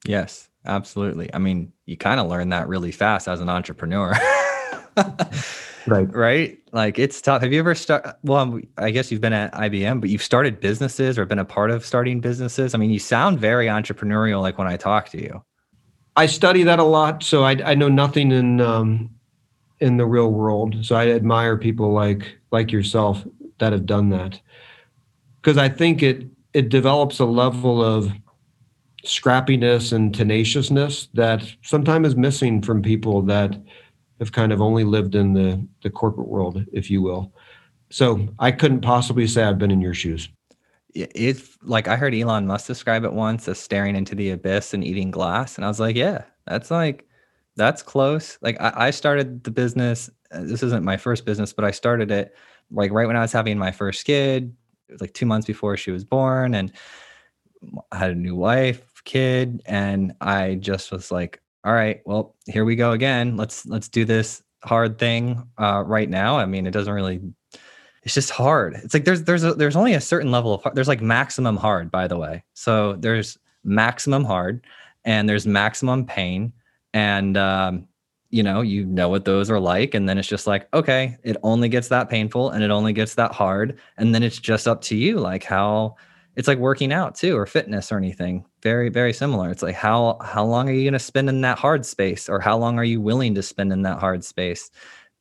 Yes, 0.06 0.47
absolutely. 0.66 1.32
I 1.34 1.38
mean, 1.38 1.72
you 1.86 1.96
kind 1.96 2.20
of 2.20 2.28
learn 2.28 2.50
that 2.50 2.68
really 2.68 2.92
fast 2.92 3.28
as 3.28 3.40
an 3.40 3.48
entrepreneur. 3.48 4.14
right. 5.86 6.14
Right? 6.14 6.58
Like 6.72 6.98
it's 6.98 7.20
tough. 7.20 7.42
Have 7.42 7.52
you 7.52 7.58
ever 7.58 7.74
started? 7.74 8.14
Well, 8.22 8.60
I 8.76 8.90
guess 8.90 9.10
you've 9.10 9.20
been 9.20 9.32
at 9.32 9.52
IBM, 9.54 10.00
but 10.00 10.10
you've 10.10 10.22
started 10.22 10.60
businesses 10.60 11.18
or 11.18 11.24
been 11.24 11.38
a 11.38 11.44
part 11.44 11.70
of 11.70 11.84
starting 11.84 12.20
businesses. 12.20 12.74
I 12.74 12.78
mean, 12.78 12.90
you 12.90 12.98
sound 12.98 13.38
very 13.38 13.66
entrepreneurial 13.66 14.40
like 14.40 14.58
when 14.58 14.68
I 14.68 14.76
talk 14.76 15.08
to 15.10 15.22
you. 15.22 15.42
I 16.16 16.26
study 16.26 16.64
that 16.64 16.78
a 16.78 16.84
lot. 16.84 17.22
So 17.22 17.44
I, 17.44 17.52
I 17.64 17.74
know 17.74 17.88
nothing 17.88 18.32
in, 18.32 18.60
um, 18.60 19.10
in 19.80 19.96
the 19.96 20.06
real 20.06 20.32
world. 20.32 20.84
So 20.84 20.96
I 20.96 21.10
admire 21.10 21.56
people 21.56 21.92
like 21.92 22.36
like 22.50 22.72
yourself 22.72 23.24
that 23.58 23.72
have 23.72 23.86
done 23.86 24.10
that. 24.10 24.40
Because 25.40 25.58
I 25.58 25.68
think 25.68 26.02
it 26.02 26.26
it 26.54 26.68
develops 26.68 27.18
a 27.18 27.24
level 27.24 27.84
of 27.84 28.12
scrappiness 29.08 29.92
and 29.92 30.14
tenaciousness 30.14 31.08
that 31.14 31.42
sometimes 31.62 32.08
is 32.08 32.16
missing 32.16 32.62
from 32.62 32.82
people 32.82 33.22
that 33.22 33.58
have 34.18 34.32
kind 34.32 34.52
of 34.52 34.60
only 34.60 34.84
lived 34.84 35.14
in 35.14 35.32
the 35.32 35.66
the 35.82 35.90
corporate 35.90 36.28
world, 36.28 36.64
if 36.72 36.90
you 36.90 37.02
will. 37.02 37.32
So 37.90 38.28
I 38.38 38.52
couldn't 38.52 38.82
possibly 38.82 39.26
say 39.26 39.42
I've 39.42 39.58
been 39.58 39.70
in 39.70 39.80
your 39.80 39.94
shoes. 39.94 40.28
It's 40.94 41.56
like 41.62 41.88
I 41.88 41.96
heard 41.96 42.14
Elon 42.14 42.46
Musk 42.46 42.66
describe 42.66 43.04
it 43.04 43.12
once 43.12 43.48
as 43.48 43.58
staring 43.58 43.96
into 43.96 44.14
the 44.14 44.30
abyss 44.30 44.74
and 44.74 44.84
eating 44.84 45.10
glass, 45.10 45.56
and 45.56 45.64
I 45.64 45.68
was 45.68 45.80
like, 45.80 45.96
yeah, 45.96 46.24
that's 46.46 46.70
like 46.70 47.06
that's 47.56 47.82
close. 47.82 48.38
Like 48.42 48.60
I, 48.60 48.72
I 48.88 48.90
started 48.90 49.44
the 49.44 49.50
business. 49.50 50.10
Uh, 50.30 50.42
this 50.42 50.62
isn't 50.62 50.84
my 50.84 50.96
first 50.96 51.24
business, 51.24 51.52
but 51.52 51.64
I 51.64 51.70
started 51.70 52.10
it 52.10 52.34
like 52.70 52.92
right 52.92 53.06
when 53.06 53.16
I 53.16 53.22
was 53.22 53.32
having 53.32 53.58
my 53.58 53.70
first 53.70 54.04
kid. 54.04 54.54
Like 55.00 55.12
two 55.12 55.26
months 55.26 55.46
before 55.46 55.76
she 55.76 55.90
was 55.90 56.04
born, 56.04 56.54
and 56.54 56.72
I 57.92 57.96
had 57.96 58.10
a 58.10 58.14
new 58.14 58.34
wife, 58.34 58.82
kid, 59.08 59.62
and 59.66 60.12
I 60.20 60.56
just 60.56 60.92
was 60.92 61.10
like, 61.10 61.40
all 61.64 61.72
right, 61.72 62.00
well, 62.04 62.36
here 62.46 62.64
we 62.64 62.76
go 62.76 62.92
again. 62.92 63.36
Let's 63.36 63.66
let's 63.66 63.88
do 63.88 64.04
this 64.04 64.42
hard 64.62 64.98
thing 64.98 65.42
uh, 65.58 65.82
right 65.86 66.08
now. 66.08 66.38
I 66.38 66.46
mean, 66.46 66.66
it 66.66 66.72
doesn't 66.72 66.92
really. 66.92 67.20
It's 68.04 68.14
just 68.14 68.30
hard. 68.30 68.74
It's 68.74 68.94
like 68.94 69.04
there's 69.04 69.24
there's 69.24 69.44
a, 69.44 69.54
there's 69.54 69.76
only 69.76 69.94
a 69.94 70.00
certain 70.00 70.30
level 70.30 70.54
of 70.54 70.62
hard. 70.62 70.76
there's 70.76 70.88
like 70.88 71.00
maximum 71.00 71.56
hard, 71.56 71.90
by 71.90 72.06
the 72.06 72.16
way. 72.16 72.44
So 72.54 72.94
there's 72.94 73.38
maximum 73.64 74.24
hard, 74.24 74.64
and 75.04 75.28
there's 75.28 75.46
maximum 75.46 76.06
pain, 76.06 76.52
and 76.94 77.36
um, 77.36 77.88
you 78.30 78.42
know 78.42 78.60
you 78.60 78.84
know 78.84 79.08
what 79.08 79.24
those 79.24 79.50
are 79.50 79.60
like 79.60 79.94
and 79.94 80.06
then 80.08 80.18
it's 80.18 80.28
just 80.28 80.46
like 80.46 80.68
okay 80.74 81.16
it 81.22 81.36
only 81.42 81.68
gets 81.68 81.88
that 81.88 82.10
painful 82.10 82.50
and 82.50 82.62
it 82.62 82.70
only 82.70 82.92
gets 82.92 83.14
that 83.14 83.32
hard 83.32 83.78
and 83.96 84.14
then 84.14 84.22
it's 84.22 84.38
just 84.38 84.68
up 84.68 84.82
to 84.82 84.94
you 84.94 85.18
like 85.18 85.44
how 85.44 85.96
it's 86.36 86.46
like 86.46 86.58
working 86.58 86.92
out 86.92 87.14
too 87.14 87.36
or 87.36 87.46
fitness 87.46 87.90
or 87.90 87.96
anything 87.96 88.44
very 88.62 88.88
very 88.88 89.12
similar. 89.12 89.50
It's 89.50 89.62
like 89.62 89.74
how 89.74 90.18
how 90.22 90.44
long 90.44 90.68
are 90.68 90.72
you 90.72 90.84
going 90.84 90.92
to 90.92 90.98
spend 90.98 91.28
in 91.28 91.40
that 91.42 91.58
hard 91.58 91.86
space 91.86 92.28
or 92.28 92.40
how 92.40 92.58
long 92.58 92.78
are 92.78 92.84
you 92.84 93.00
willing 93.00 93.34
to 93.34 93.42
spend 93.42 93.72
in 93.72 93.82
that 93.82 93.98
hard 93.98 94.24
space? 94.24 94.70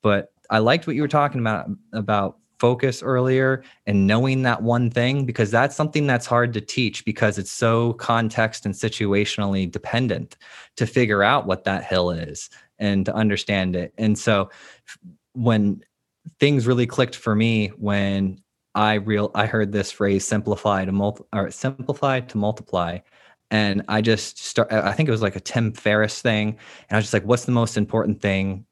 But 0.02 0.32
i 0.50 0.60
liked 0.60 0.88
what 0.88 0.96
you 0.96 1.02
were 1.02 1.10
talking 1.10 1.42
about 1.42 1.70
about 1.92 2.38
focus 2.60 3.04
earlier 3.04 3.64
and 3.86 4.08
knowing 4.08 4.42
that 4.42 4.64
one 4.64 4.90
thing 4.90 5.26
because 5.26 5.52
that's 5.52 5.76
something 5.76 6.08
that's 6.08 6.26
hard 6.26 6.54
to 6.54 6.62
teach 6.62 7.06
because 7.06 7.38
it's 7.38 7.52
so 7.52 7.94
context 7.94 8.66
and 8.66 8.74
situationally 8.74 9.70
dependent 9.70 10.38
to 10.76 10.88
figure 10.88 11.22
out 11.22 11.46
what 11.46 11.66
that 11.66 11.84
hill 11.84 12.10
is 12.10 12.50
and 12.80 13.06
to 13.06 13.14
understand 13.14 13.76
it. 13.76 13.94
And 13.98 14.18
so 14.18 14.50
when 15.34 15.84
things 16.40 16.68
really 16.68 16.88
clicked 16.88 17.16
for 17.16 17.36
me 17.36 17.68
when 17.78 18.42
i 18.76 18.96
real 18.96 19.32
i 19.34 19.46
heard 19.46 19.72
this 19.72 19.92
phrase 19.92 20.28
simplify 20.28 20.84
to 20.84 20.92
multi 20.92 21.24
or 21.34 21.50
simplify 21.52 22.20
to 22.20 22.38
multiply 22.38 22.98
and 23.52 23.84
i 23.88 24.02
just 24.02 24.38
start 24.38 24.72
i 24.72 24.92
think 24.92 25.08
it 25.08 25.12
was 25.12 25.22
like 25.22 25.36
a 25.36 25.40
tim 25.40 25.72
ferriss 25.72 26.22
thing 26.22 26.50
and 26.50 26.92
i 26.92 26.96
was 26.96 27.06
just 27.06 27.14
like 27.14 27.26
what's 27.26 27.46
the 27.46 27.52
most 27.52 27.78
important 27.78 28.22
thing 28.22 28.66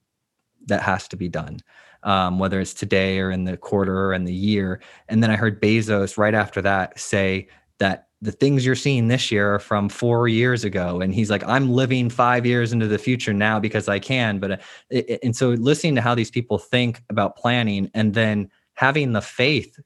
that 0.67 0.82
has 0.82 1.07
to 1.07 1.15
be 1.15 1.30
done 1.30 1.59
um, 2.05 2.38
whether 2.39 2.59
it's 2.59 2.73
today 2.73 3.19
or 3.19 3.32
in 3.32 3.43
the 3.43 3.57
quarter 3.57 4.05
or 4.05 4.13
in 4.13 4.23
the 4.23 4.34
year. 4.34 4.80
And 5.09 5.21
then 5.21 5.32
I 5.32 5.36
heard 5.36 5.61
Bezos 5.61 6.17
right 6.17 6.36
after 6.36 6.61
that 6.61 6.97
say 6.99 7.47
that 7.80 8.07
the 8.21 8.32
things 8.32 8.65
you're 8.65 8.76
seeing 8.76 9.07
this 9.07 9.32
year 9.32 9.55
are 9.55 9.59
from 9.59 9.89
four 9.89 10.28
years 10.28 10.63
ago. 10.63 11.01
And 11.01 11.13
he's 11.13 11.30
like, 11.30 11.43
I'm 11.43 11.71
living 11.71 12.09
five 12.09 12.45
years 12.45 12.71
into 12.71 12.88
the 12.88 12.97
future 12.97 13.34
now 13.34 13.59
because 13.59 13.89
I 13.89 13.99
can. 13.99 14.39
But, 14.39 14.51
uh, 14.51 14.57
it, 14.89 15.19
and 15.21 15.36
so 15.36 15.49
listening 15.49 15.95
to 15.95 16.01
how 16.01 16.15
these 16.15 16.32
people 16.32 16.57
think 16.57 17.01
about 17.09 17.36
planning 17.36 17.91
and 17.93 18.13
then 18.13 18.49
having 18.76 19.11
the 19.11 19.21
faith 19.21 19.78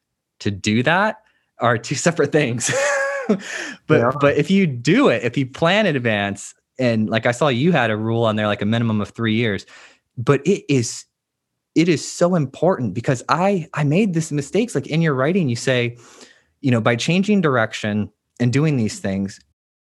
to 0.41 0.51
do 0.51 0.83
that 0.83 1.17
are 1.59 1.77
two 1.77 1.95
separate 1.95 2.31
things. 2.31 2.71
but, 3.87 3.99
yeah. 3.99 4.11
but 4.19 4.37
if 4.37 4.49
you 4.49 4.67
do 4.67 5.07
it, 5.07 5.23
if 5.23 5.37
you 5.37 5.45
plan 5.45 5.85
in 5.85 5.95
advance, 5.95 6.53
and 6.79 7.09
like 7.09 7.25
I 7.25 7.31
saw 7.31 7.49
you 7.49 7.71
had 7.71 7.91
a 7.91 7.97
rule 7.97 8.23
on 8.23 8.35
there, 8.35 8.47
like 8.47 8.61
a 8.61 8.65
minimum 8.65 9.01
of 9.01 9.09
three 9.09 9.35
years, 9.35 9.65
but 10.17 10.45
it 10.45 10.63
is 10.73 11.05
it 11.75 11.87
is 11.87 12.09
so 12.09 12.35
important 12.35 12.93
because 12.93 13.23
I 13.29 13.67
I 13.73 13.83
made 13.83 14.13
this 14.13 14.31
mistakes 14.31 14.75
like 14.75 14.87
in 14.87 15.01
your 15.01 15.13
writing 15.13 15.49
you 15.49 15.55
say, 15.55 15.97
you 16.61 16.71
know, 16.71 16.81
by 16.81 16.95
changing 16.95 17.41
direction 17.41 18.11
and 18.39 18.51
doing 18.51 18.77
these 18.77 18.99
things, 18.99 19.39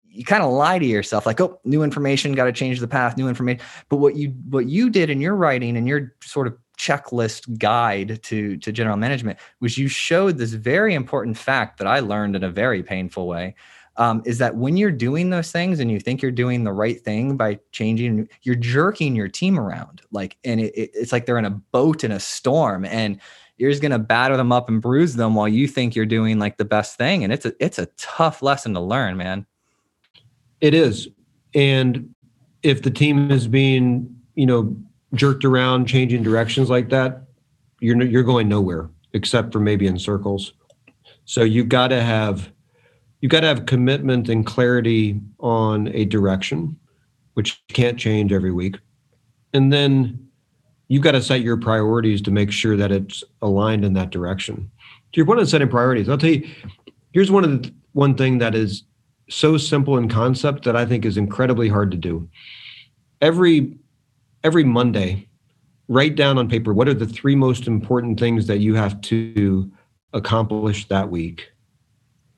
you 0.04 0.24
kind 0.24 0.42
of 0.42 0.50
lie 0.50 0.78
to 0.78 0.86
yourself 0.86 1.26
like, 1.26 1.40
oh, 1.40 1.60
new 1.64 1.82
information, 1.82 2.32
got 2.32 2.44
to 2.44 2.52
change 2.52 2.80
the 2.80 2.88
path, 2.88 3.16
new 3.16 3.28
information. 3.28 3.60
But 3.88 3.98
what 3.98 4.16
you 4.16 4.30
what 4.48 4.66
you 4.66 4.88
did 4.88 5.10
in 5.10 5.20
your 5.20 5.34
writing 5.34 5.76
and 5.76 5.86
your 5.86 6.14
sort 6.22 6.46
of 6.46 6.56
checklist 6.76 7.58
guide 7.58 8.22
to 8.22 8.56
to 8.58 8.72
general 8.72 8.96
management 8.96 9.38
was 9.60 9.78
you 9.78 9.88
showed 9.88 10.38
this 10.38 10.52
very 10.52 10.94
important 10.94 11.36
fact 11.36 11.78
that 11.78 11.86
I 11.86 12.00
learned 12.00 12.36
in 12.36 12.44
a 12.44 12.50
very 12.50 12.82
painful 12.82 13.26
way 13.26 13.54
um, 13.98 14.22
is 14.24 14.38
that 14.38 14.56
when 14.56 14.76
you're 14.76 14.90
doing 14.90 15.30
those 15.30 15.50
things 15.50 15.80
and 15.80 15.90
you 15.90 15.98
think 15.98 16.20
you're 16.20 16.30
doing 16.30 16.64
the 16.64 16.72
right 16.72 17.00
thing 17.00 17.36
by 17.36 17.58
changing, 17.72 18.28
you're 18.42 18.54
jerking 18.54 19.16
your 19.16 19.28
team 19.28 19.58
around. 19.58 20.02
Like, 20.12 20.36
and 20.44 20.60
it, 20.60 20.74
it, 20.74 20.90
it's 20.94 21.12
like 21.12 21.26
they're 21.26 21.38
in 21.38 21.44
a 21.44 21.50
boat 21.50 22.04
in 22.04 22.12
a 22.12 22.20
storm, 22.20 22.84
and 22.84 23.20
you're 23.56 23.70
just 23.70 23.82
gonna 23.82 23.98
batter 23.98 24.36
them 24.36 24.52
up 24.52 24.68
and 24.68 24.82
bruise 24.82 25.14
them 25.14 25.34
while 25.34 25.48
you 25.48 25.66
think 25.66 25.96
you're 25.96 26.04
doing 26.04 26.38
like 26.38 26.58
the 26.58 26.64
best 26.64 26.98
thing. 26.98 27.24
And 27.24 27.32
it's 27.32 27.46
a 27.46 27.54
it's 27.58 27.78
a 27.78 27.86
tough 27.96 28.42
lesson 28.42 28.74
to 28.74 28.80
learn, 28.80 29.16
man. 29.16 29.46
It 30.60 30.74
is, 30.74 31.08
and 31.54 32.14
if 32.62 32.82
the 32.82 32.90
team 32.90 33.30
is 33.30 33.48
being, 33.48 34.14
you 34.34 34.46
know, 34.46 34.76
jerked 35.14 35.44
around, 35.44 35.86
changing 35.86 36.22
directions 36.22 36.70
like 36.70 36.88
that, 36.90 37.22
you're 37.80 38.02
you're 38.02 38.22
going 38.22 38.48
nowhere 38.48 38.90
except 39.12 39.52
for 39.52 39.60
maybe 39.60 39.86
in 39.86 39.98
circles. 39.98 40.52
So 41.24 41.42
you've 41.42 41.68
got 41.68 41.88
to 41.88 42.02
have 42.02 42.50
you've 43.20 43.32
got 43.32 43.40
to 43.40 43.46
have 43.46 43.66
commitment 43.66 44.28
and 44.28 44.44
clarity 44.44 45.20
on 45.40 45.88
a 45.88 46.04
direction, 46.04 46.76
which 47.34 47.62
can't 47.68 47.98
change 47.98 48.32
every 48.32 48.52
week. 48.52 48.76
And 49.52 49.72
then 49.72 50.28
you've 50.88 51.02
got 51.02 51.12
to 51.12 51.22
set 51.22 51.40
your 51.40 51.56
priorities 51.56 52.22
to 52.22 52.30
make 52.30 52.50
sure 52.50 52.76
that 52.76 52.92
it's 52.92 53.24
aligned 53.42 53.84
in 53.84 53.94
that 53.94 54.10
direction. 54.10 54.70
To 55.12 55.16
your 55.16 55.26
point 55.26 55.40
on 55.40 55.46
setting 55.46 55.68
priorities, 55.68 56.08
I'll 56.08 56.18
tell 56.18 56.30
you, 56.30 56.48
here's 57.12 57.30
one 57.30 57.44
of 57.44 57.62
the 57.62 57.72
one 57.92 58.14
thing 58.14 58.38
that 58.38 58.54
is 58.54 58.84
so 59.28 59.56
simple 59.56 59.96
in 59.96 60.08
concept 60.08 60.64
that 60.64 60.76
I 60.76 60.84
think 60.84 61.04
is 61.04 61.16
incredibly 61.16 61.68
hard 61.68 61.90
to 61.90 61.96
do. 61.96 62.28
Every 63.20 63.76
every 64.46 64.64
Monday, 64.64 65.28
write 65.88 66.16
down 66.16 66.38
on 66.38 66.48
paper 66.48 66.72
what 66.72 66.88
are 66.88 66.94
the 66.94 67.06
three 67.06 67.36
most 67.36 67.66
important 67.66 68.18
things 68.18 68.46
that 68.46 68.58
you 68.58 68.74
have 68.74 69.00
to 69.02 69.70
accomplish 70.14 70.88
that 70.88 71.10
week 71.10 71.50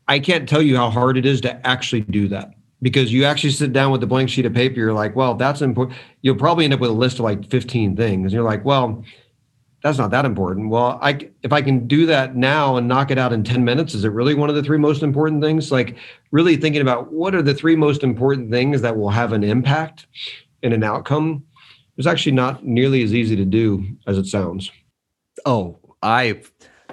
I 0.09 0.19
can't 0.19 0.49
tell 0.49 0.63
you 0.63 0.77
how 0.77 0.91
hard 0.91 1.19
it 1.19 1.27
is 1.27 1.41
to 1.43 1.67
actually 1.67 2.01
do 2.01 2.29
that 2.29 2.55
because 2.81 3.13
you 3.13 3.25
actually 3.25 3.51
sit 3.51 3.75
down 3.75 3.93
with 3.93 4.03
a 4.03 4.07
blank 4.07 4.31
sheet 4.31 4.47
of 4.47 4.55
paper. 4.55 4.77
You're 4.77 4.95
like, 4.95 5.15
well, 5.15 5.35
that's 5.35 5.61
important. 5.61 5.99
You'll 6.23 6.37
probably 6.37 6.65
end 6.65 6.73
up 6.75 6.81
with 6.81 6.91
a 6.91 6.95
list 6.95 7.19
of 7.19 7.25
like 7.25 7.49
15 7.51 7.95
things. 7.95 8.25
And 8.25 8.33
you're 8.33 8.43
like, 8.43 8.65
well, 8.65 9.05
that's 9.83 9.99
not 9.99 10.11
that 10.11 10.25
important. 10.25 10.71
Well, 10.71 10.99
I 11.03 11.29
if 11.43 11.53
I 11.53 11.61
can 11.61 11.87
do 11.87 12.07
that 12.07 12.35
now 12.35 12.77
and 12.77 12.89
knock 12.89 13.11
it 13.11 13.19
out 13.19 13.33
in 13.33 13.45
10 13.45 13.65
minutes, 13.65 13.95
is 13.95 14.05
it 14.05 14.09
really 14.09 14.35
one 14.35 14.49
of 14.49 14.57
the 14.57 14.63
three 14.63 14.79
most 14.79 15.03
important 15.03 15.43
things? 15.43 15.71
Like 15.71 15.97
really 16.31 16.57
thinking 16.57 16.81
about 16.81 17.13
what 17.13 17.35
are 17.35 17.43
the 17.43 17.55
three 17.55 17.77
most 17.77 18.03
important 18.03 18.51
things 18.51 18.81
that 18.81 18.97
will 18.97 19.11
have 19.11 19.33
an 19.33 19.45
impact 19.45 20.07
and 20.63 20.73
an 20.73 20.83
outcome 20.83 21.45
is 21.99 22.07
actually 22.07 22.33
not 22.33 22.65
nearly 22.65 23.03
as 23.03 23.13
easy 23.13 23.37
to 23.37 23.45
do 23.45 23.85
as 24.07 24.17
it 24.17 24.27
sounds. 24.27 24.71
Oh, 25.45 25.79
I 26.03 26.41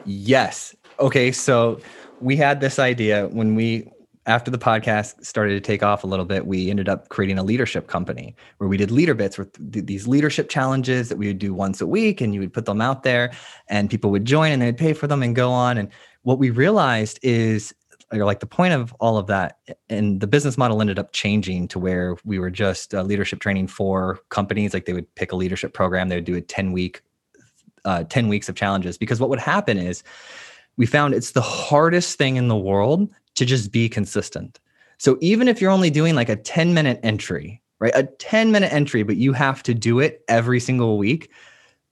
yes. 0.06 0.76
Okay, 1.00 1.32
so 1.32 1.80
we 2.20 2.36
had 2.36 2.60
this 2.60 2.80
idea 2.80 3.28
when 3.30 3.56
we 3.56 3.90
after 4.28 4.50
the 4.50 4.58
podcast 4.58 5.24
started 5.24 5.54
to 5.54 5.60
take 5.60 5.84
off 5.84 6.04
a 6.04 6.08
little 6.08 6.26
bit, 6.26 6.48
we 6.48 6.72
ended 6.72 6.90
up 6.90 7.10
creating 7.10 7.38
a 7.38 7.44
leadership 7.44 7.88
company 7.88 8.36
where 8.58 8.68
we 8.68 8.76
did 8.76 8.90
leader 8.90 9.14
bits 9.14 9.38
with 9.38 9.54
these 9.60 10.08
leadership 10.08 10.50
challenges 10.50 11.10
that 11.10 11.18
we 11.18 11.28
would 11.28 11.38
do 11.38 11.54
once 11.54 11.80
a 11.80 11.86
week 11.86 12.22
and 12.22 12.34
you 12.34 12.40
would 12.40 12.54
put 12.54 12.66
them 12.66 12.82
out 12.82 13.04
there 13.04 13.32
and 13.70 13.90
people 13.90 14.10
would 14.10 14.26
join 14.26 14.52
and 14.52 14.62
they'd 14.64 14.78
pay 14.78 14.94
for 14.94 15.06
them 15.06 15.22
and 15.22 15.36
go 15.36 15.52
on. 15.52 15.78
And 15.78 15.90
what 16.24 16.40
we 16.40 16.50
realized 16.50 17.20
is 17.22 17.72
like 18.24 18.40
the 18.40 18.46
point 18.46 18.74
of 18.74 18.94
all 19.00 19.18
of 19.18 19.28
that 19.28 19.58
and 19.90 20.22
the 20.22 20.28
business 20.28 20.58
model 20.58 20.80
ended 20.80 20.98
up 20.98 21.12
changing 21.12 21.68
to 21.68 21.80
where 21.80 22.16
we 22.24 22.40
were 22.40 22.52
just 22.52 22.94
uh, 22.94 23.02
leadership 23.02 23.40
training 23.40 23.68
for 23.68 24.20
companies 24.30 24.74
like 24.74 24.86
they 24.86 24.94
would 24.94 25.14
pick 25.16 25.32
a 25.32 25.36
leadership 25.36 25.74
program 25.74 26.08
they 26.08 26.16
would 26.16 26.24
do 26.24 26.36
a 26.36 26.42
10 26.42 26.72
week 26.72 27.02
uh, 27.86 28.04
10 28.04 28.28
weeks 28.28 28.48
of 28.48 28.56
challenges 28.56 28.98
because 28.98 29.20
what 29.20 29.30
would 29.30 29.40
happen 29.40 29.78
is 29.78 30.04
we 30.78 30.86
found 30.86 31.14
it's 31.14 31.32
the 31.32 31.42
hardest 31.42 32.18
thing 32.18 32.36
in 32.36 32.48
the 32.48 32.56
world 32.56 33.10
to 33.36 33.46
just 33.46 33.72
be 33.72 33.88
consistent. 33.88 34.60
So 34.98 35.18
even 35.22 35.48
if 35.48 35.62
you're 35.62 35.72
only 35.72 35.90
doing 35.90 36.16
like 36.16 36.30
a 36.30 36.36
10 36.36 36.74
minute 36.74 37.00
entry, 37.04 37.62
right? 37.80 37.94
A 37.96 38.04
10 38.04 38.52
minute 38.52 38.74
entry, 38.74 39.04
but 39.04 39.18
you 39.18 39.34
have 39.34 39.64
to 39.64 39.74
do 39.74 40.00
it 40.00 40.24
every 40.28 40.60
single 40.60 40.98
week, 40.98 41.30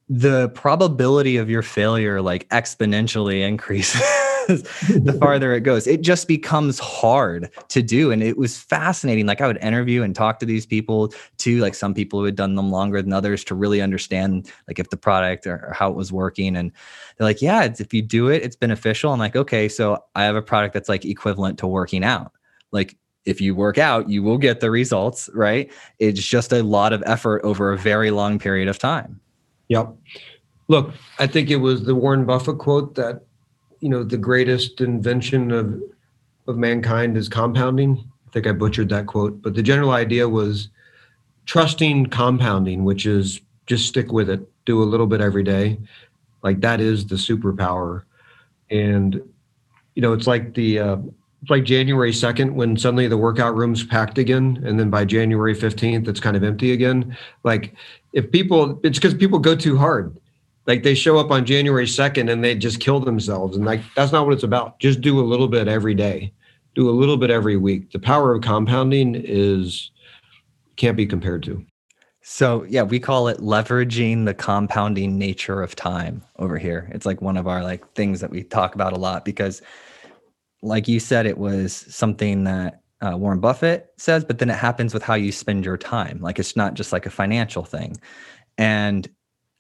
the 0.10 0.50
probability 0.50 1.38
of 1.38 1.50
your 1.50 1.62
failure 1.62 2.22
like 2.22 2.48
exponentially 2.50 3.42
increases 3.48 4.02
the 4.48 5.18
farther 5.20 5.54
it 5.54 5.62
goes. 5.62 5.88
It 5.88 6.02
just 6.02 6.28
becomes 6.28 6.80
hard 6.80 7.50
to 7.70 7.82
do. 7.82 8.12
And 8.12 8.24
it 8.24 8.38
was 8.38 8.58
fascinating. 8.58 9.26
Like 9.26 9.42
I 9.42 9.48
would 9.48 9.58
interview 9.58 10.04
and 10.04 10.16
talk 10.16 10.40
to 10.40 10.46
these 10.46 10.66
people 10.66 11.14
too, 11.38 11.60
like 11.60 11.76
some 11.76 11.94
people 11.94 12.20
who 12.20 12.26
had 12.26 12.36
done 12.36 12.56
them 12.56 12.72
longer 12.72 13.02
than 13.02 13.14
others 13.14 13.44
to 13.46 13.56
really 13.56 13.82
understand 13.82 14.52
like 14.68 14.80
if 14.80 14.90
the 14.90 14.98
product 14.98 15.48
or, 15.48 15.66
or 15.68 15.74
how 15.74 15.90
it 15.90 15.96
was 15.96 16.12
working. 16.12 16.56
And 16.56 16.72
they're 17.18 17.28
like, 17.28 17.42
yeah, 17.42 17.64
if 17.64 17.94
you 17.94 18.02
do 18.02 18.28
it, 18.28 18.44
it's 18.44 18.56
beneficial. 18.56 19.14
I'm 19.14 19.20
like, 19.20 19.36
okay, 19.36 19.70
so 19.70 20.04
I 20.16 20.24
have 20.24 20.36
a 20.36 20.42
product 20.42 20.74
that's 20.74 20.90
like 20.90 21.06
equivalent 21.06 21.60
to 21.60 21.68
working 21.68 22.04
out. 22.04 22.32
Like 22.72 22.98
if 23.26 23.40
you 23.40 23.56
work 23.56 23.78
out, 23.78 24.10
you 24.10 24.24
will 24.24 24.38
get 24.38 24.60
the 24.60 24.72
results, 24.72 25.30
right? 25.34 25.72
It's 26.00 26.22
just 26.22 26.52
a 26.52 26.64
lot 26.64 26.94
of 26.94 27.04
effort 27.06 27.42
over 27.44 27.72
a 27.72 27.78
very 27.78 28.12
long 28.12 28.40
period 28.40 28.68
of 28.68 28.78
time. 28.78 29.20
Yep. 29.70 29.96
Look, 30.68 30.94
I 31.20 31.28
think 31.28 31.50
it 31.50 31.58
was 31.58 31.84
the 31.84 31.96
Warren 31.96 32.26
Buffett 32.26 32.58
quote 32.58 32.96
that 32.96 33.26
you 33.84 33.90
know 33.90 34.02
the 34.02 34.18
greatest 34.18 34.80
invention 34.80 35.52
of 35.52 35.84
of 36.48 36.56
mankind 36.56 37.18
is 37.18 37.28
compounding. 37.28 38.02
I 38.26 38.32
think 38.32 38.48
I 38.48 38.54
butchered 38.54 38.88
that 38.90 39.08
quote, 39.08 39.42
but 39.42 39.56
the 39.56 39.62
general 39.62 39.92
idea 39.92 40.28
was 40.28 40.70
trusting 41.46 42.06
compounding, 42.06 42.86
which 42.86 43.06
is 43.06 43.42
just 43.66 43.86
stick 43.86 44.14
with 44.14 44.30
it, 44.30 44.40
do 44.66 44.82
a 44.82 44.86
little 44.86 45.06
bit 45.06 45.20
every 45.20 45.44
day. 45.44 45.78
Like 46.44 46.62
that 46.62 46.80
is 46.80 47.06
the 47.06 47.16
superpower. 47.16 48.04
And 48.72 49.16
you 49.96 50.02
know, 50.02 50.14
it's 50.14 50.28
like 50.28 50.54
the 50.54 50.80
uh, 50.80 50.98
it's 51.42 51.52
like 51.52 51.66
January 51.66 52.14
2nd 52.14 52.54
when 52.54 52.78
suddenly 52.78 53.10
the 53.10 53.18
workout 53.18 53.54
room's 53.54 53.84
packed 53.84 54.18
again 54.18 54.64
and 54.66 54.80
then 54.80 54.90
by 54.90 55.04
January 55.04 55.54
15th 55.54 56.08
it's 56.08 56.22
kind 56.22 56.38
of 56.38 56.44
empty 56.46 56.72
again. 56.72 57.18
Like 57.44 57.76
if 58.14 58.32
people 58.32 58.80
it's 58.82 58.98
because 58.98 59.14
people 59.14 59.40
go 59.40 59.58
too 59.58 59.78
hard 59.78 60.16
like 60.66 60.84
they 60.84 60.96
show 60.96 61.18
up 61.18 61.32
on 61.32 61.46
January 61.46 61.86
2nd 61.86 62.32
and 62.32 62.44
they 62.44 62.56
just 62.56 62.80
kill 62.80 63.00
themselves. 63.00 63.58
And 63.58 63.66
like 63.66 63.82
that's 63.96 64.12
not 64.12 64.26
what 64.26 64.34
it's 64.34 64.44
about. 64.44 64.80
Just 64.80 65.02
do 65.02 65.20
a 65.20 65.22
little 65.22 65.48
bit 65.48 65.68
every 65.68 65.94
day. 65.94 66.34
Do 66.76 66.90
a 66.90 66.92
little 66.92 67.18
bit 67.18 67.30
every 67.30 67.58
week. 67.58 67.92
The 67.92 68.00
power 68.00 68.34
of 68.34 68.42
compounding 68.42 69.16
is 69.16 69.92
can't 70.76 70.98
be 70.98 71.06
compared 71.06 71.44
to. 71.44 71.64
So 72.22 72.66
yeah, 72.70 72.84
we 72.84 73.00
call 73.00 73.28
it 73.28 73.40
leveraging 73.40 74.26
the 74.26 74.34
compounding 74.34 75.18
nature 75.18 75.62
of 75.62 75.76
time 75.76 76.24
over 76.40 76.58
here. 76.58 76.90
It's 76.94 77.06
like 77.06 77.22
one 77.22 77.36
of 77.36 77.48
our 77.48 77.62
like 77.62 77.94
things 77.94 78.22
that 78.22 78.32
we 78.32 78.44
talk 78.44 78.76
about 78.76 78.94
a 78.94 78.98
lot 78.98 79.26
because 79.26 79.62
like 80.62 80.88
you 80.88 81.02
said, 81.02 81.26
it 81.26 81.38
was 81.38 81.74
something 81.94 82.46
that 82.46 82.82
uh, 83.02 83.18
Warren 83.18 83.42
Buffett 83.42 83.92
says, 83.98 84.24
but 84.24 84.40
then 84.40 84.50
it 84.50 84.56
happens 84.56 84.94
with 84.94 85.04
how 85.04 85.16
you 85.16 85.34
spend 85.34 85.66
your 85.66 85.78
time. 85.78 86.20
Like 86.22 86.40
it's 86.40 86.56
not 86.56 86.76
just 86.76 86.94
like 86.94 87.06
a 87.06 87.10
financial 87.10 87.66
thing. 87.66 87.98
And 88.58 89.10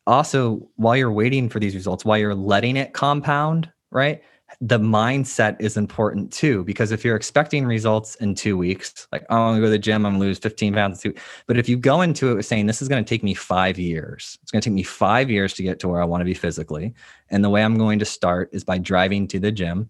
also 0.07 0.67
while 0.75 0.95
you're 0.95 1.11
waiting 1.11 1.49
for 1.49 1.59
these 1.59 1.75
results 1.75 2.03
while 2.03 2.17
you're 2.17 2.35
letting 2.35 2.75
it 2.77 2.93
compound 2.93 3.71
right 3.91 4.21
the 4.61 4.79
mindset 4.79 5.55
is 5.59 5.77
important 5.77 6.31
too 6.31 6.63
because 6.63 6.91
if 6.91 7.03
you're 7.03 7.15
expecting 7.15 7.65
results 7.65 8.15
in 8.15 8.35
two 8.35 8.57
weeks 8.57 9.07
like 9.11 9.25
oh, 9.29 9.35
i'm 9.35 9.53
gonna 9.53 9.59
go 9.59 9.65
to 9.65 9.71
the 9.71 9.79
gym 9.79 10.05
i'm 10.05 10.13
gonna 10.13 10.23
lose 10.23 10.37
15 10.39 10.73
pounds 10.73 11.01
too 11.01 11.13
but 11.47 11.57
if 11.57 11.67
you 11.67 11.77
go 11.77 12.01
into 12.01 12.31
it 12.31 12.35
with 12.35 12.45
saying 12.45 12.67
this 12.67 12.81
is 12.81 12.87
gonna 12.87 13.03
take 13.03 13.23
me 13.23 13.33
five 13.33 13.79
years 13.79 14.37
it's 14.41 14.51
gonna 14.51 14.61
take 14.61 14.73
me 14.73 14.83
five 14.83 15.29
years 15.29 15.53
to 15.53 15.63
get 15.63 15.79
to 15.79 15.87
where 15.87 16.01
i 16.01 16.05
want 16.05 16.21
to 16.21 16.25
be 16.25 16.33
physically 16.33 16.93
and 17.29 17.43
the 17.43 17.49
way 17.49 17.63
i'm 17.63 17.77
going 17.77 17.99
to 17.99 18.05
start 18.05 18.49
is 18.51 18.63
by 18.63 18.77
driving 18.77 19.27
to 19.27 19.39
the 19.39 19.51
gym 19.51 19.87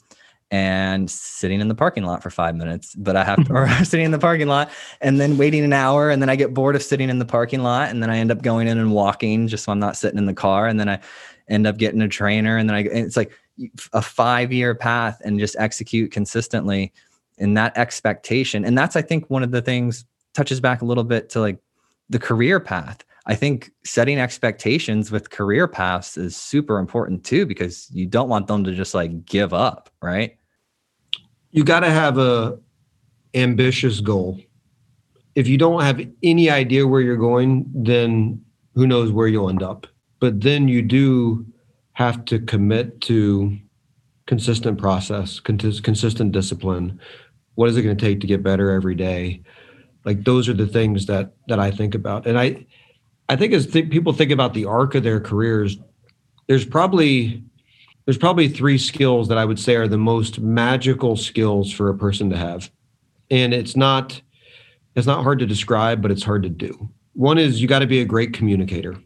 and 0.51 1.09
sitting 1.09 1.59
in 1.59 1.67
the 1.67 1.75
parking 1.75 2.03
lot 2.03 2.21
for 2.21 2.29
five 2.29 2.55
minutes, 2.55 2.93
but 2.95 3.15
I 3.15 3.23
have 3.23 3.43
to, 3.45 3.53
or 3.53 3.65
mm-hmm. 3.65 3.83
sitting 3.85 4.05
in 4.05 4.11
the 4.11 4.19
parking 4.19 4.47
lot 4.47 4.69
and 5.01 5.19
then 5.19 5.37
waiting 5.37 5.63
an 5.63 5.73
hour. 5.73 6.09
And 6.09 6.21
then 6.21 6.29
I 6.29 6.35
get 6.35 6.53
bored 6.53 6.75
of 6.75 6.83
sitting 6.83 7.09
in 7.09 7.19
the 7.19 7.25
parking 7.25 7.63
lot. 7.63 7.89
And 7.89 8.03
then 8.03 8.09
I 8.09 8.17
end 8.17 8.31
up 8.31 8.41
going 8.41 8.67
in 8.67 8.77
and 8.77 8.91
walking 8.91 9.47
just 9.47 9.63
so 9.63 9.71
I'm 9.71 9.79
not 9.79 9.97
sitting 9.97 10.17
in 10.17 10.25
the 10.25 10.33
car. 10.33 10.67
And 10.67 10.79
then 10.79 10.89
I 10.89 10.99
end 11.49 11.65
up 11.65 11.77
getting 11.77 12.01
a 12.01 12.07
trainer. 12.07 12.57
And 12.57 12.69
then 12.69 12.75
I, 12.75 12.81
it's 12.81 13.17
like 13.17 13.31
a 13.93 14.01
five 14.01 14.53
year 14.53 14.75
path 14.75 15.21
and 15.23 15.39
just 15.39 15.55
execute 15.57 16.11
consistently 16.11 16.93
in 17.37 17.55
that 17.55 17.75
expectation. 17.77 18.63
And 18.65 18.77
that's, 18.77 18.95
I 18.95 19.01
think, 19.01 19.29
one 19.29 19.43
of 19.43 19.51
the 19.51 19.61
things 19.61 20.05
touches 20.33 20.59
back 20.59 20.81
a 20.81 20.85
little 20.85 21.03
bit 21.03 21.29
to 21.31 21.39
like 21.39 21.57
the 22.09 22.19
career 22.19 22.59
path. 22.59 23.03
I 23.25 23.35
think 23.35 23.71
setting 23.85 24.19
expectations 24.19 25.11
with 25.11 25.29
career 25.29 25.67
paths 25.67 26.17
is 26.17 26.35
super 26.35 26.77
important 26.77 27.23
too, 27.23 27.45
because 27.45 27.89
you 27.91 28.05
don't 28.05 28.29
want 28.29 28.47
them 28.47 28.63
to 28.65 28.73
just 28.73 28.93
like 28.93 29.25
give 29.25 29.53
up, 29.53 29.89
right? 30.01 30.37
you 31.53 31.63
got 31.63 31.81
to 31.81 31.89
have 31.89 32.17
a 32.17 32.57
ambitious 33.35 34.01
goal. 34.01 34.41
If 35.35 35.47
you 35.47 35.57
don't 35.57 35.81
have 35.81 36.01
any 36.23 36.49
idea 36.49 36.87
where 36.87 36.99
you're 36.99 37.15
going, 37.15 37.65
then 37.73 38.43
who 38.73 38.87
knows 38.87 39.11
where 39.11 39.27
you'll 39.27 39.49
end 39.49 39.63
up. 39.63 39.87
But 40.19 40.41
then 40.41 40.67
you 40.67 40.81
do 40.81 41.45
have 41.93 42.25
to 42.25 42.39
commit 42.39 43.01
to 43.01 43.55
consistent 44.25 44.79
process, 44.79 45.39
consistent 45.39 46.31
discipline. 46.31 46.99
What 47.53 47.69
is 47.69 47.77
it 47.77 47.83
going 47.83 47.97
to 47.97 48.05
take 48.05 48.19
to 48.21 48.27
get 48.27 48.41
better 48.41 48.71
every 48.71 48.95
day? 48.95 49.43
Like 50.05 50.23
those 50.23 50.49
are 50.49 50.53
the 50.53 50.67
things 50.67 51.05
that 51.05 51.33
that 51.47 51.59
I 51.59 51.69
think 51.69 51.93
about. 51.93 52.25
And 52.25 52.39
I 52.39 52.65
I 53.29 53.35
think 53.35 53.53
as 53.53 53.67
th- 53.67 53.89
people 53.89 54.13
think 54.13 54.31
about 54.31 54.53
the 54.53 54.65
arc 54.65 54.95
of 54.95 55.03
their 55.03 55.19
careers, 55.19 55.77
there's 56.47 56.65
probably 56.65 57.43
there's 58.05 58.17
probably 58.17 58.49
three 58.49 58.77
skills 58.77 59.29
that 59.29 59.37
I 59.37 59.45
would 59.45 59.59
say 59.59 59.75
are 59.75 59.87
the 59.87 59.97
most 59.97 60.39
magical 60.39 61.15
skills 61.15 61.71
for 61.71 61.89
a 61.89 61.97
person 61.97 62.29
to 62.31 62.37
have. 62.37 62.69
And 63.31 63.53
it's 63.53 63.75
not 63.75 64.21
it's 64.95 65.07
not 65.07 65.23
hard 65.23 65.39
to 65.39 65.45
describe, 65.45 66.01
but 66.01 66.11
it's 66.11 66.23
hard 66.23 66.43
to 66.43 66.49
do. 66.49 66.89
One 67.13 67.37
is 67.37 67.61
you 67.61 67.67
got 67.67 67.79
to 67.79 67.87
be 67.87 68.01
a 68.01 68.05
great 68.05 68.33
communicator. 68.33 68.99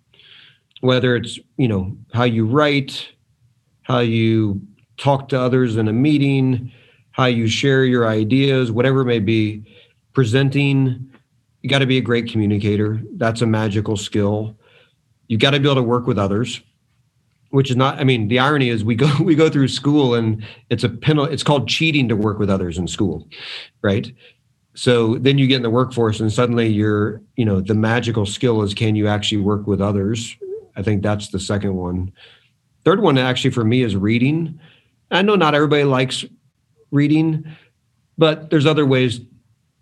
Whether 0.81 1.15
it's, 1.15 1.39
you 1.57 1.67
know, 1.67 1.97
how 2.13 2.23
you 2.23 2.45
write, 2.45 3.09
how 3.83 3.99
you 3.99 4.61
talk 4.97 5.29
to 5.29 5.39
others 5.39 5.77
in 5.77 5.87
a 5.87 5.93
meeting, 5.93 6.71
how 7.11 7.25
you 7.25 7.47
share 7.47 7.85
your 7.85 8.07
ideas, 8.07 8.71
whatever 8.71 9.01
it 9.01 9.05
may 9.05 9.19
be, 9.19 9.63
presenting, 10.13 11.11
you 11.61 11.69
got 11.69 11.79
to 11.79 11.85
be 11.85 11.97
a 11.97 12.01
great 12.01 12.31
communicator. 12.31 13.01
That's 13.13 13.41
a 13.41 13.47
magical 13.47 13.97
skill. 13.97 14.57
You 15.27 15.37
got 15.37 15.51
to 15.51 15.59
be 15.59 15.67
able 15.67 15.75
to 15.75 15.83
work 15.83 16.07
with 16.07 16.17
others 16.17 16.61
which 17.49 17.69
is 17.69 17.75
not 17.75 17.99
i 17.99 18.03
mean 18.03 18.27
the 18.27 18.39
irony 18.39 18.69
is 18.69 18.83
we 18.83 18.95
go 18.95 19.11
we 19.21 19.35
go 19.35 19.49
through 19.49 19.67
school 19.67 20.15
and 20.15 20.45
it's 20.69 20.83
a 20.83 20.89
penalty 20.89 21.33
it's 21.33 21.43
called 21.43 21.67
cheating 21.67 22.07
to 22.07 22.15
work 22.15 22.39
with 22.39 22.49
others 22.49 22.77
in 22.77 22.87
school 22.87 23.27
right 23.81 24.11
so 24.75 25.15
then 25.17 25.37
you 25.37 25.47
get 25.47 25.57
in 25.57 25.63
the 25.63 25.69
workforce 25.69 26.19
and 26.19 26.31
suddenly 26.31 26.67
you're 26.67 27.21
you 27.35 27.45
know 27.45 27.61
the 27.61 27.73
magical 27.73 28.25
skill 28.25 28.61
is 28.61 28.73
can 28.73 28.95
you 28.95 29.07
actually 29.07 29.41
work 29.41 29.67
with 29.67 29.81
others 29.81 30.35
i 30.75 30.81
think 30.81 31.01
that's 31.01 31.29
the 31.29 31.39
second 31.39 31.75
one 31.75 32.11
third 32.85 33.01
one 33.01 33.17
actually 33.17 33.51
for 33.51 33.63
me 33.63 33.81
is 33.81 33.95
reading 33.95 34.59
i 35.11 35.21
know 35.21 35.35
not 35.35 35.55
everybody 35.55 35.83
likes 35.83 36.25
reading 36.91 37.43
but 38.17 38.49
there's 38.49 38.65
other 38.65 38.85
ways 38.85 39.21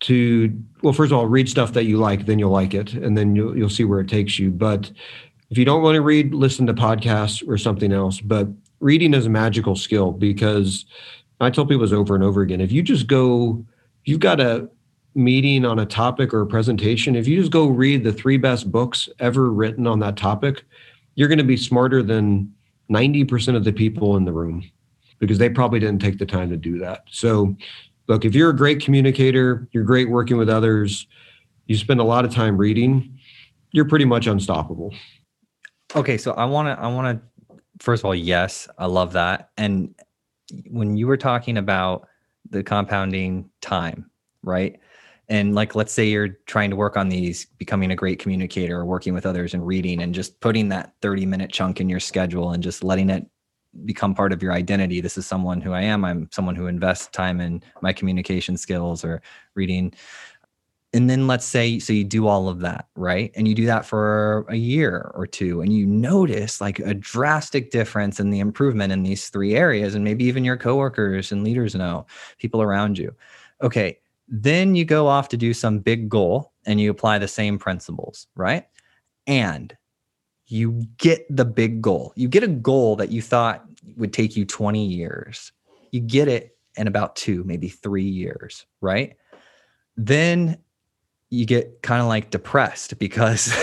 to 0.06 0.54
well 0.82 0.94
first 0.94 1.12
of 1.12 1.18
all 1.18 1.26
read 1.26 1.48
stuff 1.48 1.74
that 1.74 1.86
you 1.86 1.98
like 1.98 2.26
then 2.26 2.38
you'll 2.38 2.52
like 2.52 2.74
it 2.74 2.94
and 2.94 3.18
then 3.18 3.36
you'll, 3.36 3.58
you'll 3.58 3.70
see 3.70 3.84
where 3.86 4.00
it 4.00 4.08
takes 4.08 4.38
you 4.38 4.52
but 4.52 4.92
if 5.50 5.58
you 5.58 5.66
don't 5.66 5.82
want 5.82 5.96
to 5.96 6.02
read, 6.02 6.34
listen 6.34 6.66
to 6.68 6.74
podcasts 6.74 7.48
or 7.48 7.58
something 7.58 7.92
else. 7.92 8.20
But 8.20 8.48
reading 8.80 9.14
is 9.14 9.26
a 9.26 9.30
magical 9.30 9.76
skill 9.76 10.12
because 10.12 10.86
I 11.40 11.50
tell 11.50 11.66
people 11.66 11.82
this 11.82 11.92
over 11.92 12.16
and 12.16 12.24
over 12.24 12.42
again. 12.42 12.62
If 12.62 12.72
you 12.72 12.82
just 12.82 13.08
go, 13.08 13.64
you've 14.06 14.20
got 14.20 14.40
a 14.40 14.70
meeting 15.14 15.66
on 15.66 15.80
a 15.80 15.86
topic 15.86 16.34
or 16.34 16.42
a 16.42 16.48
presentation, 16.48 17.16
if 17.16 17.28
you 17.28 17.40
just 17.40 17.52
go 17.52 17.68
read 17.68 18.04
the 18.04 18.12
three 18.12 18.38
best 18.38 18.72
books 18.72 19.08
ever 19.20 19.52
written 19.52 19.88
on 19.88 20.00
that 20.00 20.18
topic, 20.18 20.64
you're 21.16 21.30
going 21.30 21.38
to 21.38 21.44
be 21.44 21.58
smarter 21.58 22.04
than 22.04 22.54
90% 22.90 23.56
of 23.56 23.64
the 23.64 23.72
people 23.72 24.18
in 24.18 24.26
the 24.26 24.34
room 24.34 24.70
because 25.20 25.38
they 25.38 25.50
probably 25.50 25.80
didn't 25.80 26.02
take 26.02 26.18
the 26.18 26.26
time 26.26 26.50
to 26.50 26.58
do 26.58 26.78
that. 26.80 27.04
So, 27.10 27.56
look, 28.08 28.26
if 28.26 28.36
you're 28.36 28.50
a 28.50 28.56
great 28.56 28.82
communicator, 28.82 29.68
you're 29.72 29.84
great 29.84 30.10
working 30.10 30.38
with 30.38 30.50
others, 30.50 31.08
you 31.66 31.76
spend 31.76 32.00
a 32.00 32.04
lot 32.04 32.26
of 32.26 32.34
time 32.34 32.58
reading, 32.58 33.18
you're 33.72 33.86
pretty 33.86 34.06
much 34.06 34.28
unstoppable. 34.28 34.94
Okay, 35.96 36.18
so 36.18 36.32
I 36.34 36.46
want 36.46 36.68
to 36.68 36.82
I 36.82 36.88
want 36.88 37.20
to 37.20 37.52
first 37.80 38.02
of 38.02 38.06
all, 38.06 38.16
yes, 38.16 38.68
I 38.78 38.86
love 38.86 39.14
that. 39.14 39.50
And 39.58 39.96
when 40.70 40.96
you 40.96 41.08
were 41.08 41.18
talking 41.18 41.58
about 41.58 42.08
the 42.50 42.64
compounding 42.64 43.50
time, 43.62 44.10
right? 44.44 44.80
And 45.28 45.56
like, 45.56 45.74
let's 45.74 45.92
say 45.92 46.06
you're 46.06 46.38
trying 46.46 46.70
to 46.70 46.76
work 46.76 46.98
on 46.98 47.10
these, 47.10 47.48
becoming 47.58 47.92
a 47.92 47.96
great 47.96 48.20
communicator, 48.20 48.80
or 48.80 48.86
working 48.86 49.14
with 49.14 49.26
others 49.26 49.56
and 49.56 49.66
reading, 49.66 50.02
and 50.02 50.14
just 50.14 50.40
putting 50.40 50.70
that 50.70 50.94
30 51.02 51.26
minute 51.26 51.52
chunk 51.52 51.82
in 51.82 51.90
your 51.90 52.00
schedule 52.00 52.52
and 52.52 52.62
just 52.62 52.84
letting 52.84 53.10
it 53.10 53.26
become 53.84 54.16
part 54.16 54.32
of 54.32 54.42
your 54.42 54.54
identity. 54.54 55.02
This 55.02 55.18
is 55.18 55.28
someone 55.28 55.60
who 55.60 55.74
I 55.74 55.82
am. 55.82 56.06
I'm 56.06 56.30
someone 56.32 56.56
who 56.56 56.68
invests 56.68 57.08
time 57.08 57.42
in 57.42 57.62
my 57.82 57.92
communication 57.92 58.56
skills 58.58 59.04
or 59.04 59.22
reading. 59.56 59.94
And 60.94 61.10
then 61.10 61.28
let's 61.28 61.46
say, 61.46 61.78
so 61.80 61.92
you 61.92 62.06
do 62.06 62.28
all 62.28 62.48
of 62.48 62.62
that, 62.62 62.88
right? 62.96 63.30
And 63.36 63.50
you 63.50 63.54
do 63.54 63.66
that 63.66 63.86
for 63.86 64.46
a 64.48 64.56
year 64.56 65.12
or 65.14 65.28
two, 65.28 65.60
and 65.60 65.74
you 65.74 65.86
notice 65.86 66.62
like 66.62 66.80
a 66.80 66.94
drastic 66.94 67.70
difference 67.70 68.18
in 68.18 68.30
the 68.30 68.40
improvement 68.40 68.94
in 68.94 69.04
these 69.04 69.28
three 69.28 69.56
areas. 69.56 69.94
And 69.94 70.06
maybe 70.06 70.24
even 70.24 70.46
your 70.46 70.56
coworkers 70.56 71.34
and 71.34 71.44
leaders 71.44 71.76
know, 71.76 72.06
people 72.38 72.62
around 72.62 72.98
you. 72.98 73.14
Okay. 73.62 74.00
Then 74.30 74.74
you 74.74 74.86
go 74.86 75.08
off 75.08 75.28
to 75.30 75.38
do 75.38 75.54
some 75.54 75.80
big 75.80 76.08
goal 76.08 76.54
and 76.66 76.80
you 76.80 76.92
apply 76.92 77.20
the 77.20 77.28
same 77.28 77.60
principles, 77.60 78.28
right? 78.36 78.66
And 79.28 79.76
you 80.48 80.86
get 80.98 81.26
the 81.36 81.46
big 81.46 81.82
goal. 81.82 82.14
You 82.16 82.28
get 82.28 82.44
a 82.44 82.48
goal 82.48 82.96
that 82.98 83.12
you 83.12 83.22
thought 83.22 83.66
would 83.98 84.14
take 84.14 84.36
you 84.36 84.46
20 84.46 84.86
years. 84.86 85.52
You 85.92 86.02
get 86.02 86.28
it 86.28 86.58
in 86.78 86.88
about 86.88 87.16
two, 87.16 87.44
maybe 87.46 87.70
three 87.70 88.04
years, 88.04 88.66
right? 88.82 89.16
Then 89.98 90.58
you 91.36 91.46
get 91.46 91.82
kind 91.82 92.02
of 92.02 92.08
like 92.08 92.30
depressed 92.30 92.98
because 92.98 93.54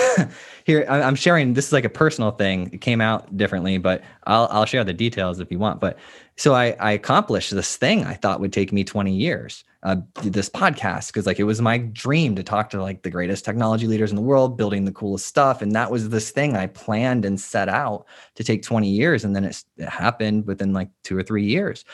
here 0.65 0.85
I'm 0.89 1.15
sharing 1.15 1.55
this 1.55 1.67
is 1.67 1.73
like 1.73 1.85
a 1.85 1.91
personal 1.91 2.31
thing. 2.31 2.71
It 2.73 2.81
came 2.81 3.01
out 3.01 3.37
differently, 3.37 3.79
but 3.79 4.03
I'll 4.27 4.49
I'll 4.51 4.67
share 4.67 4.85
the 4.85 4.93
details 4.93 5.41
if 5.41 5.51
you 5.51 5.59
want. 5.59 5.81
But 5.81 5.99
so 6.37 6.55
I 6.55 6.77
I 6.79 6.93
accomplished 6.93 7.51
this 7.51 7.77
thing 7.77 8.05
I 8.05 8.15
thought 8.15 8.41
would 8.41 8.53
take 8.53 8.73
me 8.73 8.85
20 8.85 9.13
years. 9.13 9.65
Uh, 9.85 9.97
this 10.23 10.49
podcast 10.49 11.09
because 11.09 11.27
like 11.27 11.41
it 11.41 11.45
was 11.45 11.61
my 11.61 11.79
dream 11.79 12.37
to 12.37 12.43
talk 12.45 12.71
to 12.71 12.81
like 12.81 13.03
the 13.03 13.11
greatest 13.11 13.45
technology 13.45 13.89
leaders 13.89 14.11
in 14.11 14.17
the 14.17 14.23
world, 14.23 14.57
building 14.57 14.85
the 14.85 14.93
coolest 14.93 15.27
stuff, 15.27 15.61
and 15.61 15.73
that 15.73 15.91
was 15.91 16.11
this 16.11 16.31
thing 16.31 16.57
I 16.57 16.69
planned 16.69 17.25
and 17.25 17.41
set 17.41 17.69
out 17.69 18.07
to 18.37 18.45
take 18.45 18.63
20 18.63 18.89
years, 18.89 19.25
and 19.25 19.35
then 19.35 19.45
it, 19.45 19.65
it 19.77 19.89
happened 19.89 20.47
within 20.47 20.73
like 20.73 20.89
two 21.03 21.19
or 21.19 21.25
three 21.25 21.45
years, 21.45 21.85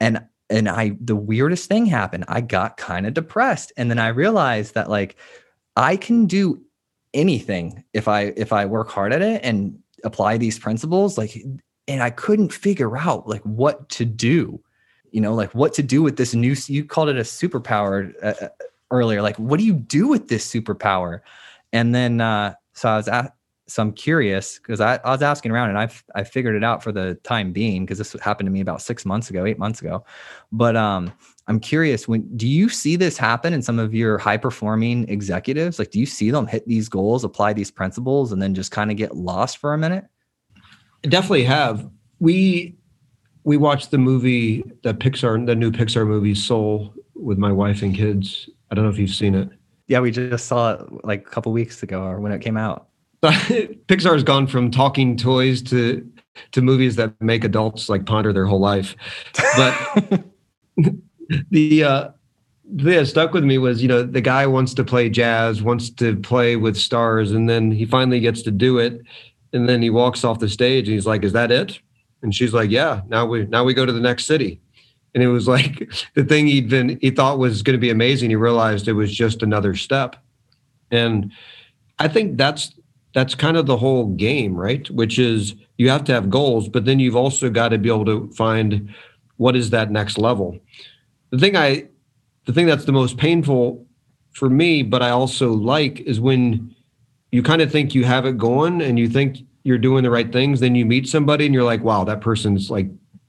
and 0.00 0.26
and 0.50 0.68
I 0.68 0.96
the 1.00 1.16
weirdest 1.16 1.68
thing 1.68 1.86
happened. 1.86 2.24
I 2.28 2.40
got 2.40 2.76
kind 2.76 3.06
of 3.06 3.14
depressed 3.14 3.72
and 3.76 3.90
then 3.90 3.98
I 3.98 4.08
realized 4.08 4.74
that 4.74 4.90
like 4.90 5.16
I 5.76 5.96
can 5.96 6.26
do 6.26 6.62
anything 7.14 7.84
if 7.92 8.08
I 8.08 8.32
if 8.36 8.52
I 8.52 8.66
work 8.66 8.90
hard 8.90 9.12
at 9.12 9.22
it 9.22 9.40
and 9.44 9.78
apply 10.04 10.38
these 10.38 10.58
principles 10.58 11.18
like 11.18 11.42
and 11.86 12.02
I 12.02 12.10
couldn't 12.10 12.52
figure 12.52 12.96
out 12.96 13.28
like 13.28 13.42
what 13.42 13.88
to 13.90 14.04
do. 14.04 14.62
You 15.10 15.22
know, 15.22 15.34
like 15.34 15.54
what 15.54 15.72
to 15.74 15.82
do 15.82 16.02
with 16.02 16.16
this 16.16 16.34
new 16.34 16.54
you 16.66 16.84
called 16.84 17.08
it 17.08 17.16
a 17.16 17.22
superpower 17.22 18.12
uh, 18.22 18.34
uh 18.44 18.48
earlier. 18.90 19.22
Like 19.22 19.38
what 19.38 19.58
do 19.58 19.66
you 19.66 19.74
do 19.74 20.08
with 20.08 20.28
this 20.28 20.50
superpower? 20.50 21.20
And 21.72 21.94
then 21.94 22.20
uh 22.20 22.54
so 22.74 22.88
I 22.88 22.96
was 22.96 23.08
at, 23.08 23.34
so 23.68 23.82
I'm 23.82 23.92
curious 23.92 24.58
because 24.58 24.80
I, 24.80 24.98
I 25.04 25.10
was 25.10 25.22
asking 25.22 25.52
around 25.52 25.68
and 25.68 25.78
I've 25.78 26.02
I 26.14 26.24
figured 26.24 26.56
it 26.56 26.64
out 26.64 26.82
for 26.82 26.90
the 26.90 27.14
time 27.22 27.52
being 27.52 27.84
because 27.84 27.98
this 27.98 28.14
happened 28.20 28.46
to 28.46 28.50
me 28.50 28.60
about 28.60 28.80
six 28.80 29.04
months 29.04 29.28
ago, 29.28 29.44
eight 29.44 29.58
months 29.58 29.82
ago. 29.82 30.04
But 30.50 30.74
um, 30.74 31.12
I'm 31.46 31.60
curious 31.60 32.08
when 32.08 32.34
do 32.36 32.48
you 32.48 32.70
see 32.70 32.96
this 32.96 33.18
happen 33.18 33.52
in 33.52 33.60
some 33.60 33.78
of 33.78 33.94
your 33.94 34.16
high 34.16 34.38
performing 34.38 35.06
executives? 35.10 35.78
Like, 35.78 35.90
do 35.90 36.00
you 36.00 36.06
see 36.06 36.30
them 36.30 36.46
hit 36.46 36.66
these 36.66 36.88
goals, 36.88 37.24
apply 37.24 37.52
these 37.52 37.70
principles, 37.70 38.32
and 38.32 38.40
then 38.40 38.54
just 38.54 38.70
kind 38.70 38.90
of 38.90 38.96
get 38.96 39.14
lost 39.14 39.58
for 39.58 39.74
a 39.74 39.78
minute? 39.78 40.06
I 41.04 41.08
definitely 41.08 41.44
have. 41.44 41.88
We 42.20 42.74
we 43.44 43.58
watched 43.58 43.90
the 43.90 43.98
movie, 43.98 44.64
the 44.82 44.94
Pixar, 44.94 45.44
the 45.44 45.54
new 45.54 45.70
Pixar 45.70 46.06
movie 46.06 46.34
Soul 46.34 46.94
with 47.14 47.36
my 47.36 47.52
wife 47.52 47.82
and 47.82 47.94
kids. 47.94 48.48
I 48.70 48.74
don't 48.74 48.84
know 48.84 48.90
if 48.90 48.98
you've 48.98 49.10
seen 49.10 49.34
it. 49.34 49.50
Yeah, 49.88 50.00
we 50.00 50.10
just 50.10 50.46
saw 50.46 50.72
it 50.72 51.04
like 51.04 51.26
a 51.26 51.30
couple 51.30 51.52
weeks 51.52 51.82
ago 51.82 52.02
or 52.02 52.20
when 52.20 52.32
it 52.32 52.40
came 52.40 52.56
out. 52.56 52.88
Pixar 53.22 54.12
has 54.12 54.22
gone 54.22 54.46
from 54.46 54.70
talking 54.70 55.16
toys 55.16 55.62
to 55.62 56.08
to 56.52 56.62
movies 56.62 56.94
that 56.96 57.20
make 57.20 57.42
adults 57.42 57.88
like 57.88 58.06
ponder 58.06 58.32
their 58.32 58.46
whole 58.46 58.60
life. 58.60 58.94
But 59.56 60.24
the 61.50 61.84
uh 61.84 62.08
thing 62.76 62.96
that 62.96 63.06
stuck 63.06 63.32
with 63.32 63.44
me 63.44 63.58
was, 63.58 63.82
you 63.82 63.88
know, 63.88 64.02
the 64.02 64.20
guy 64.20 64.46
wants 64.46 64.74
to 64.74 64.84
play 64.84 65.08
jazz, 65.08 65.62
wants 65.62 65.90
to 65.90 66.16
play 66.16 66.56
with 66.56 66.76
stars, 66.76 67.32
and 67.32 67.48
then 67.48 67.70
he 67.70 67.86
finally 67.86 68.20
gets 68.20 68.42
to 68.42 68.50
do 68.50 68.78
it. 68.78 69.00
And 69.52 69.68
then 69.68 69.80
he 69.80 69.90
walks 69.90 70.24
off 70.24 70.38
the 70.38 70.48
stage 70.48 70.86
and 70.86 70.94
he's 70.94 71.06
like, 71.06 71.24
Is 71.24 71.32
that 71.32 71.50
it? 71.50 71.80
And 72.22 72.34
she's 72.34 72.52
like, 72.52 72.70
Yeah, 72.70 73.02
now 73.08 73.26
we 73.26 73.46
now 73.46 73.64
we 73.64 73.74
go 73.74 73.86
to 73.86 73.92
the 73.92 74.00
next 74.00 74.26
city. 74.26 74.60
And 75.14 75.22
it 75.22 75.28
was 75.28 75.48
like 75.48 75.90
the 76.14 76.24
thing 76.24 76.46
he'd 76.46 76.68
been 76.68 76.98
he 77.00 77.10
thought 77.10 77.38
was 77.38 77.62
going 77.62 77.76
to 77.76 77.80
be 77.80 77.90
amazing. 77.90 78.30
He 78.30 78.36
realized 78.36 78.86
it 78.86 78.92
was 78.92 79.14
just 79.14 79.42
another 79.42 79.74
step. 79.74 80.16
And 80.90 81.32
I 81.98 82.08
think 82.08 82.36
that's 82.36 82.74
that's 83.18 83.34
kind 83.34 83.56
of 83.56 83.66
the 83.66 83.76
whole 83.76 84.06
game, 84.14 84.54
right? 84.54 84.88
Which 84.90 85.18
is 85.18 85.56
you 85.76 85.90
have 85.90 86.04
to 86.04 86.12
have 86.12 86.30
goals, 86.30 86.68
but 86.68 86.84
then 86.84 87.00
you've 87.00 87.16
also 87.16 87.50
got 87.50 87.70
to 87.70 87.78
be 87.78 87.88
able 87.88 88.04
to 88.04 88.30
find 88.30 88.94
what 89.38 89.56
is 89.56 89.70
that 89.70 89.90
next 89.90 90.18
level. 90.18 90.56
The 91.30 91.38
thing 91.38 91.56
I 91.56 91.88
the 92.44 92.52
thing 92.52 92.66
that's 92.66 92.84
the 92.84 92.92
most 92.92 93.18
painful 93.18 93.84
for 94.34 94.48
me, 94.48 94.84
but 94.84 95.02
I 95.02 95.10
also 95.10 95.52
like 95.52 95.98
is 96.02 96.20
when 96.20 96.72
you 97.32 97.42
kind 97.42 97.60
of 97.60 97.72
think 97.72 97.92
you 97.92 98.04
have 98.04 98.24
it 98.24 98.38
going 98.38 98.80
and 98.80 99.00
you 99.00 99.08
think 99.08 99.38
you're 99.64 99.78
doing 99.78 100.04
the 100.04 100.12
right 100.12 100.32
things, 100.32 100.60
then 100.60 100.76
you 100.76 100.86
meet 100.86 101.08
somebody 101.08 101.44
and 101.44 101.52
you're 101.52 101.64
like, 101.64 101.82
wow, 101.82 102.04
that 102.04 102.20
person's 102.20 102.70
like 102.70 102.88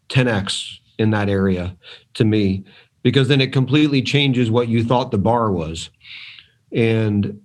10x 0.09 0.77
in 0.99 1.09
that 1.09 1.29
area 1.29 1.75
to 2.13 2.25
me 2.25 2.63
because 3.01 3.27
then 3.27 3.41
it 3.41 3.51
completely 3.51 4.03
changes 4.03 4.51
what 4.51 4.67
you 4.67 4.83
thought 4.83 5.09
the 5.09 5.17
bar 5.17 5.51
was. 5.51 5.89
And 6.71 7.41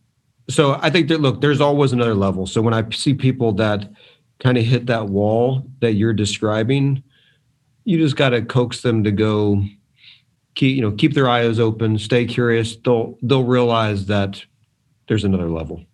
so 0.49 0.79
I 0.81 0.91
think 0.91 1.09
that 1.09 1.21
look, 1.21 1.41
there's 1.41 1.61
always 1.61 1.93
another 1.93 2.15
level. 2.15 2.47
So 2.47 2.61
when 2.61 2.75
I 2.75 2.89
see 2.91 3.15
people 3.15 3.53
that 3.53 3.91
kind 4.41 4.59
of 4.59 4.65
hit 4.65 4.87
that 4.87 5.09
wall 5.09 5.67
that 5.81 5.95
you're 5.95 6.13
describing, 6.13 7.03
you 7.85 7.99
just 7.99 8.17
got 8.17 8.31
to 8.31 8.43
coax 8.43 8.83
them 8.83 9.05
to 9.05 9.11
go 9.11 9.63
keep 10.55 10.77
you 10.77 10.83
know 10.83 10.93
keep 10.93 11.15
their 11.15 11.29
eyes 11.29 11.59
open, 11.59 11.99
stay 11.99 12.25
curious. 12.25 12.77
They'll 12.77 13.19
they'll 13.23 13.45
realize 13.45 14.07
that 14.07 14.45
there's 15.09 15.25
another 15.25 15.49
level. 15.51 15.85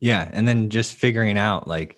Yeah, 0.00 0.28
and 0.32 0.46
then 0.46 0.68
just 0.70 0.94
figuring 0.94 1.38
out 1.38 1.66
like 1.66 1.96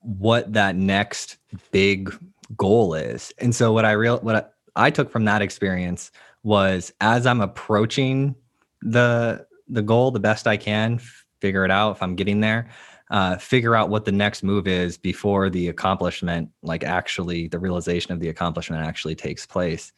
what 0.00 0.52
that 0.52 0.76
next 0.76 1.38
big 1.70 2.12
goal 2.56 2.94
is. 2.94 3.32
And 3.38 3.54
so 3.54 3.72
what 3.72 3.84
I 3.84 3.92
real 3.92 4.18
what 4.18 4.36
I, 4.76 4.86
I 4.86 4.90
took 4.90 5.10
from 5.10 5.24
that 5.24 5.42
experience 5.42 6.10
was 6.42 6.92
as 7.00 7.26
I'm 7.26 7.40
approaching 7.40 8.34
the 8.82 9.46
the 9.70 9.82
goal 9.82 10.10
the 10.10 10.20
best 10.20 10.46
I 10.46 10.56
can, 10.56 11.00
figure 11.40 11.64
it 11.64 11.70
out 11.70 11.96
if 11.96 12.02
I'm 12.02 12.16
getting 12.16 12.40
there, 12.40 12.70
uh, 13.10 13.36
figure 13.38 13.74
out 13.74 13.88
what 13.88 14.04
the 14.04 14.12
next 14.12 14.42
move 14.42 14.68
is 14.68 14.96
before 14.96 15.50
the 15.50 15.68
accomplishment, 15.68 16.48
like 16.62 16.84
actually 16.84 17.48
the 17.48 17.58
realization 17.58 18.12
of 18.12 18.20
the 18.20 18.28
accomplishment 18.28 18.84
actually 18.84 19.14
takes 19.14 19.46
place. 19.46 19.92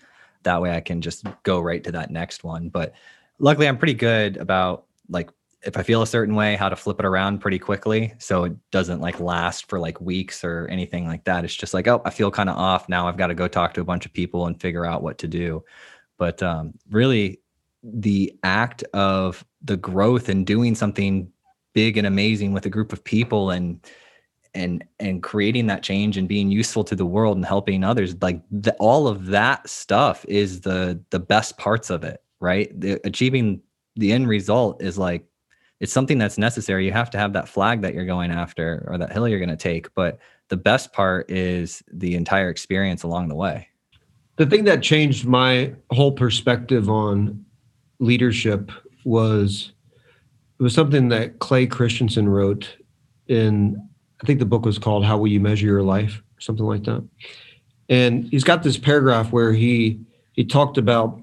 That 0.45 0.63
way 0.63 0.75
I 0.75 0.81
can 0.81 1.01
just 1.01 1.27
go 1.43 1.61
right 1.61 1.85
to 1.85 1.93
that 1.93 2.11
next 2.11 2.43
one. 2.43 2.69
But 2.69 2.95
luckily, 3.39 3.69
I'm 3.69 3.79
pretty 3.79 3.95
good 3.95 4.39
about 4.39 4.87
like 5.09 5.31
if 5.65 5.77
I 5.77 5.83
feel 5.83 6.03
a 6.03 6.07
certain 6.07 6.35
way, 6.35 6.57
how 6.57 6.69
to 6.69 6.77
flip 6.77 6.99
it 6.99 7.07
around 7.07 7.39
pretty 7.39 7.59
quickly. 7.59 8.15
So 8.19 8.45
it 8.45 8.71
doesn't 8.71 9.01
like 9.01 9.21
last 9.21 9.69
for 9.69 9.79
like 9.79 10.01
weeks 10.01 10.43
or 10.43 10.67
anything 10.69 11.07
like 11.07 11.25
that. 11.25 11.45
It's 11.45 11.55
just 11.55 11.75
like, 11.75 11.87
oh, 11.87 12.03
I 12.05 12.11
feel 12.11 12.31
kind 12.31 12.49
of 12.49 12.57
off. 12.57 12.89
Now 12.89 13.07
I've 13.07 13.17
got 13.17 13.29
to 13.29 13.35
go 13.35 13.47
talk 13.47 13.75
to 13.75 13.81
a 13.81 13.85
bunch 13.85 14.05
of 14.05 14.13
people 14.13 14.47
and 14.47 14.61
figure 14.61 14.85
out 14.85 15.03
what 15.03 15.19
to 15.19 15.29
do. 15.29 15.65
But 16.19 16.43
um, 16.43 16.75
really, 16.91 17.42
the 17.83 18.37
act 18.43 18.83
of 18.95 19.45
the 19.63 19.77
growth 19.77 20.29
and 20.29 20.47
doing 20.47 20.75
something 20.75 21.31
big 21.75 21.97
and 21.97 22.07
amazing 22.07 22.53
with 22.53 22.67
a 22.67 22.71
group 22.71 22.93
of 22.93 23.03
people 23.03 23.51
and 23.51 23.85
and 24.55 24.85
and 25.01 25.23
creating 25.23 25.67
that 25.67 25.83
change 25.83 26.19
and 26.19 26.29
being 26.29 26.51
useful 26.51 26.85
to 26.85 26.95
the 26.95 27.07
world 27.07 27.37
and 27.37 27.47
helping 27.47 27.83
others 27.83 28.15
like 28.21 28.43
the, 28.51 28.75
all 28.75 29.09
of 29.09 29.27
that 29.27 29.69
stuff 29.69 30.25
is 30.29 30.61
the 30.61 31.01
the 31.11 31.19
best 31.19 31.57
parts 31.57 31.89
of 31.89 32.05
it 32.05 32.23
right? 32.43 32.79
The, 32.79 33.01
achieving 33.05 33.63
the 33.97 34.13
end 34.13 34.29
result 34.29 34.83
is 34.83 34.99
like 34.99 35.25
it's 35.81 35.93
something 35.93 36.19
that's 36.19 36.39
necessary. 36.39 36.85
You 36.85 36.93
have 36.93 37.11
to 37.11 37.19
have 37.19 37.33
that 37.33 37.49
flag 37.49 37.83
that 37.83 37.95
you're 37.95 38.05
going 38.05 38.31
after 38.31 38.85
or 38.89 38.99
that 38.99 39.13
hill 39.13 39.27
you're 39.27 39.39
going 39.39 39.49
to 39.49 39.57
take 39.57 39.95
but 39.95 40.19
the 40.49 40.57
best 40.57 40.93
part 40.93 41.31
is 41.31 41.83
the 41.91 42.15
entire 42.15 42.51
experience 42.51 43.05
along 43.05 43.29
the 43.29 43.35
way. 43.35 43.69
The 44.37 44.47
thing 44.47 44.65
that 44.65 44.83
changed 44.83 45.25
my 45.25 45.73
whole 45.91 46.13
perspective 46.13 46.91
on 46.91 47.45
leadership 48.03 48.71
was 49.05 49.73
it 50.59 50.63
was 50.63 50.75
something 50.75 51.09
that 51.09 51.39
Clay 51.39 51.67
Christensen 51.67 52.29
wrote 52.29 52.77
in 53.29 53.89
I 54.23 54.27
think 54.27 54.39
the 54.39 54.47
book 54.47 54.65
was 54.65 54.79
called 54.79 55.05
How 55.05 55.19
Will 55.19 55.29
You 55.29 55.41
Measure 55.41 55.67
Your 55.67 55.83
Life 55.83 56.23
or 56.37 56.41
something 56.41 56.67
like 56.67 56.85
that. 56.85 57.07
And 57.89 58.25
he's 58.25 58.45
got 58.45 58.63
this 58.63 58.77
paragraph 58.77 59.33
where 59.33 59.53
he 59.53 60.01
he 60.33 60.45
talked 60.45 60.79
about 60.79 61.21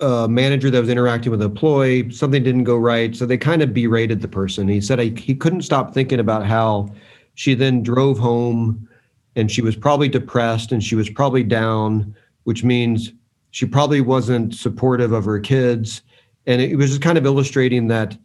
a 0.00 0.28
manager 0.28 0.70
that 0.70 0.80
was 0.80 0.88
interacting 0.88 1.30
with 1.30 1.40
an 1.40 1.50
employee, 1.50 2.10
something 2.10 2.42
didn't 2.42 2.64
go 2.64 2.76
right, 2.76 3.14
so 3.14 3.24
they 3.24 3.36
kind 3.38 3.62
of 3.62 3.72
berated 3.72 4.20
the 4.20 4.28
person. 4.28 4.66
He 4.66 4.80
said 4.80 4.98
he, 4.98 5.10
he 5.10 5.34
couldn't 5.34 5.62
stop 5.62 5.94
thinking 5.94 6.18
about 6.18 6.44
how 6.44 6.88
she 7.34 7.54
then 7.54 7.82
drove 7.82 8.18
home 8.18 8.88
and 9.36 9.50
she 9.50 9.62
was 9.62 9.76
probably 9.76 10.08
depressed 10.08 10.72
and 10.72 10.82
she 10.82 10.96
was 10.96 11.08
probably 11.08 11.44
down, 11.44 12.14
which 12.44 12.64
means 12.64 13.12
She 13.52 13.66
probably 13.66 14.00
wasn't 14.00 14.54
supportive 14.54 15.12
of 15.12 15.24
her 15.26 15.38
kids. 15.38 16.02
And 16.46 16.60
it 16.60 16.76
was 16.76 16.90
just 16.90 17.02
kind 17.02 17.16
of 17.16 17.24
illustrating 17.24 17.86
that 17.88 18.18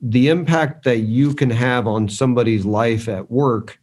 the 0.00 0.28
impact 0.28 0.84
that 0.84 0.98
you 0.98 1.34
can 1.34 1.50
have 1.50 1.86
on 1.86 2.08
somebody's 2.08 2.64
life 2.64 3.08
at 3.08 3.30
work 3.30 3.78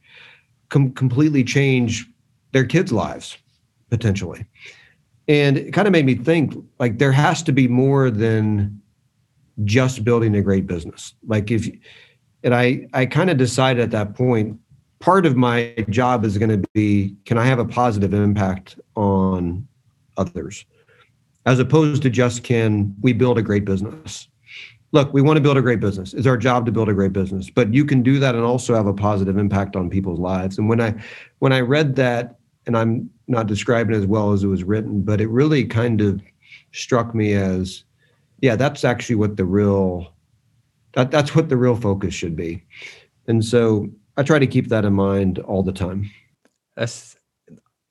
can 0.69 0.93
completely 0.93 1.43
change 1.43 2.07
their 2.53 2.65
kids' 2.65 2.91
lives 2.91 3.37
potentially. 3.89 4.45
And 5.27 5.57
it 5.57 5.73
kind 5.73 5.87
of 5.87 5.91
made 5.91 6.05
me 6.05 6.15
think 6.15 6.55
like 6.79 6.97
there 6.97 7.11
has 7.11 7.43
to 7.43 7.51
be 7.51 7.67
more 7.67 8.09
than 8.09 8.81
just 9.65 10.03
building 10.03 10.35
a 10.35 10.41
great 10.41 10.65
business. 10.65 11.13
Like 11.27 11.51
if 11.51 11.69
and 12.43 12.55
I 12.55 12.87
I 12.93 13.05
kind 13.05 13.29
of 13.29 13.37
decided 13.37 13.83
at 13.83 13.91
that 13.91 14.15
point 14.15 14.57
part 14.99 15.25
of 15.25 15.35
my 15.35 15.73
job 15.89 16.23
is 16.23 16.37
going 16.37 16.61
to 16.61 16.67
be 16.73 17.15
can 17.25 17.37
I 17.37 17.45
have 17.45 17.59
a 17.59 17.65
positive 17.65 18.13
impact 18.13 18.79
on 18.95 19.67
others 20.15 20.65
as 21.45 21.59
opposed 21.59 22.01
to 22.03 22.09
just 22.09 22.43
can 22.43 22.95
we 23.01 23.13
build 23.13 23.37
a 23.37 23.41
great 23.41 23.65
business. 23.65 24.27
Look, 24.91 25.13
we 25.13 25.21
want 25.21 25.37
to 25.37 25.41
build 25.41 25.57
a 25.57 25.61
great 25.61 25.79
business. 25.79 26.13
It's 26.13 26.27
our 26.27 26.37
job 26.37 26.65
to 26.65 26.71
build 26.71 26.89
a 26.89 26.93
great 26.93 27.11
business, 27.11 27.49
but 27.49 27.73
you 27.73 27.85
can 27.85 28.01
do 28.01 28.17
that 28.19 28.33
and 28.33 28.43
also 28.43 28.73
have 28.75 28.87
a 28.87 28.93
positive 28.93 29.37
impact 29.37 29.75
on 29.75 29.89
people's 29.89 30.19
lives. 30.19 30.57
And 30.57 30.69
when 30.69 30.79
I 30.79 30.95
when 31.39 31.51
I 31.51 31.59
read 31.61 31.95
that 31.97 32.37
and 32.65 32.77
I'm 32.77 33.09
not 33.27 33.47
describing 33.47 33.95
it 33.95 33.99
as 33.99 34.05
well 34.05 34.31
as 34.31 34.43
it 34.43 34.47
was 34.47 34.63
written, 34.63 35.01
but 35.01 35.19
it 35.19 35.29
really 35.29 35.65
kind 35.65 36.01
of 36.01 36.21
struck 36.71 37.13
me 37.13 37.33
as 37.33 37.83
yeah, 38.41 38.55
that's 38.55 38.83
actually 38.83 39.15
what 39.15 39.37
the 39.37 39.45
real 39.45 40.13
that 40.93 41.11
that's 41.11 41.35
what 41.35 41.49
the 41.49 41.57
real 41.57 41.75
focus 41.75 42.13
should 42.13 42.35
be. 42.35 42.63
And 43.27 43.43
so 43.43 43.89
I 44.17 44.23
try 44.23 44.39
to 44.39 44.47
keep 44.47 44.69
that 44.69 44.85
in 44.85 44.93
mind 44.93 45.39
all 45.39 45.63
the 45.63 45.73
time. 45.73 46.09
That's 46.75 47.17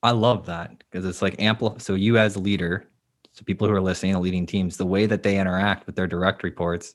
I 0.02 0.12
love 0.12 0.46
that 0.46 0.78
because 0.78 1.04
it's 1.06 1.22
like 1.22 1.40
ample. 1.40 1.78
So 1.78 1.94
you 1.94 2.18
as 2.18 2.36
a 2.36 2.40
leader, 2.40 2.86
so 3.34 3.44
people 3.44 3.66
who 3.66 3.74
are 3.74 3.80
listening, 3.80 4.12
to 4.14 4.20
leading 4.20 4.46
teams, 4.46 4.76
the 4.76 4.86
way 4.86 5.06
that 5.06 5.24
they 5.24 5.38
interact 5.38 5.86
with 5.86 5.96
their 5.96 6.06
direct 6.06 6.44
reports 6.44 6.94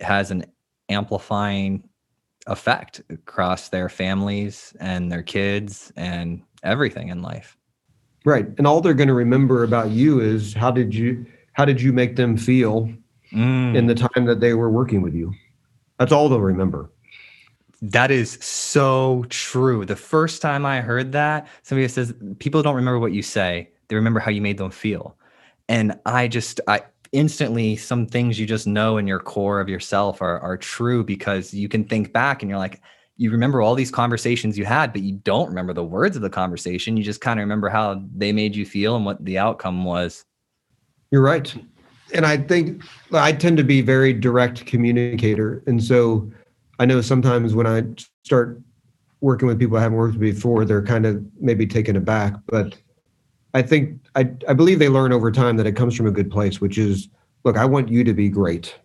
has 0.00 0.32
an 0.32 0.44
amplifying 0.88 1.88
effect 2.48 3.00
across 3.10 3.68
their 3.68 3.88
families 3.88 4.74
and 4.80 5.10
their 5.10 5.22
kids 5.22 5.92
and 5.94 6.42
everything 6.64 7.08
in 7.08 7.22
life. 7.22 7.56
Right. 8.24 8.46
And 8.58 8.66
all 8.66 8.80
they're 8.80 8.92
going 8.92 9.08
to 9.08 9.14
remember 9.14 9.62
about 9.62 9.90
you 9.90 10.20
is 10.20 10.52
how 10.52 10.72
did 10.72 10.94
you 10.94 11.24
how 11.52 11.64
did 11.64 11.80
you 11.80 11.92
make 11.92 12.16
them 12.16 12.36
feel 12.36 12.92
mm. 13.32 13.76
in 13.76 13.86
the 13.86 13.94
time 13.94 14.24
that 14.26 14.40
they 14.40 14.54
were 14.54 14.70
working 14.70 15.00
with 15.00 15.14
you? 15.14 15.32
That's 15.98 16.12
all 16.12 16.28
they'll 16.28 16.40
remember. 16.40 16.90
That 17.80 18.10
is 18.10 18.32
so 18.44 19.24
true. 19.28 19.84
The 19.84 19.96
first 19.96 20.42
time 20.42 20.66
I 20.66 20.80
heard 20.80 21.12
that, 21.12 21.46
somebody 21.62 21.86
says 21.86 22.12
people 22.40 22.62
don't 22.62 22.74
remember 22.74 22.98
what 22.98 23.12
you 23.12 23.22
say, 23.22 23.70
they 23.88 23.94
remember 23.94 24.20
how 24.20 24.30
you 24.30 24.40
made 24.40 24.58
them 24.58 24.70
feel. 24.70 25.16
And 25.68 25.98
I 26.06 26.28
just 26.28 26.60
I 26.66 26.82
instantly 27.12 27.76
some 27.76 28.06
things 28.06 28.38
you 28.38 28.46
just 28.46 28.66
know 28.66 28.98
in 28.98 29.06
your 29.06 29.18
core 29.18 29.60
of 29.60 29.68
yourself 29.68 30.20
are 30.20 30.38
are 30.40 30.56
true 30.56 31.02
because 31.02 31.54
you 31.54 31.68
can 31.68 31.84
think 31.84 32.12
back 32.12 32.42
and 32.42 32.50
you're 32.50 32.58
like 32.58 32.82
you 33.16 33.30
remember 33.30 33.62
all 33.62 33.74
these 33.74 33.90
conversations 33.90 34.58
you 34.58 34.64
had 34.64 34.92
but 34.92 35.02
you 35.02 35.12
don't 35.24 35.48
remember 35.48 35.72
the 35.72 35.84
words 35.84 36.16
of 36.16 36.22
the 36.22 36.30
conversation. 36.30 36.96
You 36.96 37.02
just 37.02 37.20
kind 37.20 37.40
of 37.40 37.44
remember 37.44 37.68
how 37.68 38.02
they 38.14 38.32
made 38.32 38.54
you 38.54 38.64
feel 38.64 38.94
and 38.96 39.04
what 39.04 39.24
the 39.24 39.38
outcome 39.38 39.84
was. 39.84 40.24
You're 41.10 41.22
right. 41.22 41.54
And 42.14 42.24
i 42.24 42.38
think 42.38 42.82
i 43.12 43.32
tend 43.32 43.58
to 43.58 43.64
be 43.64 43.80
very 43.80 44.12
direct 44.12 44.64
communicator. 44.66 45.62
And 45.66 45.82
so 45.82 46.30
I 46.78 46.86
know 46.86 47.00
sometimes 47.00 47.54
when 47.54 47.66
I 47.66 47.82
start 48.24 48.60
working 49.20 49.48
with 49.48 49.58
people 49.58 49.76
I 49.76 49.82
haven't 49.82 49.98
worked 49.98 50.14
with 50.14 50.20
before, 50.20 50.64
they're 50.64 50.82
kind 50.82 51.06
of 51.06 51.22
maybe 51.40 51.66
taken 51.66 51.96
aback. 51.96 52.34
But 52.46 52.76
I 53.54 53.62
think 53.62 54.00
I, 54.14 54.30
I 54.48 54.52
believe 54.52 54.78
they 54.78 54.88
learn 54.88 55.12
over 55.12 55.30
time 55.30 55.56
that 55.56 55.66
it 55.66 55.72
comes 55.72 55.96
from 55.96 56.06
a 56.06 56.10
good 56.10 56.30
place, 56.30 56.60
which 56.60 56.78
is 56.78 57.08
look, 57.44 57.56
I 57.56 57.64
want 57.64 57.88
you 57.88 58.04
to 58.04 58.12
be 58.12 58.28
great. 58.28 58.78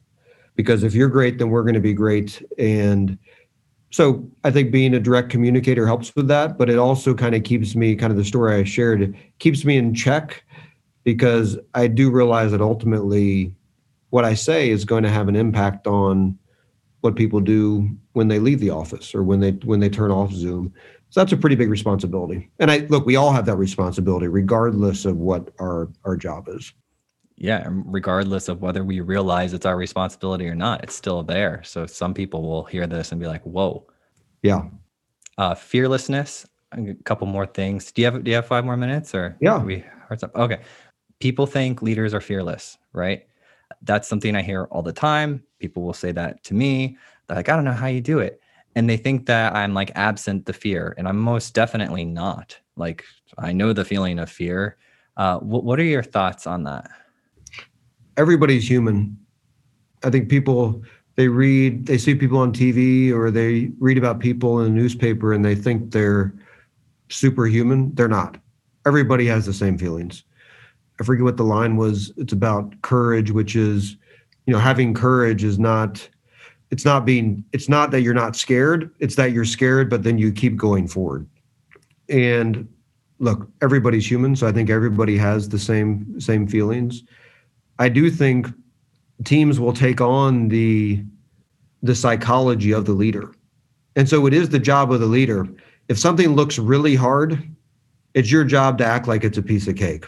Because 0.56 0.84
if 0.84 0.94
you're 0.94 1.10
great, 1.10 1.40
then 1.40 1.50
we're 1.50 1.64
going 1.64 1.74
to 1.74 1.80
be 1.80 1.94
great. 1.94 2.42
And 2.60 3.18
so 3.90 4.28
I 4.44 4.52
think 4.52 4.72
being 4.72 4.94
a 4.94 5.00
direct 5.00 5.30
communicator 5.30 5.86
helps 5.86 6.16
with 6.16 6.28
that, 6.28 6.58
but 6.58 6.70
it 6.70 6.78
also 6.78 7.14
kind 7.14 7.36
of 7.36 7.44
keeps 7.44 7.76
me 7.76 7.96
kind 7.96 8.12
of 8.12 8.18
the 8.18 8.26
story 8.26 8.56
I 8.56 8.64
shared, 8.64 9.16
keeps 9.40 9.66
me 9.66 9.78
in 9.78 9.94
check 9.94 10.44
because 11.04 11.58
I 11.74 11.88
do 11.88 12.10
realize 12.10 12.52
that 12.52 12.62
ultimately 12.62 13.54
what 14.12 14.26
I 14.26 14.36
say 14.36 14.70
is 14.70 14.86
going 14.86 15.04
to 15.04 15.10
have 15.10 15.28
an 15.28 15.36
impact 15.36 15.88
on 15.88 16.38
what 17.02 17.16
people 17.16 17.40
do 17.40 17.90
when 18.14 18.28
they 18.30 18.40
leave 18.40 18.60
the 18.60 18.70
office 18.70 19.14
or 19.14 19.24
when 19.24 19.40
they 19.40 19.52
when 19.52 19.80
they 19.80 19.90
turn 19.90 20.12
off 20.12 20.32
Zoom. 20.32 20.74
So 21.14 21.20
that's 21.20 21.32
a 21.32 21.38
pretty 21.38 21.56
big 21.56 21.70
responsibility. 21.70 22.50
And 22.58 22.72
I 22.72 22.88
look, 22.90 23.06
we 23.06 23.18
all 23.18 23.32
have 23.32 23.46
that 23.46 23.58
responsibility, 23.58 24.28
regardless 24.28 25.06
of 25.06 25.18
what 25.18 25.54
our 25.60 25.90
our 26.06 26.18
job 26.18 26.50
is. 26.50 26.74
Yeah, 27.36 27.68
regardless 27.70 28.50
of 28.50 28.64
whether 28.64 28.84
we 28.84 29.00
realize 29.00 29.54
it's 29.54 29.68
our 29.68 29.78
responsibility 29.78 30.48
or 30.48 30.56
not, 30.56 30.84
it's 30.84 30.96
still 30.96 31.22
there. 31.22 31.62
So 31.64 31.86
some 31.86 32.16
people 32.16 32.42
will 32.42 32.64
hear 32.64 32.88
this 32.88 33.12
and 33.12 33.22
be 33.22 33.28
like, 33.28 33.44
"Whoa." 33.44 33.86
Yeah. 34.42 34.64
Uh, 35.38 35.54
fearlessness. 35.54 36.48
A 36.72 36.96
couple 37.04 37.28
more 37.28 37.46
things. 37.46 37.92
Do 37.92 38.02
you 38.02 38.08
have 38.08 38.24
Do 38.24 38.32
you 38.32 38.36
have 38.36 38.48
five 38.48 38.66
more 38.66 38.76
minutes 38.76 39.14
or? 39.14 39.38
Yeah. 39.40 39.64
We 39.64 39.86
hearts 40.08 40.24
up. 40.24 40.36
Okay. 40.36 40.62
People 41.20 41.46
think 41.46 41.84
leaders 41.84 42.16
are 42.16 42.22
fearless, 42.22 42.80
right? 42.92 43.28
That's 43.84 44.08
something 44.08 44.36
I 44.36 44.42
hear 44.42 44.64
all 44.72 44.82
the 44.82 44.92
time. 44.92 45.44
People 45.60 45.84
will 45.84 45.94
say 45.94 46.12
that 46.12 46.44
to 46.46 46.56
me. 46.56 46.98
They're 47.28 47.38
like, 47.38 47.50
I 47.50 47.56
don't 47.56 47.66
know 47.66 47.72
how 47.72 47.86
you 47.86 48.02
do 48.02 48.18
it. 48.18 48.42
And 48.76 48.90
they 48.90 48.98
think 48.98 49.28
that 49.28 49.56
I'm 49.56 49.74
like 49.74 49.92
absent 49.96 50.46
the 50.46 50.54
fear. 50.54 50.96
And 50.98 51.08
I'm 51.08 51.18
most 51.18 51.54
definitely 51.54 52.06
not. 52.06 52.58
Like, 52.76 53.04
I 53.38 53.52
know 53.52 53.74
the 53.74 53.86
feeling 53.86 54.20
of 54.20 54.30
fear. 54.30 54.78
Uh, 55.18 55.38
what, 55.40 55.64
what 55.64 55.80
are 55.80 55.84
your 55.84 56.04
thoughts 56.04 56.48
on 56.48 56.64
that? 56.64 56.90
Everybody's 58.18 58.68
human. 58.68 59.18
I 60.04 60.10
think 60.10 60.30
people, 60.30 60.82
they 61.16 61.28
read, 61.28 61.86
they 61.86 61.98
see 61.98 62.16
people 62.16 62.40
on 62.40 62.52
TV 62.52 63.12
or 63.12 63.30
they 63.30 63.72
read 63.80 63.98
about 63.98 64.20
people 64.20 64.60
in 64.62 64.68
a 64.68 64.76
newspaper 64.76 65.34
and 65.34 65.46
they 65.46 65.56
think 65.56 65.92
they're 65.92 66.34
superhuman. 67.10 67.94
They're 67.94 68.08
not. 68.08 68.38
Everybody 68.86 69.28
has 69.28 69.46
the 69.46 69.54
same 69.54 69.78
feelings. 69.78 70.24
I 71.00 71.04
forget 71.04 71.24
what 71.24 71.38
the 71.38 71.44
line 71.44 71.78
was. 71.78 72.12
It's 72.18 72.34
about 72.34 72.82
courage, 72.82 73.32
which 73.32 73.56
is, 73.56 73.98
you 74.46 74.54
know, 74.54 74.60
having 74.60 74.94
courage 74.94 75.44
is 75.44 75.58
not, 75.58 76.08
it's 76.74 76.86
not 76.86 77.06
being, 77.06 77.46
it's 77.54 77.70
not 77.70 77.92
that 77.92 78.02
you're 78.02 78.16
not 78.16 78.36
scared. 78.36 78.90
It's 78.98 79.14
that 79.18 79.32
you're 79.32 79.46
scared, 79.46 79.92
but 79.92 80.02
then 80.02 80.18
you 80.18 80.32
keep 80.32 80.56
going 80.56 80.88
forward. 80.88 81.28
And 82.10 82.68
look, 83.20 83.48
everybody's 83.62 84.10
human, 84.10 84.36
so 84.36 84.48
I 84.48 84.52
think 84.52 84.72
everybody 84.72 85.16
has 85.18 85.50
the 85.50 85.60
same 85.60 86.20
same 86.20 86.48
feelings. 86.48 87.04
I 87.78 87.90
do 87.90 88.10
think 88.10 88.48
teams 89.24 89.60
will 89.60 89.74
take 89.74 90.02
on 90.02 90.48
the 90.48 91.06
the 91.84 91.94
psychology 91.94 92.74
of 92.74 92.86
the 92.86 92.94
leader. 92.94 93.36
And 93.96 94.10
so 94.10 94.26
it 94.26 94.34
is 94.34 94.50
the 94.50 94.58
job 94.58 94.92
of 94.92 95.00
the 95.00 95.06
leader. 95.06 95.48
If 95.90 96.00
something 96.00 96.30
looks 96.30 96.58
really 96.58 96.96
hard, 96.96 97.56
it's 98.16 98.32
your 98.32 98.46
job 98.46 98.80
to 98.80 98.86
act 98.86 99.08
like 99.08 99.24
it's 99.24 99.38
a 99.38 99.44
piece 99.44 99.68
of 99.68 99.76
cake 99.76 100.06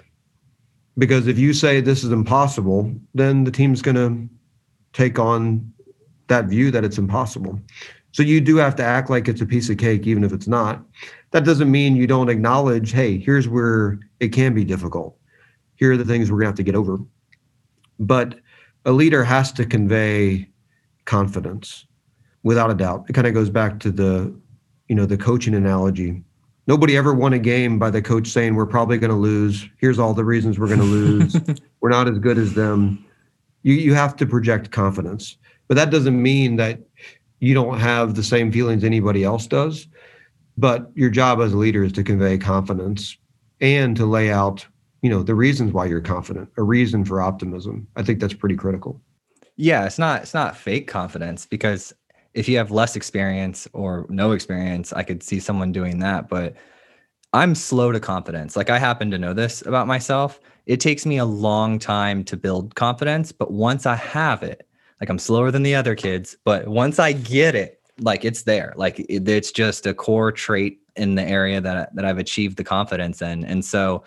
because 0.98 1.28
if 1.28 1.38
you 1.38 1.54
say 1.54 1.80
this 1.80 2.04
is 2.04 2.12
impossible, 2.12 2.92
then 3.14 3.44
the 3.44 3.52
team's 3.52 3.84
going 3.84 3.96
to 3.96 4.30
take 4.94 5.20
on 5.20 5.72
that 6.28 6.46
view 6.46 6.72
that 6.72 6.84
it's 6.84 6.98
impossible. 6.98 7.60
So 8.12 8.24
you 8.24 8.40
do 8.40 8.56
have 8.58 8.76
to 8.78 8.84
act 8.84 9.10
like 9.10 9.28
it's 9.28 9.42
a 9.42 9.46
piece 9.46 9.70
of 9.70 9.78
cake, 9.78 10.08
even 10.08 10.24
if 10.24 10.32
it's 10.32 10.48
not. 10.48 10.84
That 11.32 11.44
doesn't 11.44 11.70
mean 11.70 11.96
you 11.96 12.08
don't 12.08 12.30
acknowledge, 12.30 12.92
hey, 12.92 13.18
here's 13.18 13.48
where 13.48 14.00
it 14.20 14.30
can 14.30 14.54
be 14.54 14.64
difficult. 14.64 15.18
Here 15.76 15.92
are 15.92 15.98
the 15.98 16.06
things 16.06 16.32
we're 16.32 16.38
going 16.38 16.46
to 16.46 16.50
have 16.50 16.56
to 16.56 16.64
get 16.64 16.76
over. 16.76 17.00
But 18.00 18.40
a 18.86 18.92
leader 18.92 19.24
has 19.24 19.52
to 19.54 19.66
convey 19.66 20.50
confidence 21.04 21.86
without 22.44 22.72
a 22.72 22.76
doubt. 22.76 23.06
It 23.10 23.14
kind 23.14 23.28
of 23.28 23.34
goes 23.34 23.50
back 23.50 23.80
to 23.82 23.92
the, 23.92 24.34
you 24.88 24.96
know, 24.96 25.06
the 25.06 25.18
coaching 25.18 25.56
analogy 25.56 26.24
nobody 26.68 26.98
ever 26.98 27.14
won 27.14 27.34
a 27.34 27.40
game 27.40 27.78
by 27.80 27.90
the 27.90 28.02
coach 28.02 28.28
saying 28.28 28.56
we're 28.56 28.66
probably 28.66 28.98
going 28.98 29.12
to 29.12 29.16
lose. 29.16 29.68
Here's 29.78 30.00
all 30.00 30.14
the 30.14 30.26
reasons 30.26 30.60
we're 30.60 30.68
going 30.68 30.80
to 30.80 30.86
lose. 30.86 31.36
we're 31.82 31.90
not 31.90 32.08
as 32.08 32.20
good 32.20 32.38
as 32.38 32.54
them. 32.54 33.04
You 33.64 33.74
you 33.74 33.94
have 33.94 34.16
to 34.18 34.26
project 34.26 34.72
confidence, 34.72 35.38
but 35.68 35.76
that 35.76 35.90
doesn't 35.90 36.22
mean 36.22 36.56
that 36.58 36.80
you 37.40 37.54
don't 37.54 37.80
have 37.80 38.16
the 38.16 38.24
same 38.24 38.52
feelings 38.52 38.84
anybody 38.84 39.24
else 39.24 39.48
does. 39.48 39.88
But 40.58 40.90
your 40.96 41.10
job 41.10 41.42
as 41.42 41.54
a 41.54 41.58
leader 41.58 41.84
is 41.84 41.92
to 41.94 42.04
convey 42.04 42.38
confidence 42.38 43.18
and 43.60 43.96
to 43.98 44.06
lay 44.06 44.32
out, 44.32 44.66
you 45.02 45.10
know, 45.10 45.22
the 45.22 45.36
reasons 45.36 45.74
why 45.74 45.86
you're 45.86 46.02
confident, 46.02 46.50
a 46.58 46.64
reason 46.64 47.04
for 47.04 47.22
optimism. 47.22 47.88
I 47.96 48.04
think 48.04 48.20
that's 48.20 48.34
pretty 48.34 48.56
critical. 48.56 49.02
Yeah, 49.58 49.86
it's 49.86 50.00
not 50.00 50.22
it's 50.22 50.34
not 50.34 50.58
fake 50.58 50.88
confidence 50.88 51.46
because 51.46 51.94
if 52.34 52.50
you 52.50 52.58
have 52.58 52.72
less 52.72 52.96
experience 52.96 53.68
or 53.74 54.06
no 54.10 54.32
experience, 54.32 54.92
I 54.92 55.04
could 55.04 55.24
see 55.24 55.40
someone 55.40 55.72
doing 55.72 56.00
that. 56.00 56.30
But 56.30 56.56
I'm 57.34 57.56
slow 57.56 57.92
to 57.92 58.00
confidence. 58.00 58.56
Like 58.56 58.70
I 58.70 58.80
happen 58.80 59.12
to 59.12 59.18
know 59.18 59.34
this 59.34 59.62
about 59.66 59.88
myself. 59.88 60.40
It 60.66 60.80
takes 60.80 61.06
me 61.06 61.18
a 61.18 61.26
long 61.26 61.80
time 61.80 62.24
to 62.26 62.38
build 62.38 62.76
confidence, 62.76 63.32
but 63.32 63.52
once 63.52 63.86
I 63.86 63.96
have 63.96 64.42
it, 64.42 64.68
like 65.02 65.10
I'm 65.10 65.20
slower 65.20 65.52
than 65.52 65.64
the 65.64 65.76
other 65.76 65.96
kids, 65.96 66.38
but 66.44 66.68
once 66.68 67.00
I 67.00 67.12
get 67.12 67.56
it, 67.56 67.82
like 68.00 68.26
it's 68.26 68.44
there. 68.44 68.74
Like 68.76 69.00
it, 69.00 69.28
it's 69.28 69.52
just 69.52 69.86
a 69.86 69.94
core 69.94 70.32
trait 70.32 70.80
in 70.96 71.16
the 71.16 71.24
area 71.24 71.62
that 71.62 71.96
that 71.96 72.06
I've 72.06 72.18
achieved 72.18 72.58
the 72.58 72.64
confidence 72.64 73.22
in. 73.22 73.46
And 73.46 73.64
so 73.64 74.04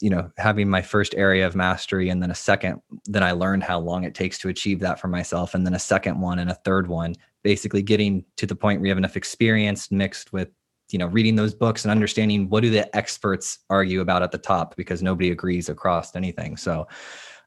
you 0.00 0.08
know, 0.08 0.30
having 0.38 0.68
my 0.68 0.80
first 0.80 1.14
area 1.14 1.46
of 1.46 1.54
mastery 1.54 2.08
and 2.08 2.22
then 2.22 2.30
a 2.30 2.34
second, 2.34 2.80
then 3.04 3.22
I 3.22 3.32
learned 3.32 3.62
how 3.62 3.78
long 3.78 4.04
it 4.04 4.14
takes 4.14 4.38
to 4.38 4.48
achieve 4.48 4.80
that 4.80 4.98
for 4.98 5.08
myself. 5.08 5.54
And 5.54 5.66
then 5.66 5.74
a 5.74 5.78
second 5.78 6.18
one 6.18 6.38
and 6.38 6.50
a 6.50 6.54
third 6.54 6.88
one, 6.88 7.14
basically 7.42 7.82
getting 7.82 8.24
to 8.36 8.46
the 8.46 8.56
point 8.56 8.80
where 8.80 8.86
you 8.86 8.90
have 8.90 8.98
enough 8.98 9.16
experience 9.16 9.90
mixed 9.90 10.32
with, 10.32 10.48
you 10.90 10.98
know, 10.98 11.06
reading 11.06 11.36
those 11.36 11.54
books 11.54 11.84
and 11.84 11.92
understanding 11.92 12.48
what 12.48 12.62
do 12.62 12.70
the 12.70 12.94
experts 12.96 13.58
argue 13.68 14.00
about 14.00 14.22
at 14.22 14.32
the 14.32 14.38
top 14.38 14.74
because 14.74 15.02
nobody 15.02 15.30
agrees 15.30 15.68
across 15.68 16.16
anything. 16.16 16.56
So, 16.56 16.88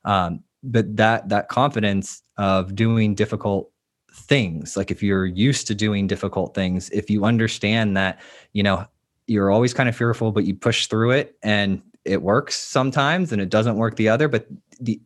um, 0.05 0.43
but 0.63 0.95
that 0.95 1.29
that 1.29 1.49
confidence 1.49 2.23
of 2.37 2.75
doing 2.75 3.15
difficult 3.15 3.69
things. 4.13 4.77
Like 4.77 4.91
if 4.91 5.03
you're 5.03 5.25
used 5.25 5.67
to 5.67 5.75
doing 5.75 6.07
difficult 6.07 6.53
things 6.53 6.89
if 6.91 7.09
you 7.09 7.25
understand 7.25 7.97
that 7.97 8.19
you 8.53 8.63
know 8.63 8.85
you're 9.27 9.51
always 9.51 9.73
kind 9.73 9.89
of 9.89 9.95
fearful 9.95 10.31
but 10.31 10.45
you 10.45 10.55
push 10.55 10.87
through 10.87 11.11
it 11.11 11.35
and 11.43 11.81
it 12.05 12.21
works 12.21 12.55
sometimes 12.55 13.31
and 13.31 13.41
it 13.41 13.49
doesn't 13.49 13.77
work 13.77 13.95
the 13.95 14.09
other 14.09 14.27
but 14.27 14.47
the 14.79 15.01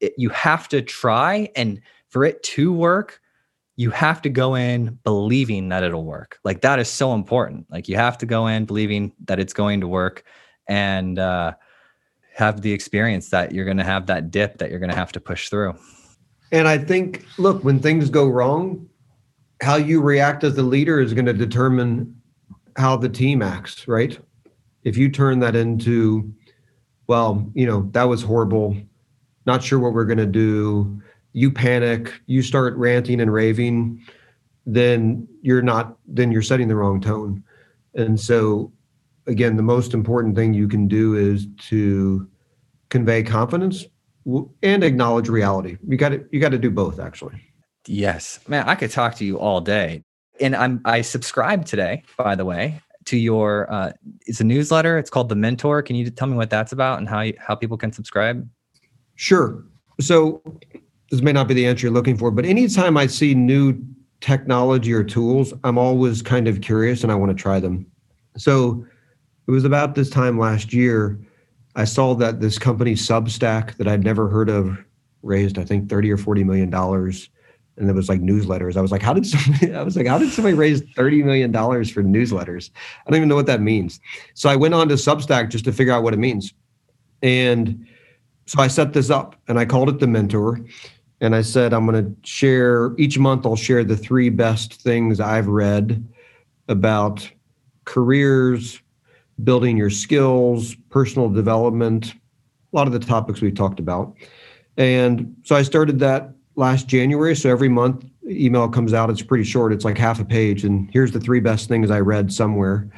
it, 0.00 0.14
you 0.16 0.30
have 0.30 0.68
to 0.68 0.80
try 0.82 1.48
and 1.54 1.80
for 2.08 2.24
it 2.24 2.42
to 2.42 2.72
work 2.72 3.20
you 3.80 3.90
have 3.90 4.20
to 4.20 4.28
go 4.28 4.56
in 4.56 4.98
believing 5.04 5.70
that 5.70 5.82
it'll 5.82 6.04
work. 6.04 6.38
Like 6.44 6.60
that 6.60 6.78
is 6.78 6.86
so 6.86 7.14
important. 7.14 7.64
Like 7.70 7.88
you 7.88 7.96
have 7.96 8.18
to 8.18 8.26
go 8.26 8.46
in 8.46 8.66
believing 8.66 9.10
that 9.24 9.40
it's 9.40 9.54
going 9.54 9.80
to 9.80 9.88
work. 9.88 10.22
And 10.68 11.18
uh, 11.18 11.54
have 12.40 12.62
the 12.62 12.72
experience 12.72 13.30
that 13.30 13.52
you're 13.52 13.64
going 13.64 13.76
to 13.76 13.84
have 13.84 14.06
that 14.06 14.30
dip 14.30 14.58
that 14.58 14.70
you're 14.70 14.80
going 14.80 14.90
to 14.90 14.96
have 14.96 15.12
to 15.12 15.20
push 15.20 15.48
through 15.48 15.72
and 16.50 16.66
i 16.66 16.76
think 16.76 17.24
look 17.38 17.62
when 17.62 17.78
things 17.78 18.10
go 18.10 18.26
wrong 18.26 18.88
how 19.62 19.76
you 19.76 20.00
react 20.00 20.42
as 20.42 20.56
the 20.56 20.62
leader 20.62 21.00
is 21.00 21.14
going 21.14 21.26
to 21.26 21.32
determine 21.32 22.14
how 22.76 22.96
the 22.96 23.08
team 23.08 23.42
acts 23.42 23.86
right 23.86 24.18
if 24.84 24.96
you 24.96 25.10
turn 25.10 25.40
that 25.40 25.56
into, 25.56 26.32
well, 27.06 27.46
you 27.54 27.66
know, 27.66 27.88
that 27.92 28.04
was 28.04 28.22
horrible, 28.22 28.76
not 29.46 29.62
sure 29.62 29.78
what 29.78 29.92
we're 29.92 30.04
going 30.04 30.18
to 30.18 30.26
do, 30.26 31.00
you 31.32 31.50
panic, 31.50 32.20
you 32.26 32.42
start 32.42 32.76
ranting 32.76 33.20
and 33.20 33.32
raving, 33.32 34.04
then 34.66 35.26
you're 35.42 35.62
not, 35.62 35.96
then 36.06 36.32
you're 36.32 36.42
setting 36.42 36.68
the 36.68 36.76
wrong 36.76 37.00
tone. 37.00 37.42
And 37.94 38.18
so, 38.18 38.72
again, 39.26 39.56
the 39.56 39.62
most 39.62 39.94
important 39.94 40.34
thing 40.34 40.54
you 40.54 40.68
can 40.68 40.88
do 40.88 41.14
is 41.14 41.46
to 41.68 42.28
convey 42.90 43.22
confidence 43.22 43.86
and 44.62 44.84
acknowledge 44.84 45.28
reality. 45.28 45.78
You 45.86 45.96
got 45.96 46.10
to 46.10 46.24
you 46.30 46.40
got 46.40 46.50
to 46.50 46.58
do 46.58 46.70
both 46.70 47.00
actually. 47.00 47.40
Yes. 47.86 48.38
Man, 48.46 48.68
I 48.68 48.74
could 48.74 48.90
talk 48.90 49.14
to 49.16 49.24
you 49.24 49.38
all 49.38 49.60
day. 49.60 50.04
And 50.40 50.54
I'm 50.54 50.80
I 50.84 51.00
subscribed 51.00 51.66
today, 51.66 52.02
by 52.16 52.34
the 52.34 52.44
way 52.44 52.80
to 53.06 53.16
your 53.16 53.70
uh, 53.72 53.92
it's 54.26 54.40
a 54.40 54.44
newsletter. 54.44 54.98
It's 54.98 55.10
called 55.10 55.28
The 55.28 55.34
Mentor. 55.34 55.82
Can 55.82 55.96
you 55.96 56.10
tell 56.10 56.28
me 56.28 56.36
what 56.36 56.50
that's 56.50 56.72
about 56.72 56.98
and 56.98 57.08
how 57.08 57.22
you, 57.22 57.34
how 57.38 57.54
people 57.54 57.76
can 57.76 57.92
subscribe? 57.92 58.48
Sure. 59.16 59.64
So 60.00 60.42
this 61.10 61.20
may 61.20 61.32
not 61.32 61.48
be 61.48 61.54
the 61.54 61.66
answer 61.66 61.86
you're 61.86 61.94
looking 61.94 62.16
for, 62.16 62.30
but 62.30 62.44
anytime 62.44 62.96
I 62.96 63.06
see 63.06 63.34
new 63.34 63.82
technology 64.20 64.92
or 64.92 65.02
tools, 65.02 65.52
I'm 65.64 65.78
always 65.78 66.22
kind 66.22 66.46
of 66.46 66.60
curious 66.60 67.02
and 67.02 67.10
I 67.10 67.14
want 67.14 67.36
to 67.36 67.42
try 67.42 67.58
them. 67.58 67.86
So 68.36 68.86
it 69.46 69.50
was 69.50 69.64
about 69.64 69.94
this 69.94 70.08
time 70.08 70.38
last 70.38 70.72
year, 70.72 71.18
I 71.80 71.84
saw 71.84 72.14
that 72.16 72.40
this 72.40 72.58
company 72.58 72.94
Substack 72.94 73.76
that 73.78 73.88
I'd 73.88 74.04
never 74.04 74.28
heard 74.28 74.50
of 74.50 74.78
raised, 75.22 75.58
I 75.58 75.64
think, 75.64 75.88
30 75.88 76.12
or 76.12 76.16
40 76.16 76.44
million 76.44 76.70
dollars 76.70 77.30
and 77.76 77.88
it 77.88 77.94
was 77.94 78.08
like 78.08 78.20
newsletters. 78.20 78.76
I 78.76 78.82
was 78.82 78.92
like, 78.92 79.00
how 79.00 79.14
did 79.14 79.26
somebody, 79.26 79.74
I 79.74 79.82
was 79.82 79.96
like, 79.96 80.06
how 80.06 80.18
did 80.18 80.30
somebody 80.30 80.54
raise 80.54 80.82
$30 80.82 81.24
million 81.24 81.52
for 81.52 82.02
newsletters? 82.02 82.70
I 83.06 83.10
don't 83.10 83.16
even 83.16 83.28
know 83.28 83.34
what 83.34 83.46
that 83.46 83.62
means. 83.62 84.00
So 84.34 84.50
I 84.50 84.56
went 84.56 84.74
on 84.74 84.88
to 84.90 84.94
Substack 84.94 85.48
just 85.48 85.64
to 85.64 85.72
figure 85.72 85.92
out 85.92 86.02
what 86.02 86.12
it 86.12 86.18
means. 86.18 86.52
And 87.22 87.86
so 88.46 88.60
I 88.60 88.68
set 88.68 88.92
this 88.92 89.08
up 89.08 89.36
and 89.48 89.58
I 89.58 89.64
called 89.64 89.88
it 89.88 89.98
the 89.98 90.06
mentor. 90.06 90.60
And 91.22 91.34
I 91.34 91.42
said, 91.42 91.72
I'm 91.72 91.86
going 91.86 92.04
to 92.04 92.28
share 92.28 92.94
each 92.98 93.18
month, 93.18 93.46
I'll 93.46 93.56
share 93.56 93.84
the 93.84 93.96
three 93.96 94.28
best 94.28 94.74
things 94.74 95.20
I've 95.20 95.48
read 95.48 96.06
about 96.68 97.30
careers, 97.84 98.80
building 99.44 99.76
your 99.76 99.90
skills, 99.90 100.74
personal 100.90 101.28
development, 101.28 102.14
a 102.72 102.76
lot 102.76 102.86
of 102.86 102.92
the 102.92 102.98
topics 102.98 103.40
we've 103.40 103.54
talked 103.54 103.80
about. 103.80 104.14
And 104.76 105.36
so 105.44 105.56
I 105.56 105.62
started 105.62 105.98
that 106.00 106.32
last 106.56 106.86
January. 106.86 107.34
So 107.36 107.50
every 107.50 107.68
month, 107.68 108.04
email 108.28 108.68
comes 108.68 108.94
out. 108.94 109.10
It's 109.10 109.22
pretty 109.22 109.44
short. 109.44 109.72
It's 109.72 109.84
like 109.84 109.98
half 109.98 110.20
a 110.20 110.24
page, 110.24 110.64
and 110.64 110.88
here's 110.92 111.12
the 111.12 111.20
three 111.20 111.40
best 111.40 111.68
things 111.68 111.90
I 111.90 112.00
read 112.00 112.32
somewhere 112.32 112.88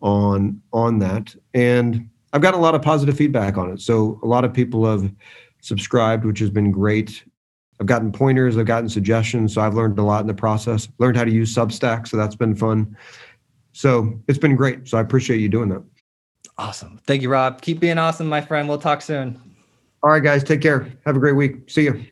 on 0.00 0.60
on 0.72 0.98
that. 1.00 1.34
And 1.54 2.08
I've 2.32 2.40
got 2.40 2.54
a 2.54 2.58
lot 2.58 2.74
of 2.74 2.82
positive 2.82 3.16
feedback 3.16 3.58
on 3.58 3.72
it. 3.72 3.80
So 3.80 4.20
a 4.22 4.26
lot 4.26 4.44
of 4.44 4.52
people 4.52 4.86
have 4.86 5.12
subscribed, 5.60 6.24
which 6.24 6.38
has 6.38 6.50
been 6.50 6.70
great. 6.70 7.24
I've 7.80 7.86
gotten 7.86 8.12
pointers, 8.12 8.56
I've 8.56 8.66
gotten 8.66 8.88
suggestions, 8.88 9.54
so 9.54 9.62
I've 9.62 9.74
learned 9.74 9.98
a 9.98 10.02
lot 10.02 10.20
in 10.20 10.26
the 10.26 10.34
process. 10.34 10.88
Learned 10.98 11.16
how 11.16 11.24
to 11.24 11.30
use 11.30 11.54
Substack, 11.54 12.06
so 12.06 12.16
that's 12.16 12.36
been 12.36 12.54
fun. 12.54 12.96
So 13.72 14.20
it's 14.28 14.38
been 14.38 14.56
great. 14.56 14.88
So 14.88 14.98
I 14.98 15.00
appreciate 15.00 15.40
you 15.40 15.48
doing 15.48 15.68
that. 15.70 15.82
Awesome. 16.58 17.00
Thank 17.06 17.22
you, 17.22 17.30
Rob. 17.30 17.62
Keep 17.62 17.80
being 17.80 17.98
awesome, 17.98 18.28
my 18.28 18.40
friend. 18.40 18.68
We'll 18.68 18.78
talk 18.78 19.02
soon. 19.02 19.40
All 20.02 20.10
right, 20.10 20.22
guys. 20.22 20.44
Take 20.44 20.60
care. 20.60 20.92
Have 21.06 21.16
a 21.16 21.18
great 21.18 21.36
week. 21.36 21.70
See 21.70 21.84
you. 21.84 22.04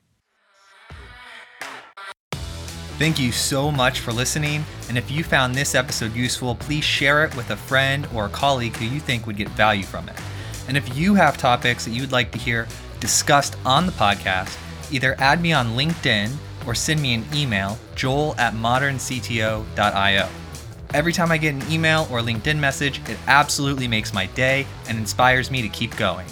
Thank 2.99 3.19
you 3.21 3.31
so 3.31 3.71
much 3.71 4.01
for 4.01 4.13
listening. 4.13 4.65
And 4.89 4.99
if 4.99 5.09
you 5.11 5.23
found 5.23 5.55
this 5.55 5.75
episode 5.77 6.15
useful, 6.15 6.57
please 6.57 6.83
share 6.83 7.25
it 7.25 7.37
with 7.37 7.51
a 7.51 7.57
friend 7.57 8.09
or 8.13 8.27
a 8.27 8.31
colleague 8.31 8.77
who 8.77 8.87
you 8.87 8.99
think 8.99 9.27
would 9.27 9.37
get 9.37 9.49
value 9.51 9.85
from 9.85 10.09
it. 10.09 10.17
And 10.67 10.77
if 10.77 10.97
you 10.97 11.15
have 11.15 11.39
topics 11.39 11.85
that 11.85 11.93
you'd 11.93 12.11
like 12.11 12.33
to 12.33 12.39
hear 12.39 12.67
discussed 12.99 13.57
on 13.65 13.87
the 13.87 13.93
podcast, 13.93 14.57
either 14.91 15.15
add 15.19 15.41
me 15.41 15.53
on 15.53 15.77
LinkedIn 15.77 16.33
or 16.67 16.75
send 16.75 17.01
me 17.01 17.15
an 17.15 17.25
email, 17.33 17.79
joel 17.95 18.35
at 18.37 18.55
moderncto.io. 18.55 20.29
Every 20.95 21.13
time 21.13 21.31
I 21.31 21.37
get 21.37 21.55
an 21.55 21.71
email 21.71 22.09
or 22.11 22.21
LinkedIn 22.21 22.59
message, 22.59 23.01
it 23.11 23.19
absolutely 23.27 23.87
makes 23.87 24.15
my 24.15 24.25
day 24.27 24.67
and 24.89 24.97
inspires 24.97 25.51
me 25.51 25.61
to 25.61 25.69
keep 25.69 25.95
going. 25.97 26.27